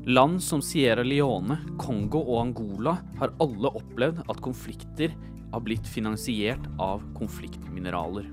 Land 0.06 0.38
som 0.43 0.62
Sierra 0.62 1.02
Leone, 1.02 1.58
Kongo 1.82 2.22
og 2.22 2.41
Angola 2.43 3.00
har 3.17 3.34
alle 3.41 3.74
opplevd 3.82 4.22
at 4.30 4.41
konflikter 4.46 5.17
har 5.54 5.65
blitt 5.65 5.89
finansiert 5.89 6.69
av 6.82 7.02
konfliktmineraler. 7.17 8.30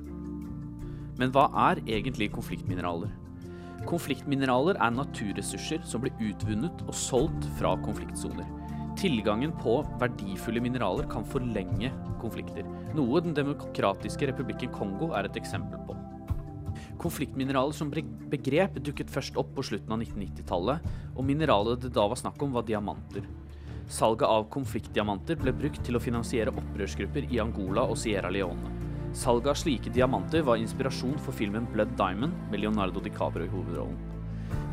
Men 1.16 1.32
hva 1.32 1.48
er 1.70 1.80
egentlig 1.86 2.30
konfliktmineraler? 2.36 3.16
Konfliktmineraler 3.88 4.76
er 4.76 4.92
naturressurser 4.92 5.84
som 5.88 6.02
blir 6.04 6.16
utvunnet 6.20 6.82
og 6.84 6.96
solgt 6.96 7.46
fra 7.58 7.72
konfliktsoner. 7.80 8.48
Tilgangen 9.00 9.54
på 9.56 9.78
verdifulle 10.00 10.60
mineraler 10.60 11.06
kan 11.08 11.24
forlenge 11.24 11.88
konflikter, 12.20 12.66
noe 12.96 13.22
Den 13.24 13.32
demokratiske 13.36 14.28
republikken 14.28 14.72
Kongo 14.74 15.14
er 15.16 15.28
et 15.28 15.38
eksempel 15.40 15.80
på. 15.86 15.96
Konfliktmineraler 17.00 17.72
som 17.72 17.88
begrep 17.90 18.76
dukket 18.84 19.10
først 19.10 19.38
opp 19.40 19.54
på 19.56 19.64
slutten 19.64 19.94
av 19.96 20.02
1990-tallet, 20.04 20.90
og 21.16 21.24
mineralet 21.24 21.86
det 21.86 21.94
da 21.96 22.04
var 22.10 22.20
snakk 22.20 22.42
om, 22.44 22.52
var 22.52 22.68
diamanter. 22.68 23.24
Salget 23.90 24.28
av 24.28 24.44
konfliktdiamanter 24.52 25.40
ble 25.40 25.56
brukt 25.56 25.80
til 25.86 25.96
å 25.96 26.02
finansiere 26.04 26.52
opprørsgrupper 26.52 27.32
i 27.32 27.40
Angola 27.42 27.88
og 27.88 27.98
Sierra 27.98 28.30
Leone. 28.30 28.79
Salget 29.12 29.50
av 29.50 29.54
slike 29.54 29.90
diamanter 29.90 30.42
var 30.46 30.56
inspirasjon 30.56 31.18
for 31.18 31.34
filmen 31.34 31.66
Blood 31.72 31.96
Diamond 31.98 32.32
med 32.50 32.60
Leonardo 32.60 33.00
DiCaprio 33.02 33.44
i 33.44 33.50
hovedrollen. 33.50 33.98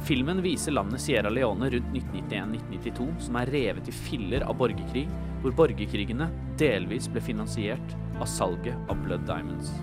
Filmen 0.06 0.41
viser 0.45 0.71
landet 0.71 1.02
Sierra 1.02 1.30
Leone 1.34 1.69
rundt 1.73 1.89
1991-1992 1.93 3.08
som 3.26 3.39
er 3.41 3.52
revet 3.52 3.89
i 3.89 3.95
filler 3.95 4.45
av 4.45 4.58
borgerkrig, 4.60 5.08
hvor 5.41 5.56
borgerkrigene 5.58 6.30
delvis 6.60 7.10
ble 7.10 7.23
finansiert 7.26 7.97
av 8.21 8.30
salget 8.30 8.78
av 8.91 9.02
Blood 9.04 9.26
Diamonds. 9.26 9.73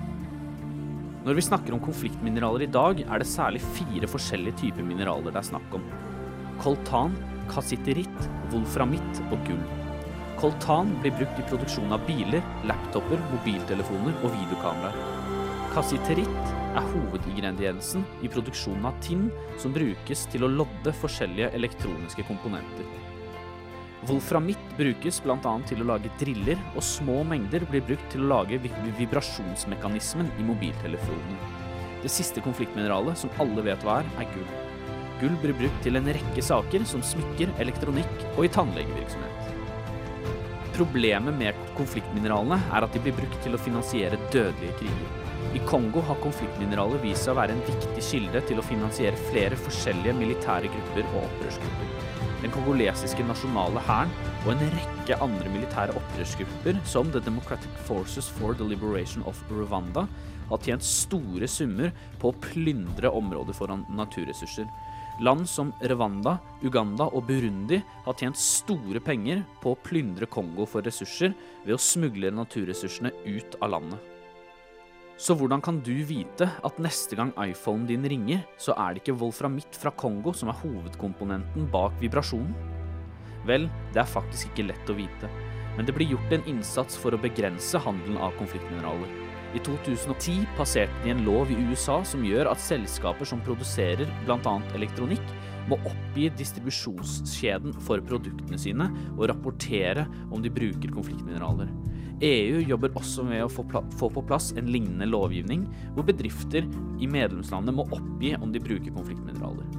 Når 1.25 1.39
vi 1.39 1.47
snakker 1.47 1.75
om 1.75 1.83
konfliktmineraler 1.83 2.67
i 2.67 2.71
dag, 2.71 3.01
er 3.03 3.23
det 3.23 3.31
særlig 3.31 3.63
fire 3.75 4.09
forskjellige 4.11 4.61
typer 4.61 4.87
mineraler 4.87 5.33
det 5.35 5.41
er 5.41 5.51
snakk 5.51 5.79
om. 5.79 5.87
Koltan, 6.63 7.17
kassitteritt, 7.51 8.29
wolframitt 8.53 9.25
og 9.31 9.41
gull. 9.49 9.84
Coltan 10.39 10.91
blir 11.01 11.15
brukt 11.15 11.39
i 11.39 11.45
produksjon 11.49 11.93
av 11.95 12.03
biler, 12.09 12.43
laptoper, 12.67 13.21
mobiltelefoner 13.31 14.17
og 14.25 14.33
videokameraer. 14.35 14.97
Kassiteritt 15.75 16.53
er 16.75 16.89
hovedingrediensen 16.91 18.03
i 18.23 18.31
produksjonen 18.31 18.89
av 18.91 18.99
tinn 19.03 19.29
som 19.63 19.75
brukes 19.75 20.27
til 20.33 20.47
å 20.47 20.51
lodde 20.51 20.95
forskjellige 21.01 21.53
elektroniske 21.59 22.27
komponenter. 22.27 22.87
Wolframitt 24.09 24.75
brukes 24.77 25.23
bl.a. 25.25 25.55
til 25.71 25.81
å 25.81 25.89
lage 25.95 26.13
driller, 26.21 26.61
og 26.75 26.85
små 26.85 27.23
mengder 27.31 27.65
blir 27.71 27.87
brukt 27.87 28.11
til 28.13 28.27
å 28.27 28.33
lage 28.35 28.59
vibrasjonsmekanismen 28.99 30.29
i 30.39 30.47
mobiltelefonen. 30.51 31.41
Det 32.03 32.13
siste 32.13 32.43
konfliktmineralet, 32.45 33.17
som 33.23 33.33
alle 33.41 33.65
vet 33.71 33.87
hva 33.87 34.03
er, 34.03 34.13
er 34.21 34.31
gull. 34.35 34.53
Gull 35.23 35.41
blir 35.41 35.57
brukt 35.63 35.83
til 35.87 35.97
en 35.97 36.11
rekke 36.19 36.45
saker 36.45 36.85
som 36.91 37.07
smykker, 37.07 37.55
elektronikk 37.65 38.15
og 38.35 38.45
i 38.45 38.53
tannlegevirksomhet. 38.53 39.54
Problemet 40.75 41.37
med 41.39 41.59
konfliktmineralene 41.79 42.57
er 42.75 42.83
at 42.83 42.95
de 42.97 43.03
blir 43.05 43.15
brukt 43.15 43.37
til 43.45 43.55
å 43.55 43.61
finansiere 43.63 44.19
dødelige 44.33 44.75
kriger. 44.81 45.13
I 45.55 45.61
Kongo 45.69 46.03
har 46.09 46.19
konfliktmineraler 46.19 46.99
vist 47.05 47.23
seg 47.23 47.37
å 47.37 47.39
være 47.39 47.55
en 47.55 47.63
viktig 47.69 48.03
kilde 48.03 48.41
til 48.49 48.59
å 48.59 48.65
finansiere 48.67 49.21
flere 49.29 49.59
forskjellige 49.61 50.17
militære 50.19 50.73
grupper 50.73 51.07
og 51.13 51.21
opprørsgrupper. 51.29 51.93
Den 52.43 52.53
kongolesiske 52.53 53.25
nasjonale 53.25 53.81
hæren 53.87 54.11
og 54.43 54.51
en 54.53 54.65
rekke 54.75 55.21
andre 55.23 55.53
militære 55.55 55.95
opprørsgrupper, 56.01 56.81
som 56.91 57.13
The 57.15 57.23
Democratic 57.23 57.79
Forces 57.87 58.27
for 58.41 58.59
the 58.59 58.67
Liberation 58.67 59.23
of 59.31 59.39
Rwanda, 59.53 60.09
har 60.51 60.65
tjent 60.67 60.85
store 60.85 61.47
summer 61.49 61.95
på 62.19 62.33
å 62.33 62.39
plyndre 62.51 63.15
områder 63.15 63.57
for 63.57 63.71
naturressurser. 63.95 64.67
Land 65.21 65.47
som 65.49 65.71
Rwanda, 65.79 66.39
Uganda 66.63 67.07
og 67.07 67.29
Burundi 67.29 67.79
har 68.05 68.17
tjent 68.19 68.39
store 68.41 68.99
penger 69.05 69.45
på 69.63 69.71
å 69.75 69.79
plyndre 69.79 70.27
Kongo 70.27 70.67
for 70.67 70.83
ressurser 70.83 71.31
ved 71.63 71.77
å 71.77 71.81
smugle 71.81 72.33
naturressursene 72.35 73.13
ut 73.23 73.55
av 73.63 73.77
landet. 73.77 74.11
Så 75.15 75.37
hvordan 75.39 75.63
kan 75.63 75.79
du 75.87 75.95
vite 76.03 76.49
at 76.67 76.81
neste 76.83 77.15
gang 77.15 77.31
iPhonen 77.39 77.87
din 77.87 78.07
ringer, 78.11 78.43
så 78.59 78.75
er 78.75 78.95
det 78.97 79.05
ikke 79.05 79.19
wolframitt 79.21 79.79
fra 79.79 79.95
Kongo 79.95 80.35
som 80.35 80.51
er 80.51 80.59
hovedkomponenten 80.65 81.71
bak 81.71 81.95
vibrasjonen? 82.03 82.51
Vel, 83.47 83.69
det 83.95 84.03
er 84.03 84.11
faktisk 84.11 84.51
ikke 84.51 84.73
lett 84.73 84.91
å 84.91 84.99
vite, 84.99 85.31
men 85.77 85.87
det 85.87 85.95
blir 85.95 86.17
gjort 86.17 86.35
en 86.35 86.49
innsats 86.51 86.99
for 86.99 87.15
å 87.15 87.23
begrense 87.23 87.79
handelen 87.87 88.19
av 88.19 88.35
konfliktmineraler. 88.41 89.24
I 89.55 89.61
2010 89.63 90.49
passerte 90.59 91.05
de 91.05 91.13
en 91.13 91.23
lov 91.27 91.51
i 91.53 91.57
USA 91.71 92.01
som 92.07 92.25
gjør 92.27 92.49
at 92.51 92.63
selskaper 92.63 93.29
som 93.29 93.43
produserer 93.47 94.09
bl.a. 94.27 94.55
elektronikk, 94.75 95.23
må 95.71 95.79
oppgi 95.89 96.27
distribusjonskjeden 96.37 97.77
for 97.87 98.03
produktene 98.05 98.59
sine 98.61 98.91
og 99.15 99.29
rapportere 99.31 100.05
om 100.35 100.43
de 100.45 100.53
bruker 100.53 100.93
konfliktmineraler. 100.93 101.71
EU 102.25 102.61
jobber 102.67 102.93
også 102.99 103.25
med 103.27 103.45
å 103.45 103.51
få, 103.51 103.65
få 103.99 104.11
på 104.13 104.25
plass 104.27 104.53
en 104.59 104.69
lignende 104.71 105.09
lovgivning, 105.09 105.65
hvor 105.95 106.07
bedrifter 106.11 106.67
i 107.03 107.09
medlemslandet 107.11 107.79
må 107.79 107.87
oppgi 107.95 108.35
om 108.41 108.53
de 108.55 108.63
bruker 108.63 108.95
konfliktmineraler. 108.95 109.71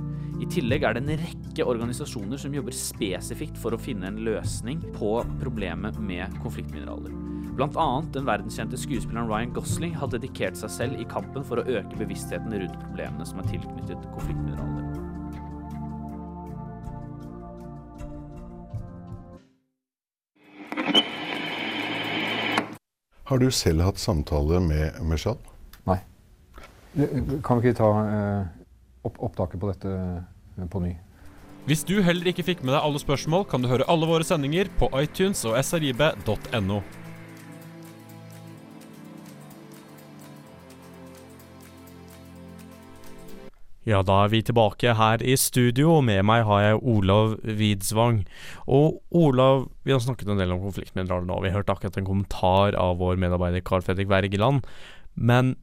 I 0.43 0.49
tillegg 0.51 0.83
er 0.83 0.97
det 0.97 1.05
en 1.05 1.21
rekke 1.21 1.67
organisasjoner 1.67 2.39
som 2.41 2.55
jobber 2.55 2.75
spesifikt 2.75 3.59
for 3.59 3.75
å 3.75 3.79
finne 3.79 4.11
en 4.11 4.23
løsning 4.27 4.83
på 4.97 5.17
problemet 5.39 5.99
med 6.03 6.35
konfliktmineraler. 6.43 7.24
Blant 7.55 7.77
annet 7.79 8.09
den 8.11 8.25
verdenskjente 8.27 8.75
skuespilleren 8.75 9.29
Ryan 9.31 9.53
Gosling 9.55 9.93
har 9.95 10.09
dedikert 10.11 10.57
seg 10.59 10.71
selv 10.73 10.99
i 10.99 11.05
kampen 11.07 11.45
for 11.47 11.61
å 11.61 11.63
øke 11.63 11.95
bevisstheten 11.95 12.51
rundt 12.51 12.75
problemene 12.81 13.27
som 13.27 13.39
er 13.39 13.47
tilknyttet 13.47 14.01
konfliktmineraler. 14.11 14.83
Har 23.25 23.39
du 23.39 23.47
selv 23.55 23.87
hatt 23.87 24.03
samtale 24.03 24.59
med 24.61 24.99
Meshal? 25.07 25.39
Nei. 25.87 25.97
Kan 27.47 27.63
vi 27.63 27.71
ikke 27.71 27.79
ta 27.79 27.89
eh, 28.03 28.51
opp 29.07 29.15
opptaket 29.29 29.63
på 29.63 29.71
dette 29.71 29.95
eh, 29.95 30.67
på 30.67 30.83
ny? 30.83 30.91
Hvis 31.65 31.87
du 31.87 31.95
heller 32.03 32.27
ikke 32.29 32.45
fikk 32.51 32.67
med 32.67 32.75
deg 32.75 32.83
alle 32.83 32.99
spørsmål, 33.01 33.47
kan 33.49 33.63
du 33.63 33.71
høre 33.71 33.87
alle 33.89 34.11
våre 34.11 34.27
sendinger 34.27 34.67
på 34.75 34.91
iTunes 34.99 35.47
og 35.47 35.55
srib.no. 35.63 36.83
Ja, 43.85 43.99
da 44.01 44.23
er 44.23 44.31
vi 44.33 44.41
tilbake 44.41 44.95
her 44.97 45.21
i 45.21 45.35
studio, 45.37 45.99
og 45.99 46.07
med 46.07 46.23
meg 46.25 46.41
har 46.47 46.63
jeg 46.63 46.81
Olav 46.81 47.35
Widsvang. 47.45 48.23
Og 48.65 48.97
Olav, 49.13 49.67
vi 49.85 49.93
har 49.93 50.01
snakket 50.01 50.31
en 50.33 50.41
del 50.41 50.55
om 50.55 50.63
konfliktmineraler 50.63 51.27
nå. 51.29 51.37
Vi 51.43 51.51
har 51.51 51.59
hørt 51.59 51.69
akkurat 51.69 51.99
en 52.01 52.07
kommentar 52.07 52.77
av 52.81 52.97
vår 52.97 53.21
medarbeider 53.21 53.61
Carl 53.61 53.85
Fredrik 53.85 54.09
Wergeland. 54.09 54.65
Men 55.13 55.53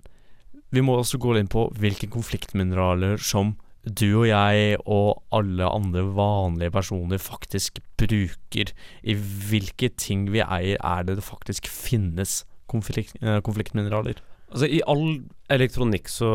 vi 0.71 0.87
må 0.87 0.95
også 1.01 1.19
gå 1.19 1.35
inn 1.37 1.51
på 1.51 1.67
hvilke 1.83 2.07
konfliktmineraler 2.15 3.19
som 3.19 3.57
du 3.83 4.07
og 4.23 4.29
jeg 4.29 4.79
og 4.87 5.25
alle 5.35 5.67
andre 5.67 6.05
vanlige 6.15 6.71
personer 6.79 7.19
faktisk 7.19 7.83
bruker. 7.99 8.71
I 9.03 9.19
hvilke 9.19 9.91
ting 9.99 10.29
vi 10.31 10.45
eier, 10.47 10.79
er 10.79 11.09
det 11.09 11.19
det 11.19 11.27
faktisk 11.27 11.67
finnes 11.67 12.45
konflikt, 12.71 13.19
eh, 13.19 13.41
konfliktmineraler? 13.43 14.23
Altså 14.53 14.69
I 14.69 14.83
all 14.87 15.25
elektronikk 15.51 16.09
så 16.13 16.31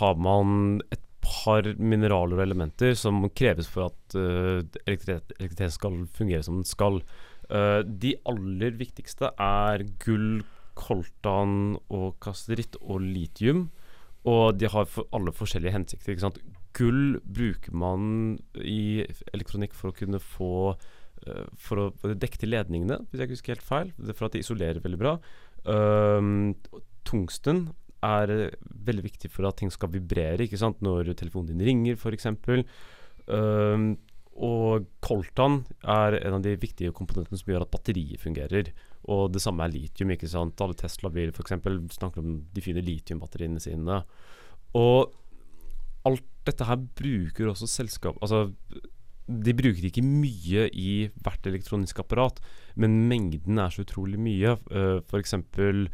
har 0.00 0.16
man 0.16 0.80
et 0.90 1.02
par 1.26 1.66
mineraler 1.78 2.38
og 2.38 2.44
elementer 2.44 2.94
som 2.98 3.24
kreves 3.36 3.68
for 3.70 3.90
at 3.90 4.16
uh, 4.18 4.60
elektrisitet 4.86 5.74
skal 5.74 6.02
fungere 6.16 6.44
som 6.46 6.60
den 6.60 6.68
skal. 6.68 7.00
Uh, 7.50 7.82
de 7.86 8.14
aller 8.28 8.76
viktigste 8.78 9.30
er 9.42 9.86
gull, 10.02 10.42
koltan 10.76 11.76
og 11.86 12.16
kasteritt 12.24 12.78
og 12.82 13.02
litium. 13.04 13.68
Og 14.26 14.58
de 14.58 14.70
har 14.70 14.88
for 14.90 15.08
alle 15.14 15.34
forskjellige 15.34 15.74
hensikter. 15.74 16.38
Gull 16.76 17.18
bruker 17.22 17.72
man 17.72 18.36
i 18.58 19.06
elektronikk 19.32 19.76
for 19.76 19.92
å 19.92 19.96
kunne 19.96 20.20
få 20.20 20.52
uh, 20.74 21.46
For 21.62 21.86
å 21.86 22.12
dekke 22.12 22.42
til 22.42 22.52
ledningene, 22.52 23.00
hvis 23.08 23.20
jeg 23.20 23.28
ikke 23.28 23.38
husker 23.38 23.56
helt 23.56 23.70
feil. 23.70 23.96
For 24.12 24.28
at 24.28 24.36
de 24.36 24.44
isolerer 24.44 24.84
veldig 24.84 25.02
bra. 25.02 25.18
tungsten 27.06 27.68
er 28.06 28.32
eh, 28.34 28.58
veldig 28.88 29.06
viktig 29.06 29.30
for 29.32 29.48
at 29.48 29.58
ting 29.60 29.72
skal 29.74 29.92
vibrere, 29.92 30.46
ikke 30.46 30.60
sant? 30.60 30.82
når 30.84 31.12
telefonen 31.18 31.52
din 31.52 31.66
ringer, 31.66 31.98
f.eks. 31.98 32.30
Um, 33.26 33.96
og 34.36 34.84
coltan 35.00 35.62
er 35.88 36.18
en 36.20 36.36
av 36.36 36.42
de 36.44 36.52
viktige 36.60 36.92
komponentene 36.94 37.40
som 37.40 37.50
gjør 37.50 37.64
at 37.64 37.72
batteriet 37.72 38.20
fungerer. 38.20 38.68
Og 39.08 39.30
det 39.32 39.40
samme 39.42 39.64
er 39.64 39.72
litium. 39.72 40.12
ikke 40.12 40.28
sant? 40.28 40.60
Alle 40.60 40.76
Tesla-biler 40.76 41.32
f.eks. 41.32 41.54
snakker 41.96 42.20
om 42.20 42.42
de 42.52 42.64
fine 42.64 42.84
litiumbatteriene 42.84 43.62
sine. 43.62 44.02
Og 44.76 45.14
alt 46.06 46.26
dette 46.46 46.66
her 46.68 46.78
bruker 46.78 47.48
også 47.50 47.66
selskap 47.66 48.18
Altså, 48.22 48.52
de 49.26 49.54
bruker 49.58 49.88
ikke 49.88 50.04
mye 50.06 50.68
i 50.70 51.08
hvert 51.24 51.48
elektronisk 51.48 51.98
apparat, 51.98 52.38
men 52.78 53.08
mengden 53.10 53.58
er 53.58 53.72
så 53.74 53.82
utrolig 53.82 54.20
mye. 54.20 54.54
Uh, 54.70 55.00
for 55.08 55.18
eksempel 55.22 55.88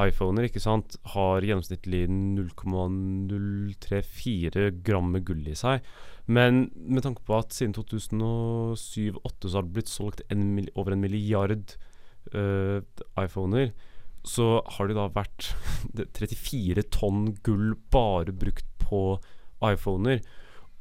iPhoner 0.00 0.46
ikke 0.46 0.62
sant, 0.62 0.94
har 1.12 1.44
gjennomsnittlig 1.44 2.06
0,034 2.08 4.70
gram 4.86 5.10
med 5.12 5.24
gull 5.28 5.44
i 5.48 5.54
seg. 5.58 5.80
Men 6.32 6.70
med 6.74 7.02
tanke 7.04 7.22
på 7.26 7.32
at 7.36 7.52
siden 7.52 7.74
2007-2008 7.76 9.48
så 9.48 9.56
har 9.58 9.64
det 9.66 9.74
blitt 9.76 9.92
solgt 9.92 10.20
en, 10.32 10.42
over 10.72 10.92
en 10.94 11.02
milliard 11.02 11.76
uh, 12.32 12.78
iPhoner, 13.20 13.66
så 14.24 14.62
har 14.76 14.84
det 14.88 14.96
da 14.96 15.08
vært 15.12 15.56
34 16.20 16.82
tonn 16.94 17.36
gull 17.44 17.74
bare 17.92 18.32
brukt 18.32 18.66
på 18.80 19.20
iPhoner. 19.66 20.18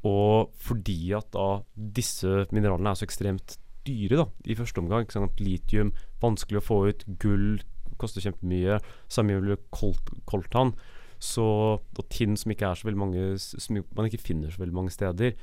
Og 0.08 0.50
fordi 0.62 1.14
at 1.18 1.28
da 1.36 1.62
disse 1.76 2.46
mineralene 2.54 2.90
er 2.94 2.98
så 2.98 3.06
ekstremt 3.06 3.58
dyre 3.86 4.16
da, 4.22 4.26
i 4.46 4.56
første 4.58 4.82
omgang, 4.82 5.02
ikke 5.04 5.18
sant, 5.18 5.40
litium, 5.42 5.92
vanskelig 6.22 6.60
å 6.62 6.66
få 6.66 6.78
ut, 6.94 7.02
gull 7.22 7.62
koster 8.02 8.24
kjempemye. 8.26 8.80
Samme 9.12 9.36
gjelder 9.36 9.62
kolt, 9.74 10.12
koltan. 10.30 10.74
Så, 11.22 11.46
og 11.78 12.06
tinn 12.10 12.34
som 12.40 12.50
ikke 12.50 12.72
så 12.74 12.92
mange 12.98 13.36
Som 13.38 13.84
man 13.94 14.08
ikke 14.08 14.24
finner 14.24 14.50
så 14.50 14.64
veldig 14.64 14.74
mange 14.74 14.94
steder. 14.94 15.36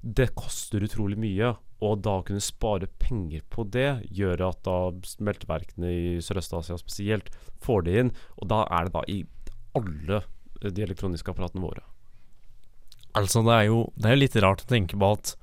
Det 0.00 0.30
koster 0.38 0.84
utrolig 0.86 1.18
mye. 1.20 1.54
Og 1.84 1.98
da 2.00 2.18
å 2.20 2.24
kunne 2.24 2.40
spare 2.40 2.88
penger 3.02 3.42
på 3.52 3.66
det, 3.68 4.06
gjør 4.16 4.46
at 4.48 4.62
da 4.64 4.78
smelteverkene 5.04 5.90
i 5.92 6.06
Sørøst-Asia 6.24 6.78
spesielt 6.80 7.28
får 7.64 7.84
det 7.84 7.98
inn. 8.00 8.12
Og 8.40 8.48
da 8.52 8.62
er 8.72 8.88
det 8.88 8.96
da 8.96 9.04
i 9.12 9.18
alle 9.76 10.22
de 10.64 10.86
elektroniske 10.86 11.30
apparatene 11.30 11.64
våre. 11.64 11.84
Altså, 13.16 13.42
det 13.44 13.52
er 13.58 13.66
jo 13.68 13.82
det 13.96 14.12
er 14.12 14.20
litt 14.20 14.36
rart 14.40 14.64
å 14.64 14.70
tenke 14.70 14.96
på 14.96 15.12
at 15.18 15.34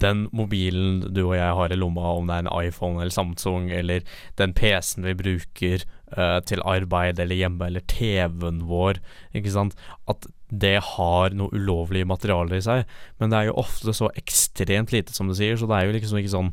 den 0.00 0.26
mobilen 0.32 1.02
du 1.12 1.22
og 1.26 1.34
jeg 1.36 1.56
har 1.58 1.72
i 1.72 1.78
lomma, 1.78 2.14
om 2.16 2.28
det 2.28 2.36
er 2.36 2.46
en 2.46 2.52
iPhone 2.66 3.00
eller 3.00 3.14
Samsung, 3.14 3.70
eller 3.74 4.04
den 4.40 4.54
PC-en 4.56 5.06
vi 5.06 5.14
bruker 5.18 5.84
uh, 6.16 6.38
til 6.48 6.64
arbeid 6.68 7.20
eller 7.20 7.38
hjemme, 7.38 7.68
eller 7.68 7.84
TV-en 7.90 8.62
vår, 8.68 9.00
ikke 9.36 9.52
sant, 9.52 9.76
at 10.10 10.28
det 10.48 10.78
har 10.94 11.36
noe 11.36 11.52
ulovlige 11.56 12.08
materialer 12.08 12.58
i 12.58 12.64
seg. 12.64 12.84
Men 13.20 13.32
det 13.32 13.40
er 13.40 13.50
jo 13.50 13.60
ofte 13.64 13.94
så 13.96 14.10
ekstremt 14.18 14.92
lite, 14.94 15.14
som 15.16 15.28
du 15.28 15.36
sier, 15.36 15.58
så 15.58 15.68
det 15.68 15.78
er 15.78 15.88
jo 15.88 15.96
liksom 15.98 16.20
ikke 16.20 16.36
sånn 16.36 16.52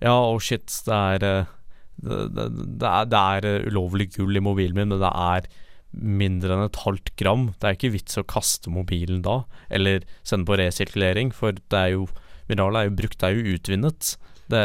Ja, 0.00 0.14
oh 0.16 0.38
shit, 0.40 0.68
det 0.86 0.96
er 0.96 1.26
uh, 1.26 1.56
det, 2.00 2.22
det, 2.32 2.46
det, 2.80 2.88
er, 2.88 3.10
det 3.12 3.18
er 3.20 3.50
uh, 3.50 3.66
ulovlig 3.68 4.08
gull 4.14 4.38
i 4.38 4.44
mobilen 4.44 4.78
min, 4.78 4.94
men 4.94 5.02
det 5.02 5.12
er 5.12 5.50
mindre 5.90 6.54
enn 6.54 6.68
et 6.68 6.82
halvt 6.84 7.12
gram. 7.18 7.48
Det 7.58 7.66
er 7.66 7.76
ikke 7.76 7.92
vits 7.96 8.18
å 8.20 8.26
kaste 8.28 8.70
mobilen 8.72 9.24
da, 9.26 9.42
eller 9.74 10.06
sende 10.22 10.46
på 10.48 10.56
resirkulering, 10.60 11.34
for 11.34 11.58
det 11.58 11.80
er 11.80 11.96
jo 11.96 12.06
Mineralet 12.50 12.82
er 12.82 12.90
jo 12.90 12.98
brukt, 12.98 13.18
det 13.20 13.28
er 13.28 13.38
jo 13.38 13.54
utvinnet. 13.56 14.12
Det, 14.50 14.60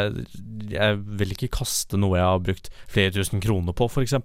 jeg 0.72 0.98
vil 1.20 1.34
ikke 1.36 1.52
kaste 1.60 1.98
noe 2.00 2.18
jeg 2.18 2.26
har 2.26 2.42
brukt 2.42 2.70
flere 2.90 3.14
tusen 3.14 3.42
kroner 3.44 3.76
på, 3.76 3.86
f.eks. 3.86 4.16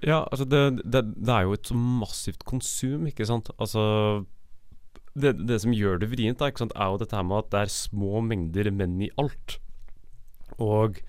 Ja, 0.00 0.22
altså 0.32 0.44
det, 0.48 0.62
det, 0.84 1.04
det, 1.16 1.32
er 1.32 1.46
jo 1.46 1.56
et 1.56 1.68
så 1.68 1.76
massivt 1.76 2.44
konsum, 2.48 3.06
ikke 3.08 3.26
sant. 3.28 3.50
Altså 3.58 3.82
det, 5.14 5.34
det 5.48 5.60
som 5.64 5.74
gjør 5.76 6.00
det 6.00 6.10
vrient, 6.12 6.40
da, 6.40 6.48
ikke 6.50 6.64
sant, 6.64 6.76
er 6.76 6.92
jo 6.92 7.00
dette 7.02 7.16
her 7.16 7.26
med 7.28 7.42
at 7.42 7.50
det 7.52 7.64
er 7.64 7.74
små 7.74 8.22
mengder 8.24 8.70
menn 8.72 9.00
i 9.04 9.10
alt. 9.20 9.58
Og 10.60 11.00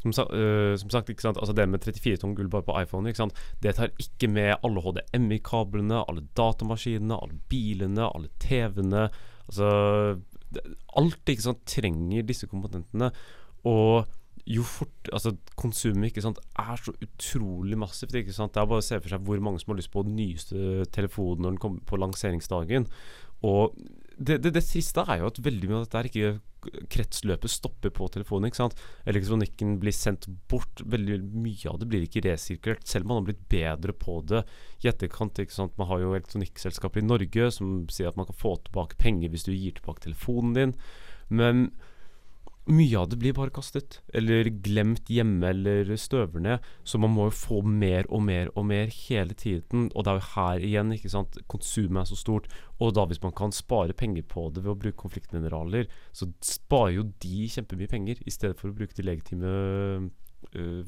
som, 0.00 0.14
uh, 0.32 0.74
som 0.80 0.92
sagt, 0.92 1.10
altså 1.10 1.52
det 1.56 1.66
med 1.68 1.84
34 1.84 2.22
tonn 2.22 2.36
gull 2.38 2.48
bare 2.52 2.64
på 2.64 2.76
iPhone, 2.80 3.10
ikke 3.10 3.24
sant, 3.24 3.40
det 3.62 3.74
tar 3.76 3.92
ikke 4.00 4.30
med 4.32 4.54
alle 4.64 4.82
HDMI-kablene, 4.84 6.04
alle 6.08 6.24
datamaskinene, 6.38 7.18
alle 7.18 7.40
bilene, 7.52 8.06
alle 8.08 8.30
TV-ene. 8.40 9.08
Altså 9.50 9.68
Alt 10.98 11.30
ikke 11.30 11.46
sant, 11.46 11.60
trenger 11.68 12.26
disse 12.26 12.48
komponentene. 12.50 13.10
Og 13.68 14.08
jo 14.50 14.64
fort 14.64 15.10
Altså, 15.12 15.34
konsumet 15.58 16.10
ikke 16.10 16.24
sant, 16.24 16.38
er 16.58 16.76
så 16.80 16.94
utrolig 17.04 17.78
massivt. 17.78 18.14
ikke 18.14 18.32
sant, 18.32 18.54
Det 18.54 18.62
er 18.62 18.66
bare 18.66 18.82
å 18.82 18.86
se 18.86 19.00
for 19.00 19.12
seg 19.12 19.24
hvor 19.26 19.40
mange 19.40 19.60
som 19.60 19.72
har 19.72 19.80
lyst 19.80 19.92
på 19.92 20.04
den 20.06 20.16
nyeste 20.16 20.86
telefonen 20.92 21.42
når 21.42 21.50
den 21.50 21.62
kommer 21.62 21.80
på 21.86 21.98
lanseringsdagen. 22.00 22.86
Og 23.42 23.76
det, 24.20 24.36
det, 24.44 24.52
det 24.52 24.62
triste 24.66 25.02
er 25.08 25.22
jo 25.22 25.28
at 25.30 25.40
veldig 25.42 25.68
mye 25.68 25.80
av 25.80 25.84
dette 25.86 26.00
er 26.00 26.08
ikke 26.10 26.30
kretsløpet 26.92 27.52
stopper 27.52 27.92
på 27.96 28.08
telefonen. 28.12 28.50
ikke 28.50 28.60
sant? 28.60 28.80
Elektronikken 29.08 29.78
blir 29.80 29.94
sendt 29.96 30.26
bort. 30.50 30.82
Veldig 30.92 31.16
mye 31.32 31.70
av 31.70 31.78
det 31.80 31.88
blir 31.88 32.04
ikke 32.04 32.24
resirkulert, 32.26 32.84
selv 32.88 33.06
om 33.06 33.14
man 33.14 33.22
har 33.22 33.28
blitt 33.30 33.46
bedre 33.52 33.94
på 33.96 34.18
det 34.28 34.42
i 34.84 34.90
etterkant. 34.92 35.40
ikke 35.40 35.56
sant? 35.56 35.76
Man 35.80 35.88
har 35.88 36.02
jo 36.02 36.12
elektronikkselskaper 36.12 37.00
i 37.00 37.06
Norge 37.06 37.48
som 37.56 37.86
sier 37.92 38.10
at 38.10 38.20
man 38.20 38.28
kan 38.28 38.36
få 38.36 38.58
tilbake 38.66 39.00
penger 39.00 39.32
hvis 39.32 39.48
du 39.48 39.54
gir 39.54 39.78
tilbake 39.78 40.04
telefonen 40.04 40.52
din. 40.58 40.76
Men 41.32 41.70
mye 42.74 42.98
av 42.98 43.08
det 43.10 43.18
blir 43.20 43.34
bare 43.36 43.52
kastet, 43.54 43.98
eller 44.14 44.48
glemt 44.64 45.10
hjemme 45.10 45.52
eller 45.52 45.90
støver 46.00 46.42
ned. 46.44 46.66
Så 46.84 47.00
man 47.02 47.12
må 47.14 47.28
jo 47.28 47.36
få 47.36 47.60
mer 47.66 48.08
og 48.08 48.22
mer 48.26 48.50
og 48.54 48.66
mer 48.70 48.92
hele 48.94 49.36
tiden. 49.36 49.88
Og 49.94 50.04
det 50.04 50.12
er 50.12 50.20
jo 50.20 50.28
her 50.34 50.66
igjen, 50.70 50.94
ikke 50.96 51.12
sant. 51.12 51.38
Konsumet 51.50 52.02
er 52.02 52.10
så 52.10 52.18
stort. 52.18 52.48
Og 52.80 52.94
da 52.96 53.06
hvis 53.08 53.22
man 53.22 53.34
kan 53.36 53.54
spare 53.54 53.96
penger 53.96 54.26
på 54.28 54.48
det 54.54 54.64
ved 54.64 54.74
å 54.74 54.78
bruke 54.84 55.02
konfliktmineraler, 55.02 55.90
så 56.12 56.30
sparer 56.44 56.98
jo 56.98 57.08
de 57.22 57.46
kjempemye 57.52 57.90
penger, 57.90 58.22
i 58.24 58.34
stedet 58.34 58.58
for 58.60 58.70
å 58.70 58.76
bruke 58.76 58.96
de 58.96 59.06
legitime 59.06 59.54
øh, 60.54 60.82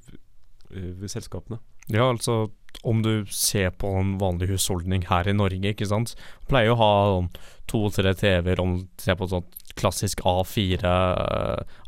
øh, 0.70 1.06
selskapene. 1.06 1.60
Ja, 1.90 2.08
altså 2.08 2.52
om 2.82 3.02
du 3.02 3.26
ser 3.30 3.70
på 3.78 3.90
en 3.98 4.16
vanlig 4.18 4.48
husholdning 4.50 5.04
her 5.10 5.28
i 5.28 5.34
Norge, 5.36 5.74
ikke 5.74 5.86
sant. 5.86 6.14
Pleier 6.50 6.72
jo 6.72 6.76
å 6.76 6.80
ha 6.80 6.92
sånn 7.12 7.28
to-tre 7.70 8.14
TV-er 8.18 8.62
om 8.62 8.78
du 8.80 8.86
ser 9.02 9.18
på 9.18 9.28
sånn 9.30 9.46
klassisk 9.78 10.22
A4 10.28 10.82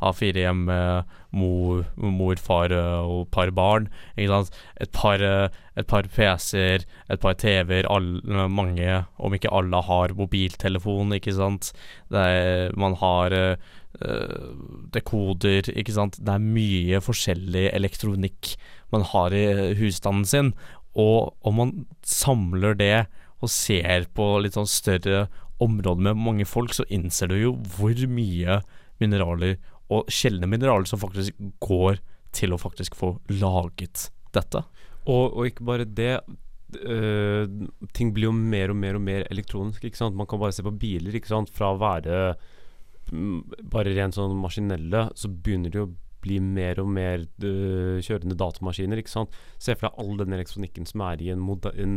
A4 0.01 0.43
hjem 0.43 0.65
med 0.69 1.15
mor, 1.35 2.39
far 2.39 2.73
og 2.75 3.27
par 3.35 3.51
barn. 3.55 3.89
Ikke 4.15 4.31
sant? 4.31 4.59
Et 4.81 4.91
par, 4.95 5.21
et 5.21 5.87
par 5.87 6.07
PC-er, 6.15 6.85
et 7.09 7.21
par 7.21 7.35
TV-er. 7.41 7.89
Mange, 8.49 9.01
om 9.17 9.35
ikke 9.35 9.51
alle, 9.53 9.81
har 9.89 10.15
mobiltelefon, 10.17 11.15
ikke 11.17 11.35
sant. 11.35 11.73
Er, 12.11 12.71
man 12.79 12.95
har 13.01 13.35
uh, 13.35 14.55
dekoder, 14.95 15.71
ikke 15.75 15.97
sant. 15.97 16.21
Det 16.21 16.37
er 16.37 16.47
mye 16.47 17.03
forskjellig 17.03 17.67
elektronikk 17.73 18.55
man 18.95 19.05
har 19.11 19.35
i 19.35 19.75
husstanden 19.79 20.25
sin. 20.29 20.55
Og 20.95 21.35
om 21.43 21.59
man 21.59 21.77
samler 22.07 22.77
det 22.79 23.07
og 23.43 23.51
ser 23.51 24.07
på 24.15 24.37
litt 24.41 24.55
sånn 24.55 24.69
større 24.69 25.25
områder 25.63 26.09
med 26.09 26.19
mange 26.19 26.47
folk, 26.47 26.73
så 26.75 26.85
innser 26.91 27.31
du 27.31 27.37
jo 27.39 27.53
hvor 27.77 27.95
mye 28.11 28.59
mineraler, 29.01 29.57
og 29.93 30.09
sjeldne 30.11 30.49
mineraler, 30.49 30.87
som 30.89 31.01
faktisk 31.01 31.35
går 31.63 32.01
til 32.35 32.55
å 32.55 32.59
faktisk 32.59 32.97
få 32.97 33.13
laget 33.37 34.09
dette. 34.35 34.63
Og, 35.05 35.37
og 35.37 35.47
ikke 35.49 35.67
bare 35.67 35.87
det. 35.87 36.17
Uh, 36.75 37.45
ting 37.95 38.09
blir 38.11 38.27
jo 38.27 38.35
mer 38.35 38.73
og 38.73 38.79
mer 38.79 38.97
og 38.97 39.03
mer 39.05 39.27
elektronisk. 39.31 39.85
ikke 39.85 40.01
sant? 40.01 40.17
Man 40.17 40.27
kan 40.27 40.41
bare 40.41 40.55
se 40.55 40.65
på 40.65 40.73
biler. 40.75 41.15
ikke 41.15 41.31
sant? 41.31 41.53
Fra 41.53 41.71
å 41.71 41.79
være 41.79 42.17
mm, 43.11 43.69
bare 43.71 43.93
rent 43.95 44.17
sånn 44.17 44.35
maskinelle, 44.41 45.07
så 45.15 45.31
begynner 45.31 45.71
det 45.71 45.83
jo 45.83 45.91
bli 46.25 46.39
mer 46.43 46.81
og 46.81 46.89
mer 46.91 47.23
uh, 47.43 48.01
kjørende 48.03 48.37
datamaskiner. 48.39 49.01
ikke 49.01 49.13
sant? 49.13 49.37
Se 49.61 49.75
for 49.75 49.87
deg 49.87 50.01
all 50.01 50.17
den 50.23 50.35
elektronikken 50.35 50.89
som 50.89 51.05
er 51.05 51.21
i 51.21 51.31
en, 51.33 51.45
en 51.71 51.95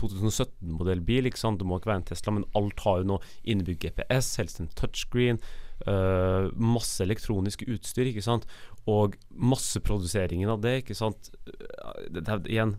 2017-modellbil. 0.00 1.28
ikke 1.30 1.42
sant? 1.42 1.60
Det 1.60 1.68
må 1.68 1.78
ikke 1.78 1.92
være 1.92 2.02
en 2.02 2.08
Tesla, 2.10 2.36
men 2.38 2.48
alt 2.58 2.82
har 2.86 3.02
jo 3.02 3.10
nå 3.12 3.20
innebygd 3.44 3.86
GPS, 3.86 4.34
helst 4.40 4.62
en 4.62 4.72
touchscreen. 4.78 5.40
Uh, 5.84 6.48
masse 6.56 7.02
elektronisk 7.04 7.66
utstyr, 7.68 8.08
ikke 8.10 8.24
sant. 8.24 8.48
Og 8.88 9.18
masseproduseringen 9.30 10.50
av 10.52 10.62
det, 10.64 10.78
ikke 10.82 10.96
sant. 10.96 11.32
Eh, 11.50 12.06
det, 12.14 12.24
det, 12.28 12.42
igjen, 12.48 12.76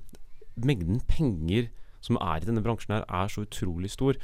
mengden 0.58 1.02
penger 1.10 1.70
som 2.04 2.20
er 2.22 2.42
i 2.42 2.48
denne 2.48 2.64
bransjen 2.66 2.96
her, 2.96 3.08
er 3.10 3.32
så 3.32 3.44
utrolig 3.46 3.92
stor. 3.94 4.18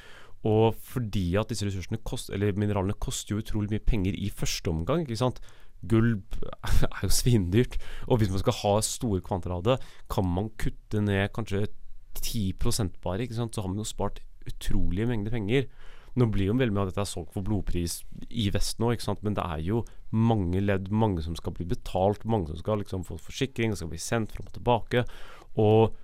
Og 0.47 0.75
fordi 0.75 1.35
at 1.39 1.51
disse 1.51 1.67
ressursene 1.67 2.01
kost, 2.03 2.31
eller 2.33 2.55
mineralene 2.59 2.95
koster 2.99 3.35
jo 3.35 3.43
utrolig 3.43 3.71
mye 3.71 3.83
penger 3.83 4.17
i 4.19 4.31
første 4.33 4.71
omgang, 4.71 5.05
ikke 5.05 5.19
sant 5.19 5.39
Gull 5.89 6.17
er 6.89 7.05
jo 7.05 7.11
svindyrt. 7.13 7.79
Og 8.07 8.21
hvis 8.21 8.31
man 8.33 8.43
skal 8.43 8.59
ha 8.61 8.75
store 8.85 9.23
kvanter 9.25 9.55
av 9.55 9.63
det, 9.67 9.79
kan 10.11 10.27
man 10.27 10.51
kutte 10.61 11.03
ned 11.03 11.31
kanskje 11.35 11.65
10 12.21 12.53
bare, 13.01 13.23
ikke 13.23 13.39
sant? 13.39 13.55
så 13.55 13.63
har 13.63 13.71
man 13.71 13.81
jo 13.81 13.87
spart 13.87 14.21
utrolige 14.47 15.07
mengder 15.09 15.33
penger. 15.33 15.67
Nå 16.13 16.27
blir 16.29 16.51
jo 16.51 16.55
veldig 16.59 16.75
mye 16.75 16.85
av 16.85 16.91
dette 16.91 17.07
solgt 17.09 17.33
for 17.33 17.45
blodpris 17.45 18.03
i 18.29 18.49
vest 18.53 18.77
nå, 18.79 18.91
ikke 18.93 19.07
sant? 19.07 19.23
men 19.25 19.33
det 19.37 19.43
er 19.43 19.63
jo 19.65 19.81
mange 20.13 20.61
ledd, 20.61 20.91
mange 20.93 21.23
som 21.25 21.35
skal 21.35 21.55
bli 21.57 21.65
betalt, 21.65 22.25
mange 22.29 22.51
som 22.51 22.59
skal 22.61 22.83
liksom 22.83 23.05
få 23.07 23.17
forsikring, 23.17 23.73
skal 23.75 23.89
bli 23.89 24.01
sendt 24.01 24.35
fram 24.35 24.49
og 24.49 24.53
tilbake. 24.53 25.05
Og 25.57 25.95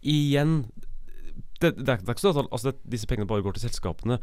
igjen 0.00 0.62
det, 1.60 1.74
det, 1.74 1.88
er, 1.88 1.98
det, 1.98 2.06
er, 2.06 2.14
ikke 2.14 2.22
sånn 2.22 2.44
at 2.44 2.52
altså, 2.54 2.72
disse 2.86 3.08
pengene 3.10 3.28
bare 3.28 3.42
går 3.42 3.56
til 3.56 3.66
selskapene. 3.66 4.20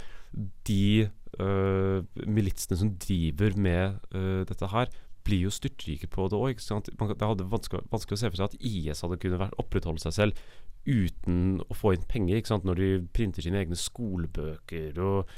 De 0.67 1.09
militsene 1.39 2.77
som 2.79 2.93
driver 3.01 3.57
med 3.59 3.97
uh, 4.15 4.43
dette 4.47 4.69
her, 4.71 4.91
blir 5.25 5.47
jo 5.47 5.53
styrtrike 5.53 6.07
på 6.11 6.27
det 6.29 6.37
òg. 6.37 6.61
Det 6.61 7.27
hadde 7.27 7.49
vanskelig, 7.49 7.87
vanskelig, 7.91 8.19
å 8.19 8.21
se 8.21 8.29
for 8.29 8.39
seg 8.39 8.51
at 8.51 8.59
IS 8.61 9.01
hadde 9.01 9.17
kunnet 9.23 9.57
opprettholde 9.61 10.03
seg 10.03 10.15
selv 10.19 10.45
uten 10.85 11.63
å 11.65 11.73
få 11.73 11.95
inn 11.95 12.05
penger. 12.07 12.43
Når 12.61 12.81
de 12.81 12.89
printer 13.15 13.45
sine 13.45 13.63
egne 13.63 13.77
skolebøker 13.79 14.99
og 15.01 15.31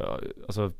uh, 0.00 0.16
altså, 0.48 0.70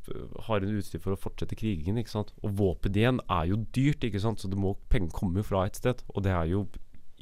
har 0.49 0.65
en 0.65 0.79
utstyr 0.79 1.03
for 1.05 1.15
å 1.15 1.21
fortsette 1.21 1.59
krigingen. 1.61 2.01
Og 2.01 2.57
våpen 2.57 2.97
igjen 2.97 3.21
er 3.29 3.51
jo 3.53 3.61
dyrt, 3.77 4.07
så 4.17 4.55
må, 4.57 4.77
penger 4.89 5.13
komme 5.13 5.43
jo 5.43 5.51
fra 5.51 5.67
et 5.69 5.79
sted. 5.81 6.01
Og 6.15 6.25
det 6.25 6.33
er 6.33 6.49
jo 6.55 6.65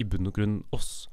i 0.00 0.06
bunn 0.08 0.30
og 0.30 0.38
grunn 0.38 0.62
oss. 0.72 1.08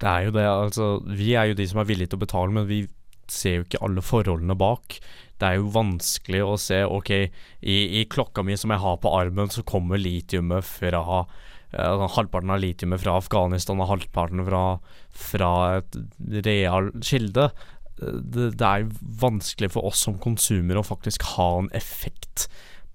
Det 0.00 0.10
er 0.10 0.26
jo 0.26 0.34
det, 0.34 0.44
altså. 0.44 0.88
Vi 1.06 1.32
er 1.38 1.50
jo 1.50 1.58
de 1.58 1.66
som 1.70 1.80
er 1.80 1.88
villige 1.88 2.12
til 2.12 2.20
å 2.20 2.26
betale, 2.26 2.52
men 2.52 2.68
vi 2.68 2.82
ser 3.30 3.60
jo 3.60 3.66
ikke 3.66 3.82
alle 3.86 4.04
forholdene 4.04 4.56
bak. 4.58 4.98
Det 5.40 5.48
er 5.48 5.58
jo 5.58 5.72
vanskelig 5.74 6.42
å 6.44 6.54
se 6.60 6.82
OK, 6.86 7.10
i, 7.14 7.78
i 8.00 8.04
klokka 8.10 8.44
mi 8.46 8.56
som 8.60 8.72
jeg 8.74 8.82
har 8.84 9.00
på 9.02 9.12
armen, 9.18 9.50
så 9.50 9.64
kommer 9.66 10.00
litiumet 10.00 10.66
fra 10.66 11.02
uh, 11.24 12.04
Halvparten 12.16 12.54
av 12.54 12.62
litiumet 12.62 13.02
fra 13.02 13.16
Afghanistan 13.18 13.82
og 13.82 13.90
halvparten 13.90 14.44
fra, 14.46 14.64
fra 15.10 15.52
et 15.80 15.98
real 16.46 16.92
kilde. 17.02 17.50
Det, 17.98 18.52
det 18.58 18.70
er 18.70 18.88
vanskelig 19.20 19.72
for 19.74 19.90
oss 19.90 20.06
som 20.06 20.20
konsumer 20.22 20.78
å 20.78 20.86
faktisk 20.86 21.26
ha 21.34 21.50
en 21.58 21.70
effekt 21.74 22.48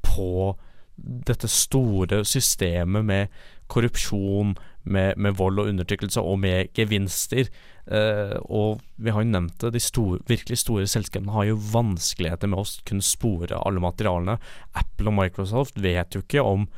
på 0.06 0.56
dette 1.00 1.48
store 1.48 2.24
systemet 2.28 3.06
med 3.08 3.40
korrupsjon, 3.72 4.56
med, 4.84 5.18
med, 5.18 5.36
vold 5.40 5.60
og 5.62 5.72
undertrykkelse, 5.72 6.22
og 6.22 6.40
med 6.44 6.72
gevinster. 6.78 7.50
Eh, 7.90 8.38
og 8.46 8.84
vi 8.98 9.14
har 9.14 9.26
jo 9.26 9.32
nevnt 9.32 9.58
det, 9.64 9.74
de 9.76 9.84
store, 9.84 10.22
virkelig 10.30 10.62
store 10.62 10.88
selskapene 10.90 11.34
har 11.36 11.50
jo 11.50 11.60
vanskeligheter 11.74 12.52
med 12.52 12.62
å 12.62 12.70
kunne 12.90 13.06
spore 13.06 13.60
alle 13.60 13.84
materialene. 13.84 14.40
Apple 14.80 15.12
og 15.12 15.20
Microsoft 15.20 15.80
vet 15.82 16.16
jo 16.16 16.24
ikke 16.26 16.46
om 16.46 16.70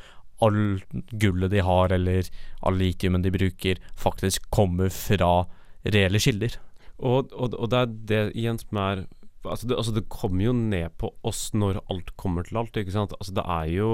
all 0.41 0.81
gullet 1.21 1.53
de 1.53 1.61
har, 1.61 1.93
eller 1.93 2.29
all 2.65 2.79
litiumen 2.81 3.21
de 3.21 3.33
bruker, 3.33 3.81
faktisk 3.93 4.49
kommer 4.53 4.89
fra 4.93 5.45
reelle 5.85 6.21
kilder. 6.21 6.57
Og, 7.01 7.31
og, 7.33 7.53
og 7.57 7.69
det 7.69 7.81
er 7.81 7.97
det 8.09 8.23
igjen 8.37 8.61
som 8.61 8.79
er 8.81 9.05
altså 9.41 9.67
det, 9.67 9.77
altså 9.77 9.93
det 9.95 10.09
kommer 10.13 10.45
jo 10.45 10.53
ned 10.53 10.93
på 11.01 11.11
oss 11.25 11.49
når 11.57 11.81
alt 11.89 12.11
kommer 12.19 12.45
til 12.45 12.59
alt. 12.61 12.77
ikke 12.77 12.93
sant? 12.93 13.15
Altså 13.19 13.33
Det 13.37 13.45
er 13.45 13.69
jo 13.73 13.91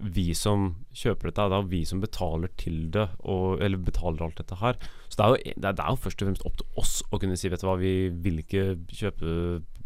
vi 0.00 0.26
som 0.36 0.68
kjøper 0.96 1.30
dette, 1.30 1.46
det 1.52 1.58
er 1.58 1.70
vi 1.70 1.80
som 1.88 2.02
betaler 2.02 2.52
til 2.60 2.86
det, 2.94 3.06
og, 3.24 3.62
eller 3.64 3.80
betaler 3.82 4.26
alt 4.26 4.40
dette 4.40 4.58
her. 4.60 4.78
Så 5.08 5.18
det 5.18 5.24
er, 5.24 5.32
jo, 5.32 5.54
det, 5.64 5.72
er, 5.72 5.88
jo, 5.88 6.02
først 6.04 6.22
og 6.22 6.28
fremst 6.30 6.46
opp 6.48 6.60
til 6.60 6.82
oss 6.82 6.94
å 7.10 7.20
kunne 7.22 7.38
si 7.38 7.50
vet 7.52 7.62
du 7.62 7.68
hva, 7.68 7.78
vi 7.80 7.94
vil 8.24 8.42
ikke 8.42 8.66
kjøpe 8.92 9.34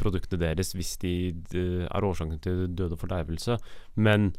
produktene 0.00 0.42
deres 0.42 0.74
hvis 0.76 0.96
de, 1.02 1.14
de 1.52 1.64
er 1.86 2.06
årsaken 2.06 2.42
til 2.44 2.66
død 2.78 2.96
og 2.96 3.02
fordervelse. 3.04 3.58
Men 4.00 4.32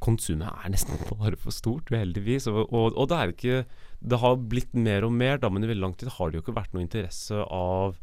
konsumet 0.00 0.48
er 0.48 0.72
nesten 0.72 1.00
bare 1.10 1.38
for 1.40 1.54
stort, 1.54 1.90
uheldigvis. 1.92 2.48
Og, 2.52 2.62
og, 2.68 2.94
og, 2.94 3.10
det 3.10 3.18
er 3.18 3.26
jo 3.26 3.36
ikke 3.36 3.58
Det 4.00 4.22
har 4.22 4.38
blitt 4.52 4.72
mer 4.74 5.04
og 5.08 5.12
mer, 5.12 5.40
da, 5.42 5.50
men 5.52 5.64
i 5.64 5.70
veldig 5.70 5.86
lang 5.88 5.98
tid 5.98 6.12
har 6.16 6.30
det 6.30 6.40
jo 6.40 6.46
ikke 6.46 6.56
vært 6.56 6.76
noe 6.76 6.86
interesse 6.86 7.44
av 7.44 7.98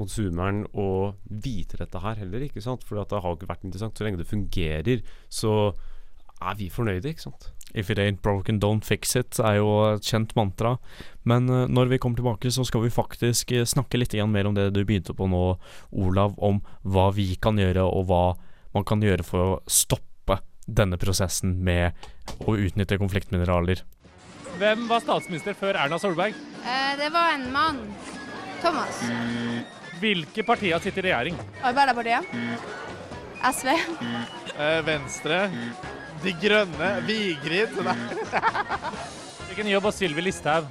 konsumeren 0.00 0.64
å 0.72 1.14
vite 1.28 1.78
dette 1.80 2.02
her 2.02 2.18
heller, 2.22 2.44
ikke 2.46 2.64
sant? 2.64 2.84
For 2.86 2.98
det 2.98 3.22
har 3.22 3.36
ikke 3.36 3.50
vært 3.50 3.66
interessant. 3.68 3.96
Så 3.96 4.06
lenge 4.06 4.20
det 4.20 4.30
fungerer, 4.30 5.02
så 5.28 5.72
er 6.40 6.56
vi 6.58 6.70
fornøyde, 6.72 7.12
ikke 7.12 7.28
sant. 7.28 7.50
If 7.74 7.90
it 7.92 8.00
ain't 8.02 8.22
broken, 8.22 8.58
don't 8.58 8.84
fix 8.84 9.14
it, 9.14 9.38
er 9.38 9.60
jo 9.60 9.68
et 9.92 10.06
kjent 10.06 10.34
mantra. 10.34 10.74
Men 11.28 11.46
uh, 11.52 11.68
når 11.70 11.92
vi 11.92 12.00
kommer 12.02 12.18
tilbake, 12.18 12.50
så 12.50 12.64
skal 12.66 12.82
vi 12.82 12.92
faktisk 12.94 13.52
uh, 13.54 13.66
snakke 13.68 14.00
litt 14.00 14.16
mer 14.26 14.48
om 14.48 14.56
det 14.56 14.72
du 14.74 14.82
begynte 14.82 15.14
på 15.14 15.28
nå, 15.30 15.44
Olav, 15.92 16.34
om 16.38 16.62
hva 16.82 17.10
vi 17.14 17.36
kan 17.36 17.60
gjøre, 17.60 17.84
og 17.84 18.08
hva 18.10 18.24
man 18.74 18.86
kan 18.86 19.02
gjøre 19.02 19.26
for 19.26 19.44
å 19.44 19.60
stoppe 19.70 20.40
denne 20.66 20.98
prosessen 20.98 21.58
med 21.64 21.94
å 22.46 22.56
utnytte 22.58 22.98
konfliktmineraler. 22.98 23.84
Hvem 24.58 24.88
var 24.90 25.02
statsminister 25.04 25.54
før 25.54 25.78
Erna 25.78 25.98
Solberg? 25.98 26.34
Eh, 26.66 26.94
det 26.98 27.10
var 27.14 27.36
en 27.36 27.50
mann. 27.54 27.84
Thomas. 28.60 29.02
Mm. 29.06 29.79
Hvilke 30.00 30.44
partier 30.46 30.80
sitter 30.80 31.04
i 31.06 31.10
regjering? 31.10 31.36
Arbeiderpartiet. 31.62 32.24
SV. 33.50 33.68
Eh, 34.56 34.80
Venstre. 34.86 35.42
De 36.22 36.32
Grønne. 36.40 36.88
Vigrid. 37.08 37.76
Hvilken 39.50 39.70
jobb 39.72 39.88
har 39.88 39.94
Sylvi 39.96 40.24
Listhaug? 40.24 40.66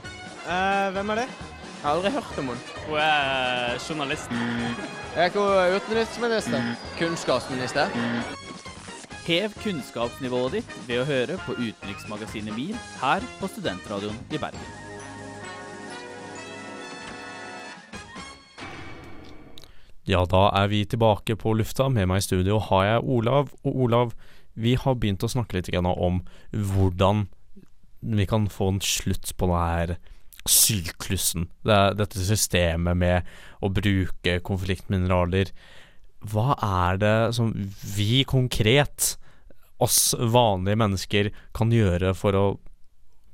Eh, 0.49 0.89
hvem 0.95 1.13
er 1.13 1.23
det? 1.23 1.27
Jeg 1.29 1.85
har 1.85 1.95
aldri 1.95 2.11
hørt 2.11 2.39
om 2.41 2.51
henne. 2.51 2.75
Hun 2.87 2.97
er 2.99 3.77
journalist. 3.85 4.33
Er 5.15 5.29
ikke 5.29 5.45
hun 5.45 5.77
utenriksminister? 5.77 6.69
Kunnskapsminister? 6.99 7.93
Hev 9.29 9.53
kunnskapsnivået 9.61 10.59
ditt 10.59 10.75
ved 10.87 11.03
å 11.03 11.07
høre 11.07 11.37
på 11.45 11.53
Utenriksmagasinet 11.59 12.55
MIR 12.55 12.77
her 13.03 13.25
på 13.39 13.49
Studentradioen 13.53 14.17
i 14.33 14.41
Bergen. 14.41 14.88
Ja, 20.09 20.23
da 20.25 20.47
er 20.57 20.69
vi 20.71 20.85
tilbake 20.89 21.35
på 21.37 21.53
lufta. 21.53 21.85
Med 21.93 22.07
meg 22.09 22.23
i 22.23 22.25
studio 22.25 22.57
har 22.69 22.85
jeg 22.87 23.09
Olav. 23.13 23.51
Og 23.61 23.83
Olav, 23.85 24.13
vi 24.57 24.73
har 24.79 24.97
begynt 24.97 25.25
å 25.25 25.29
snakke 25.29 25.59
litt 25.59 25.69
om 25.75 26.23
hvordan 26.51 27.27
vi 27.99 28.25
kan 28.25 28.47
få 28.49 28.71
en 28.73 28.81
slutt 28.81 29.35
på 29.37 29.49
denne 29.49 29.67
her 29.69 29.93
syklusen. 30.49 31.45
Det, 31.67 31.77
dette 31.99 32.25
systemet 32.25 32.97
med 32.97 33.29
å 33.61 33.69
bruke 33.69 34.39
konfliktmineraler. 34.41 35.51
Hva 36.25 36.57
er 36.57 36.97
det 36.99 37.15
som 37.37 37.53
vi 37.93 38.23
konkret, 38.25 39.13
oss 39.77 40.15
vanlige 40.17 40.79
mennesker, 40.79 41.31
kan 41.53 41.69
gjøre 41.75 42.15
for 42.17 42.35
å 42.35 42.47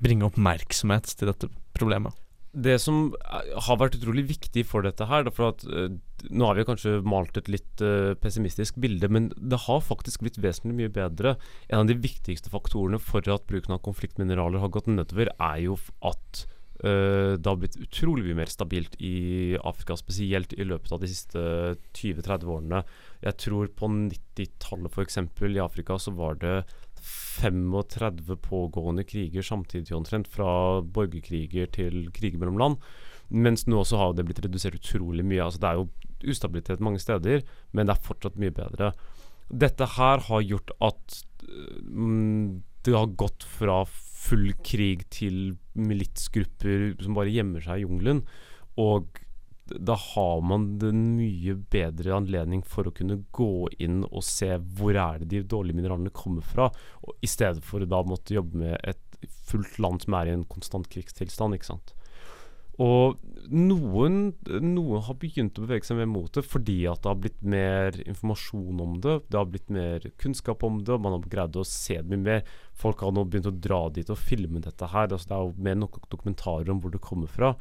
bringe 0.04 0.28
oppmerksomhet 0.28 1.08
til 1.16 1.32
dette 1.32 1.50
problemet? 1.78 2.25
Det 2.56 2.78
som 2.80 3.14
er- 3.28 3.52
har 3.68 3.78
vært 3.78 3.98
utrolig 4.00 4.26
viktig 4.30 4.66
for 4.66 4.82
dette 4.82 5.06
her, 5.10 5.28
for 5.30 5.52
at 5.52 5.66
eh, 5.68 5.90
nå 6.32 6.46
har 6.48 6.56
vi 6.56 6.64
kanskje 6.64 7.04
malt 7.04 7.36
et 7.38 7.50
litt 7.52 7.82
eh, 7.84 8.14
pessimistisk 8.16 8.80
bilde, 8.80 9.10
men 9.12 9.30
det 9.36 9.60
har 9.68 9.84
faktisk 9.84 10.24
blitt 10.24 10.40
vesentlig 10.40 10.76
mye 10.80 10.94
bedre. 10.96 11.36
En 11.70 11.84
av 11.84 11.88
de 11.88 12.00
viktigste 12.00 12.50
faktorene 12.50 13.00
for 13.00 13.20
at 13.28 13.46
bruken 13.52 13.76
av 13.76 13.84
konfliktmineraler 13.84 14.64
har 14.64 14.72
gått 14.72 14.88
nedover, 14.88 15.34
er 15.36 15.60
jo 15.66 15.76
at 16.02 16.46
eh, 16.84 17.36
det 17.36 17.46
har 17.46 17.60
blitt 17.60 17.76
utrolig 17.76 18.24
mye 18.30 18.40
mer 18.40 18.52
stabilt 18.52 18.96
i 19.04 19.58
Afrika, 19.60 20.00
spesielt 20.00 20.56
i 20.56 20.64
løpet 20.64 20.96
av 20.96 21.04
de 21.04 21.12
siste 21.12 21.44
20-30 21.94 22.48
årene. 22.56 22.86
Jeg 23.26 23.38
tror 23.42 23.70
på 23.74 23.90
90-tallet 23.90 24.94
f.eks. 24.94 25.18
i 25.50 25.64
Afrika 25.64 25.98
så 26.02 26.14
var 26.14 26.38
det 26.42 26.60
35 27.06 28.38
pågående 28.46 29.04
kriger 29.04 29.46
samtidig 29.46 29.96
omtrent, 29.98 30.30
fra 30.30 30.82
borgerkriger 30.82 31.70
til 31.74 32.10
kriger 32.14 32.42
mellom 32.42 32.60
land. 32.62 32.78
Mens 33.30 33.66
nå 33.68 33.82
så 33.86 33.98
har 34.00 34.14
det 34.14 34.28
blitt 34.28 34.44
redusert 34.46 34.78
utrolig 34.78 35.26
mye. 35.26 35.44
Altså 35.44 35.62
Det 35.62 35.70
er 35.70 35.82
jo 35.82 36.32
ustabilitet 36.32 36.84
mange 36.86 37.02
steder, 37.02 37.44
men 37.74 37.88
det 37.88 37.96
er 37.96 38.08
fortsatt 38.08 38.38
mye 38.42 38.54
bedre. 38.54 38.94
Dette 39.50 39.90
her 39.98 40.24
har 40.30 40.46
gjort 40.46 40.74
at 40.86 41.22
mm, 41.90 42.62
det 42.86 42.94
har 42.94 43.18
gått 43.18 43.46
fra 43.46 43.84
full 43.90 44.54
krig 44.66 45.06
til 45.14 45.56
militsgrupper 45.78 46.96
som 47.02 47.18
bare 47.18 47.34
gjemmer 47.34 47.66
seg 47.66 47.82
i 47.82 47.86
jungelen. 47.86 48.24
Og 48.82 49.22
da 49.66 49.96
har 49.98 50.42
man 50.46 50.68
den 50.82 51.16
mye 51.18 51.56
bedre 51.74 52.14
anledning 52.16 52.62
for 52.68 52.88
å 52.88 52.94
kunne 52.96 53.24
gå 53.36 53.68
inn 53.82 54.04
og 54.06 54.24
se 54.26 54.52
hvor 54.78 54.98
er 54.98 55.24
det 55.24 55.32
de 55.32 55.44
dårlige 55.56 55.80
mineralene 55.80 56.14
kommer 56.14 56.46
fra, 56.46 56.70
og 57.02 57.26
i 57.26 57.30
stedet 57.30 57.66
for 57.66 57.86
da 57.90 58.04
måtte 58.06 58.38
jobbe 58.38 58.62
med 58.62 58.78
et 58.84 59.02
fullt 59.50 59.80
land 59.82 60.06
som 60.06 60.18
er 60.20 60.30
i 60.30 60.36
en 60.36 60.48
konstant 60.50 60.90
krigstilstand. 60.92 61.58
ikke 61.58 61.72
sant? 61.74 61.96
Og 62.82 63.22
noen, 63.56 64.34
noen 64.44 65.04
har 65.06 65.16
begynt 65.22 65.56
å 65.56 65.64
bevege 65.64 65.88
seg 65.88 66.00
mer 66.02 66.10
mot 66.12 66.28
det 66.36 66.44
fordi 66.44 66.82
at 66.92 67.00
det 67.04 67.12
har 67.12 67.22
blitt 67.24 67.44
mer 67.56 67.96
informasjon 68.04 68.82
om 68.84 68.98
det. 69.04 69.16
Det 69.30 69.40
har 69.40 69.48
blitt 69.48 69.72
mer 69.72 70.08
kunnskap 70.20 70.66
om 70.68 70.82
det, 70.84 70.92
og 70.98 71.06
man 71.06 71.16
har 71.16 71.30
greid 71.32 71.56
å 71.56 71.64
se 71.68 72.02
det 72.02 72.12
mye 72.12 72.26
mer. 72.26 72.58
Folk 72.76 73.06
har 73.06 73.16
nå 73.16 73.24
begynt 73.30 73.48
å 73.48 73.56
dra 73.56 73.86
dit 73.96 74.12
og 74.12 74.20
filme 74.20 74.64
dette 74.64 74.92
her. 74.92 75.08
Altså 75.08 75.32
det 75.32 75.38
er 75.38 75.46
jo 75.46 75.68
mer 75.70 75.80
nok 75.86 76.02
dokumentarer 76.12 76.74
om 76.74 76.84
hvor 76.84 76.92
det 76.92 77.04
kommer 77.06 77.32
fra. 77.32 77.54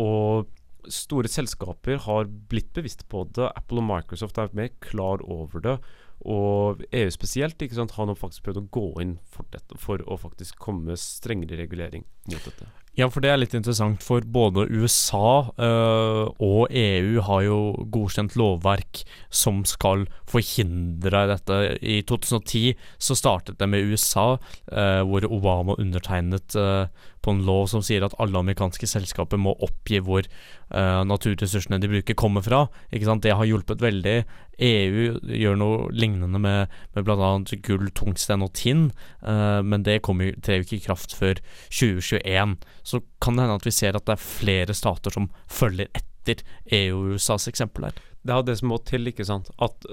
Og 0.00 0.48
store 0.92 1.30
selskaper 1.30 2.00
har 2.06 2.30
blitt 2.50 2.72
bevisst 2.76 3.06
på 3.10 3.24
det. 3.36 3.50
Apple 3.56 3.82
og 3.82 3.88
Microsoft 3.90 4.38
er 4.38 4.52
mer 4.56 4.72
klar 4.84 5.24
over 5.24 5.62
det. 5.64 5.76
Og 6.24 6.80
EU 6.96 7.12
spesielt 7.12 7.60
ikke 7.62 7.76
sant, 7.76 7.94
har 7.98 8.08
nå 8.08 8.16
faktisk 8.16 8.46
prøvd 8.46 8.62
å 8.62 8.68
gå 8.72 8.88
inn 9.04 9.14
for 9.30 9.46
dette 9.52 9.76
for 9.80 10.00
å 10.08 10.16
faktisk 10.20 10.58
komme 10.62 10.92
med 10.92 11.00
strengere 11.00 11.60
regulering 11.60 12.06
mot 12.30 12.42
dette. 12.48 12.68
Ja, 12.96 13.10
for 13.12 13.20
det 13.20 13.28
er 13.28 13.36
litt 13.36 13.52
interessant, 13.52 14.00
for 14.00 14.24
både 14.24 14.62
USA 14.72 15.52
øh, 15.60 16.30
og 16.40 16.72
EU 16.72 17.20
har 17.26 17.42
jo 17.44 17.58
godkjent 17.92 18.38
lovverk 18.40 19.02
som 19.28 19.60
skal 19.68 20.06
forhindre 20.24 21.26
dette. 21.28 21.58
I 21.84 21.98
2010 22.08 22.72
så 22.96 23.18
startet 23.20 23.60
det 23.60 23.68
med 23.68 23.84
USA, 23.84 24.38
øh, 24.72 25.02
hvor 25.10 25.28
Obama 25.28 25.76
undertegnet 25.76 26.56
øh, 26.56 26.88
på 27.26 27.34
en 27.34 27.42
lov 27.46 27.66
som 27.72 27.82
sier 27.84 28.04
at 28.06 28.14
alle 28.22 28.38
amerikanske 28.38 28.86
selskaper 28.88 29.40
må 29.40 29.56
oppgi 29.66 29.98
hvor 30.06 30.26
uh, 30.26 31.02
naturressursene 31.08 31.80
de 31.82 31.90
bruker, 31.90 32.18
kommer 32.18 32.44
fra. 32.46 32.66
Ikke 32.94 33.08
sant? 33.08 33.24
Det 33.26 33.34
har 33.34 33.48
hjulpet 33.48 33.82
veldig. 33.82 34.16
EU 34.62 35.18
gjør 35.26 35.58
noe 35.60 35.90
lignende 35.92 36.40
med, 36.40 36.72
med 36.94 37.06
bl.a. 37.06 37.30
gull, 37.66 37.90
tungsten 37.98 38.46
og 38.46 38.54
tinn, 38.56 38.88
uh, 39.26 39.60
men 39.66 39.84
det 39.86 40.00
kommer, 40.06 40.36
trer 40.46 40.62
ikke 40.62 40.78
i 40.78 40.84
kraft 40.86 41.16
før 41.18 41.42
2021. 41.68 42.56
Så 42.86 43.02
kan 43.22 43.36
det 43.36 43.46
hende 43.46 43.60
at 43.60 43.66
vi 43.66 43.74
ser 43.74 43.98
at 43.98 44.06
det 44.06 44.16
er 44.16 44.28
flere 44.28 44.76
stater 44.76 45.14
som 45.14 45.30
følger 45.50 45.90
etter 45.92 46.46
EU 46.74 46.94
og 46.96 47.16
USAs 47.18 47.50
eksempel 47.50 47.90
her. 47.90 47.98
Det 48.26 48.34
er 48.34 48.44
det 48.46 48.56
som 48.58 48.70
må 48.72 48.78
til, 48.86 49.06
ikke 49.10 49.26
sant. 49.26 49.50
At 49.62 49.86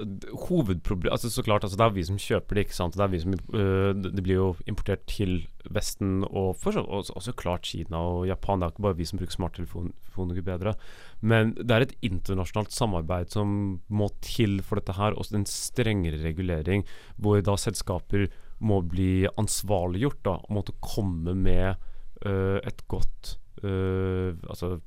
hovedproblem 0.48 1.12
Altså 1.14 1.30
så 1.30 1.44
klart, 1.46 1.64
altså 1.64 1.78
det 1.78 1.86
er 1.86 1.94
vi 1.94 2.04
som 2.06 2.20
kjøper 2.20 2.56
det, 2.56 2.66
ikke 2.66 2.76
sant. 2.76 2.96
Det 2.98 3.04
er 3.04 3.12
vi 3.12 3.20
som 3.22 3.34
øh, 3.34 3.90
Det 3.94 4.22
blir 4.24 4.40
jo 4.40 4.48
importert 4.70 5.04
til 5.10 5.44
Vesten 5.72 6.26
og 6.28 6.58
så 6.60 6.82
også, 6.82 7.14
også 7.16 7.32
klart 7.32 7.64
Kina 7.64 7.96
og 7.96 8.26
Japan. 8.28 8.60
Det 8.60 8.66
er 8.66 8.74
ikke 8.74 8.86
bare 8.86 8.98
vi 8.98 9.06
som 9.08 9.20
bruker 9.20 9.36
smarttelefoner 9.38 10.42
bedre. 10.44 10.74
Men 11.22 11.54
det 11.56 11.70
er 11.70 11.86
et 11.86 11.94
internasjonalt 12.04 12.74
samarbeid 12.74 13.32
som 13.32 13.80
må 13.88 14.10
til 14.20 14.60
for 14.62 14.80
dette 14.80 14.96
her. 14.98 15.16
Også 15.16 15.38
en 15.38 15.48
strengere 15.48 16.20
regulering, 16.24 16.84
hvor 17.16 17.40
da 17.40 17.56
selskaper 17.56 18.28
må 18.60 18.80
bli 18.86 19.26
ansvarliggjort 19.40 20.20
da, 20.24 20.36
og 20.36 20.58
måtte 20.58 20.76
komme 20.84 21.34
med 21.34 21.74
øh, 22.26 22.60
et 22.60 22.84
godt 22.88 23.38
øh, 23.62 24.36
Altså 24.48 24.78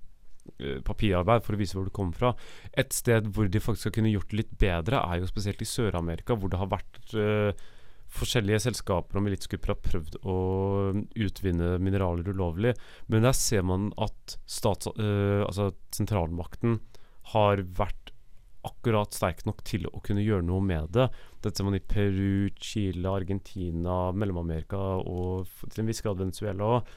papirarbeid 0.85 1.45
for 1.45 1.55
å 1.55 1.59
vise 1.59 1.77
hvor 1.77 1.87
det 1.87 1.95
kommer 1.95 2.17
fra. 2.17 2.33
Et 2.77 2.93
sted 2.95 3.29
hvor 3.33 3.49
de 3.51 3.61
faktisk 3.63 3.89
har 3.89 3.97
kunnet 3.99 4.15
gjort 4.15 4.31
det 4.31 4.41
litt 4.41 4.53
bedre, 4.61 5.01
er 5.01 5.21
jo 5.21 5.29
spesielt 5.29 5.63
i 5.63 5.69
Sør-Amerika, 5.69 6.37
hvor 6.37 6.51
det 6.53 6.61
har 6.61 6.71
vært 6.71 7.15
uh, 7.17 7.67
forskjellige 8.17 8.63
selskaper 8.67 9.19
og 9.19 9.25
militsgrupper 9.25 9.73
har 9.73 9.81
prøvd 9.83 10.19
å 10.23 10.37
utvinne 11.27 11.75
mineraler 11.83 12.31
ulovlig. 12.31 12.73
Men 13.11 13.27
der 13.27 13.37
ser 13.37 13.65
man 13.67 13.91
at 14.01 14.37
stats, 14.49 14.89
uh, 14.97 15.43
altså 15.45 15.71
sentralmakten 15.95 16.79
har 17.33 17.63
vært 17.77 18.13
akkurat 18.67 19.15
sterk 19.15 19.45
nok 19.47 19.61
til 19.67 19.85
å 19.87 20.01
kunne 20.03 20.23
gjøre 20.25 20.45
noe 20.47 20.63
med 20.63 20.91
det. 20.95 21.07
Dette 21.43 21.59
ser 21.59 21.67
man 21.67 21.77
i 21.77 21.83
Peru, 21.83 22.49
Chile, 22.59 23.07
Argentina, 23.11 24.07
Mellom-Amerika 24.11 24.79
og 25.03 25.47
til 25.69 25.83
en 25.83 25.91
viss 25.91 26.03
grad 26.03 26.19
Venezuela 26.19 26.77
òg. 26.77 26.91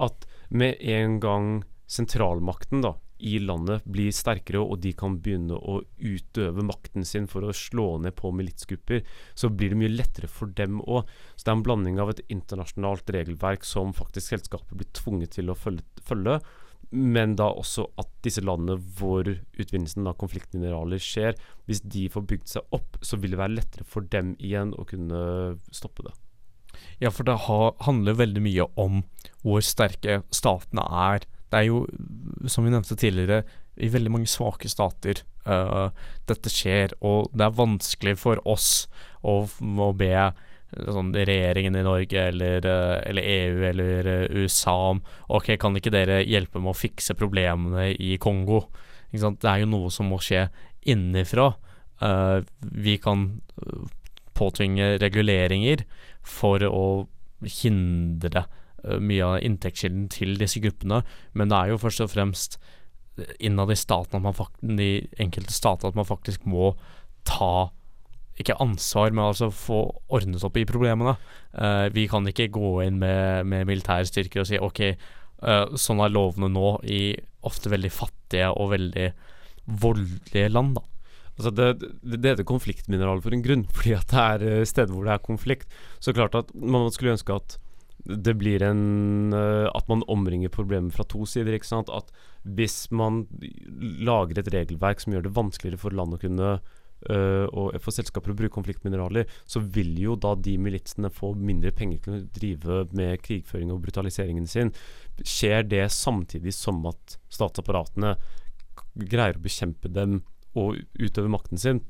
At 0.00 0.24
med 0.48 0.80
en 0.80 1.18
gang 1.20 1.50
sentralmakten 1.90 2.84
da, 2.84 2.94
i 3.20 3.34
landet 3.42 3.84
blir 3.84 4.14
sterkere, 4.14 4.62
og 4.62 4.80
de 4.84 4.94
kan 4.96 5.18
begynne 5.20 5.58
å 5.58 5.80
utøve 5.98 6.64
makten 6.64 7.04
sin 7.04 7.26
for 7.28 7.44
å 7.44 7.56
slå 7.56 7.98
ned 8.00 8.16
på 8.16 8.30
militsgrupper, 8.32 9.02
så 9.36 9.50
blir 9.52 9.74
det 9.74 9.80
mye 9.82 9.92
lettere 9.92 10.30
for 10.30 10.54
dem 10.56 10.80
òg. 10.86 11.10
Så 11.34 11.44
det 11.44 11.52
er 11.52 11.58
en 11.58 11.66
blanding 11.66 12.00
av 12.00 12.14
et 12.14 12.24
internasjonalt 12.32 13.12
regelverk 13.12 13.66
som 13.68 13.92
faktisk 13.96 14.32
selskapet 14.36 14.72
blir 14.78 14.88
tvunget 14.96 15.36
til 15.36 15.52
å 15.52 15.58
følge, 15.58 15.84
følge 16.06 16.40
men 16.90 17.36
da 17.38 17.46
også 17.54 17.84
at 18.00 18.08
disse 18.24 18.42
landene 18.42 18.74
hvor 18.98 19.28
utvinnelsen 19.30 20.08
av 20.10 20.16
konfliktmineraler 20.18 21.02
skjer, 21.02 21.36
hvis 21.68 21.84
de 21.86 22.08
får 22.10 22.24
bygd 22.32 22.50
seg 22.50 22.74
opp, 22.74 22.98
så 23.04 23.18
vil 23.20 23.36
det 23.36 23.38
være 23.40 23.56
lettere 23.60 23.86
for 23.86 24.06
dem 24.10 24.32
igjen 24.42 24.72
å 24.74 24.86
kunne 24.88 25.20
stoppe 25.74 26.08
det. 26.08 26.16
Ja, 27.02 27.12
for 27.14 27.26
det 27.26 27.36
ha, 27.46 27.60
handler 27.86 28.18
veldig 28.18 28.42
mye 28.42 28.66
om 28.80 29.04
hvor 29.44 29.62
sterke 29.64 30.20
statene 30.34 30.82
er. 30.82 31.26
Det 31.50 31.58
er 31.58 31.66
jo, 31.66 31.82
som 32.46 32.66
vi 32.66 32.72
nevnte 32.72 32.96
tidligere, 32.98 33.42
i 33.80 33.88
veldig 33.90 34.12
mange 34.12 34.28
svake 34.28 34.68
stater 34.70 35.22
uh, 35.48 35.88
dette 36.28 36.52
skjer, 36.52 36.94
og 37.06 37.30
det 37.34 37.46
er 37.46 37.56
vanskelig 37.56 38.16
for 38.20 38.42
oss 38.48 38.86
å, 39.24 39.42
å 39.48 39.90
be 39.96 40.12
sånn, 40.70 41.12
regjeringen 41.16 41.78
i 41.78 41.84
Norge 41.86 42.26
eller, 42.30 42.66
øh, 42.66 42.96
eller 43.10 43.26
EU 43.26 43.64
eller 43.66 44.10
USA 44.38 44.76
om 44.92 45.00
Ok, 45.34 45.56
kan 45.58 45.74
ikke 45.76 45.90
dere 45.90 46.20
hjelpe 46.22 46.62
med 46.62 46.70
å 46.74 46.78
fikse 46.78 47.16
problemene 47.18 47.88
i 47.98 48.14
Kongo? 48.22 48.68
Det 49.10 49.50
er 49.50 49.64
jo 49.64 49.70
noe 49.72 49.90
som 49.90 50.06
må 50.12 50.20
skje 50.22 50.46
innenfra. 50.86 51.50
Uh, 52.00 52.46
vi 52.60 52.96
kan 53.02 53.40
påtvinge 54.38 54.94
reguleringer 55.02 55.84
for 56.24 56.62
å 56.64 56.84
hindre 57.60 58.44
eh, 58.44 58.56
mye 59.00 59.26
av 59.26 59.42
inntektskilden 59.44 60.08
til 60.12 60.36
disse 60.40 60.62
gruppene, 60.62 61.02
men 61.36 61.52
det 61.52 61.58
er 61.58 61.72
jo 61.72 61.80
først 61.82 62.04
og 62.04 62.12
fremst 62.12 62.58
innad 63.38 63.70
i 63.72 63.76
staten 63.76 64.24
de 64.78 64.90
enkelte 65.20 65.52
stater 65.52 65.90
at 65.90 65.98
man 65.98 66.08
faktisk 66.08 66.46
må 66.48 66.72
ta 67.28 67.70
ikke 68.40 68.56
ansvar, 68.62 69.12
men 69.12 69.26
altså 69.26 69.50
få 69.52 69.82
ordnet 70.08 70.44
opp 70.46 70.56
i 70.56 70.66
problemene. 70.68 71.16
Uh, 71.52 71.90
vi 71.92 72.06
kan 72.08 72.24
ikke 72.28 72.48
gå 72.54 72.78
inn 72.86 73.00
med, 73.02 73.44
med 73.50 73.68
militære 73.68 74.08
styrker 74.08 74.42
og 74.42 74.48
si 74.48 74.60
ok, 74.60 74.80
uh, 75.44 75.66
sånn 75.76 76.00
er 76.00 76.14
lovene 76.14 76.48
nå 76.52 76.78
i 76.88 77.02
ofte 77.46 77.72
veldig 77.72 77.92
fattige 77.92 78.48
og 78.54 78.72
veldig 78.72 79.10
voldelige 79.80 80.52
land, 80.52 80.78
da. 80.78 80.86
Altså 81.40 81.52
det, 81.56 81.68
det, 81.80 82.18
det 82.20 82.32
heter 82.34 82.48
konfliktmineral 82.48 83.20
for 83.24 83.36
en 83.36 83.44
grunn, 83.44 83.66
fordi 83.76 83.94
at 83.96 84.12
det 84.12 84.24
er 84.24 84.46
eh, 84.48 84.68
steder 84.68 84.92
hvor 84.92 85.08
det 85.08 85.14
er 85.14 85.24
konflikt. 85.24 85.76
Så 86.00 86.16
klart 86.16 86.36
at 86.36 86.52
man 86.54 86.88
skulle 86.92 87.14
ønske 87.16 87.36
at 87.36 87.56
det 88.04 88.34
blir 88.40 88.62
en 88.64 89.32
eh, 89.36 89.68
At 89.74 89.88
man 89.88 90.04
omringer 90.08 90.52
problemet 90.52 90.94
fra 90.94 91.04
to 91.04 91.26
sider. 91.28 91.52
ikke 91.54 91.68
sant? 91.68 91.90
At 91.92 92.12
hvis 92.44 92.90
man 92.90 93.26
lager 94.00 94.40
et 94.40 94.52
regelverk 94.54 95.02
som 95.02 95.12
gjør 95.12 95.28
det 95.28 95.36
vanskeligere 95.36 95.80
for 95.80 95.96
land 95.96 96.16
å 96.16 96.22
kunne 96.22 96.60
Uh, 97.08 97.46
og 97.56 97.78
for 97.80 97.96
selskaper 97.96 98.34
å 98.34 98.36
bruke 98.36 98.52
konfliktmineraler, 98.52 99.24
så 99.48 99.62
vil 99.72 99.94
jo 99.96 100.18
da 100.20 100.34
de 100.36 100.58
militsene 100.60 101.08
få 101.08 101.30
mindre 101.32 101.72
penger 101.72 102.02
til 102.04 102.12
å 102.12 102.18
drive 102.36 102.82
med 102.92 103.22
krigføring 103.24 103.70
og 103.72 103.80
brutaliseringen 103.86 104.44
sin. 104.50 104.68
Skjer 105.24 105.64
det 105.64 105.86
samtidig 105.96 106.52
som 106.52 106.82
at 106.90 107.16
statsapparatene 107.32 108.18
greier 109.00 109.40
å 109.40 109.46
bekjempe 109.46 109.88
dem 109.88 110.18
og 110.52 110.76
utøve 111.00 111.32
makten 111.32 111.60
sin, 111.62 111.80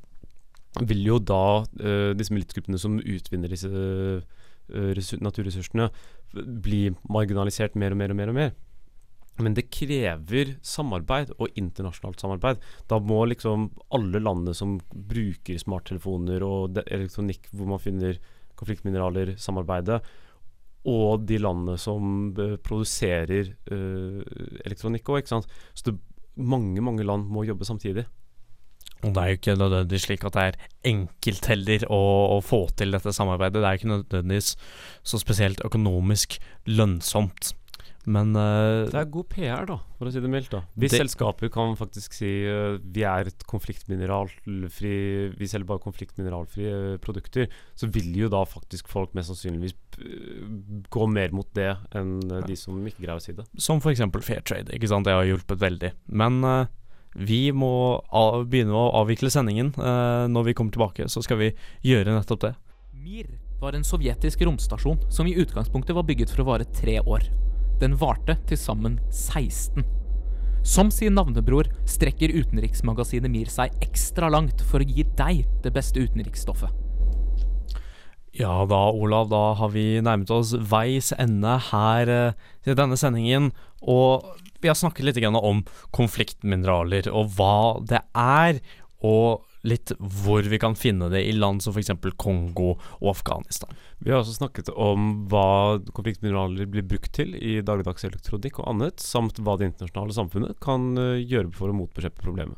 vil 0.79 1.03
jo 1.03 1.19
da 1.19 1.43
uh, 1.67 2.11
disse 2.15 2.31
militsgruppene 2.31 2.79
som 2.79 2.95
utvinner 3.03 3.51
disse 3.51 3.67
øh, 3.67 4.23
naturressursene, 4.69 5.89
bli 6.33 6.89
marginalisert 7.11 7.75
mer 7.75 7.95
og 7.95 8.01
mer 8.01 8.13
og 8.13 8.19
mer 8.19 8.31
og 8.31 8.37
mer. 8.37 8.51
Men 9.41 9.55
det 9.57 9.69
krever 9.73 10.55
samarbeid, 10.65 11.31
og 11.39 11.55
internasjonalt 11.57 12.21
samarbeid. 12.21 12.61
Da 12.91 12.99
må 12.99 13.23
liksom 13.29 13.69
alle 13.95 14.21
landene 14.21 14.53
som 14.57 14.77
bruker 14.91 15.59
smarttelefoner 15.61 16.43
og 16.45 16.81
elektronikk 16.83 17.49
hvor 17.51 17.71
man 17.71 17.81
finner 17.81 18.19
konfliktmineraler, 18.59 19.35
samarbeide. 19.41 20.01
Og 20.91 21.25
de 21.29 21.37
landene 21.41 21.77
som 21.81 22.31
uh, 22.37 22.57
produserer 22.61 23.53
uh, 23.71 24.21
elektronikk 24.65 25.09
òg, 25.09 25.21
ikke 25.21 25.35
sant. 25.35 25.51
Så 25.73 25.89
det, 25.89 25.97
mange, 26.35 26.81
mange 26.83 27.05
land 27.05 27.29
må 27.29 27.45
jobbe 27.47 27.67
samtidig. 27.67 28.05
Og 29.01 29.15
det 29.15 29.21
er 29.21 29.31
jo 29.31 29.39
ikke 29.39 29.57
nødvendigvis 29.57 30.05
slik 30.09 30.27
at 30.27 30.37
det 30.37 30.43
er 30.49 30.59
enkelt 30.91 31.47
heller 31.49 31.87
å, 31.89 32.01
å, 32.37 32.41
få 32.45 32.65
til 32.77 32.93
dette 32.93 33.13
samarbeidet. 33.15 33.61
Det 33.61 33.69
er 33.69 33.79
ikke 33.79 33.93
nødvendigvis 33.95 34.53
så 35.07 35.21
spesielt 35.21 35.63
økonomisk 35.65 36.37
lønnsomt. 36.69 37.55
Men 38.09 38.31
uh, 38.33 38.89
Det 38.89 38.97
er 38.97 39.09
god 39.13 39.27
PR, 39.29 39.65
da, 39.69 39.75
for 39.99 40.09
å 40.09 40.13
si 40.13 40.21
det 40.23 40.29
mildt. 40.31 40.49
da 40.53 40.63
Hvis 40.73 40.95
selskapet 40.95 41.45
selskaper 41.45 41.51
kan 41.53 41.75
faktisk 41.77 42.15
si 42.17 42.31
uh, 42.49 42.79
vi 42.81 43.03
er 43.05 43.29
et 43.29 43.45
konfliktmineralfri 43.49 44.93
Vi 45.37 45.49
selger 45.49 45.69
bare 45.69 45.83
konfliktmineralfrie 45.83 46.71
uh, 46.73 46.97
produkter, 47.03 47.51
så 47.77 47.89
vil 47.93 48.09
jo 48.17 48.31
da 48.33 48.41
faktisk 48.49 48.89
folk 48.89 49.13
mest 49.17 49.29
sannsynligvis 49.29 49.77
gå 50.89 51.05
mer 51.11 51.33
mot 51.35 51.49
det 51.53 51.75
enn 51.99 52.15
de 52.47 52.55
som 52.57 52.77
ikke 52.87 53.03
greier 53.03 53.19
å 53.19 53.23
si 53.23 53.35
det. 53.37 53.45
Som 53.61 53.81
f.eks. 53.83 54.01
fair 54.25 54.41
trade. 54.47 54.71
Ikke 54.73 54.89
sant? 54.89 55.05
Det 55.05 55.13
har 55.13 55.27
hjulpet 55.27 55.61
veldig. 55.61 55.91
Men 56.15 56.39
vi 57.13 57.51
må 57.51 58.01
begynne 58.47 58.75
å 58.77 58.91
avvikle 59.01 59.31
sendingen. 59.33 59.73
når 59.75 60.43
vi 60.47 60.53
kommer 60.53 60.71
tilbake, 60.71 61.09
så 61.09 61.21
skal 61.21 61.37
vi 61.37 61.53
gjøre 61.83 62.15
nettopp 62.15 62.41
det. 62.41 62.53
Mir 62.93 63.27
var 63.61 63.75
en 63.75 63.85
sovjetisk 63.85 64.41
romstasjon 64.47 64.99
som 65.11 65.27
i 65.27 65.35
utgangspunktet 65.37 65.95
var 65.95 66.07
bygget 66.07 66.31
for 66.33 66.43
å 66.43 66.51
vare 66.53 66.65
tre 66.65 66.99
år. 66.99 67.27
Den 67.81 67.97
varte 67.97 68.37
til 68.47 68.57
sammen 68.57 68.99
16. 69.09 69.83
Som 70.63 70.91
sin 70.93 71.15
navnebror 71.17 71.65
strekker 71.89 72.33
utenriksmagasinet 72.35 73.31
MIR 73.33 73.49
seg 73.49 73.73
ekstra 73.81 74.29
langt 74.29 74.61
for 74.69 74.81
å 74.81 74.87
gi 74.87 75.05
deg 75.17 75.43
det 75.65 75.73
beste 75.73 76.03
utenriksstoffet. 76.03 76.69
Ja 78.37 78.61
da, 78.69 78.79
Olav, 78.93 79.27
da 79.27 79.55
har 79.59 79.73
vi 79.73 79.99
nærmet 79.99 80.29
oss 80.31 80.53
veis 80.55 81.11
ende 81.19 81.57
her 81.71 82.11
i 82.13 82.21
til 82.63 82.77
denne 82.79 82.95
sendingen. 82.97 83.49
Og 83.81 84.23
vi 84.61 84.71
har 84.71 84.77
snakket 84.77 85.07
litt 85.07 85.21
om 85.25 85.63
konfliktmineraler 85.95 87.09
og 87.11 87.33
hva 87.37 87.55
det 87.87 88.03
er. 88.17 88.61
Og 89.01 89.47
litt 89.67 89.93
hvor 89.99 90.45
vi 90.49 90.59
kan 90.61 90.75
finne 90.77 91.09
det 91.11 91.21
i 91.27 91.33
land 91.35 91.61
som 91.63 91.75
f.eks. 91.75 91.93
Kongo 92.21 92.73
og 92.73 93.09
Afghanistan. 93.13 93.69
Vi 94.01 94.11
har 94.13 94.21
også 94.21 94.39
snakket 94.39 94.71
om 94.73 95.27
hva 95.31 95.77
konfliktmineraler 95.93 96.69
blir 96.71 96.85
brukt 96.87 97.13
til 97.17 97.35
i 97.37 97.59
dagligdags 97.65 98.05
elektronikk 98.07 98.61
og 98.61 98.71
annet, 98.73 99.03
samt 99.03 99.41
hva 99.41 99.57
det 99.59 99.71
internasjonale 99.71 100.17
samfunnet 100.17 100.57
kan 100.63 100.91
uh, 100.97 101.19
gjøre 101.19 101.53
for 101.57 101.69
å 101.69 101.77
motbekjempe 101.77 102.25
problemet. 102.25 102.57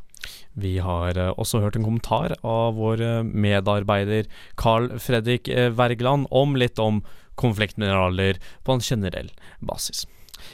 Vi 0.55 0.77
har 0.83 1.19
uh, 1.19 1.33
også 1.35 1.59
hørt 1.63 1.75
en 1.79 1.87
kommentar 1.87 2.37
av 2.39 2.79
vår 2.79 3.03
uh, 3.03 3.19
medarbeider 3.27 4.31
Carl 4.59 4.93
Fredrik 5.03 5.51
Wergeland 5.75 6.29
om 6.31 6.55
litt 6.59 6.79
om 6.79 7.03
konfliktmineraler 7.39 8.39
på 8.63 8.77
en 8.77 8.83
generell 8.83 9.31
basis. 9.59 10.05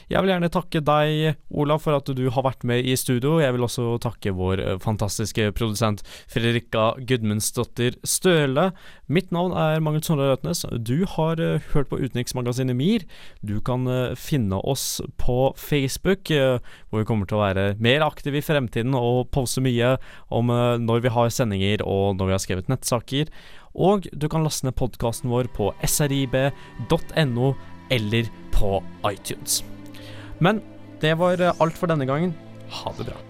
Jeg 0.10 0.24
vil 0.26 0.32
gjerne 0.32 0.50
takke 0.50 0.80
deg, 0.82 1.36
Olav, 1.54 1.84
for 1.84 1.94
at 2.00 2.08
du 2.18 2.24
har 2.34 2.42
vært 2.42 2.64
med 2.66 2.82
i 2.82 2.96
studio. 2.98 3.36
Jeg 3.44 3.54
vil 3.54 3.66
også 3.68 4.00
takke 4.02 4.34
vår 4.34 4.64
eh, 4.64 4.80
fantastiske 4.82 5.52
produsent 5.54 6.02
Fredrikka 6.34 6.96
Gudmundsdottir 7.06 8.00
Støle. 8.02 8.72
Mitt 9.06 9.30
navn 9.36 9.54
er 9.54 9.86
Magnus 9.86 10.10
Sondre 10.10 10.32
Røtnes. 10.32 10.64
Du 10.82 11.06
har 11.14 11.38
uh, 11.38 11.62
hørt 11.76 11.92
på 11.94 12.02
utenriksmagasinet 12.02 12.74
MIR. 12.74 13.06
Du 13.46 13.60
kan 13.62 13.86
uh, 13.86 14.18
finne 14.18 14.58
oss 14.66 14.98
på 15.22 15.54
Facebook, 15.62 16.34
hvor 16.90 17.04
vi 17.04 17.06
kommer 17.06 17.30
til 17.30 17.38
å 17.38 17.46
være 17.46 17.70
mer 17.78 18.02
aktive 18.06 18.42
i 18.42 18.46
fremtiden 18.46 18.98
og 18.98 19.30
poste 19.34 19.62
mye 19.62 19.96
om 20.34 20.50
når 20.82 21.06
vi 21.06 21.14
har 21.14 21.34
sendinger 21.34 21.84
og 21.86 22.18
når 22.18 22.30
vi 22.30 22.36
har 22.38 22.44
skrevet 22.44 22.72
nettsaker. 22.72 23.30
Og 23.78 24.10
du 24.10 24.30
kan 24.32 24.46
laste 24.46 24.66
ned 24.66 24.78
podkasten 24.80 25.30
vår 25.30 25.52
på 25.54 25.72
srib.no 25.86 27.52
eller 27.94 28.32
på 28.56 28.80
iTunes. 29.10 29.62
Men 30.40 30.62
det 31.04 31.16
var 31.20 31.42
eh, 31.42 31.56
alt 31.60 31.78
for 31.80 31.92
denne 31.92 32.08
gangen. 32.10 32.36
Ha 32.82 32.94
det 32.98 33.10
bra. 33.12 33.29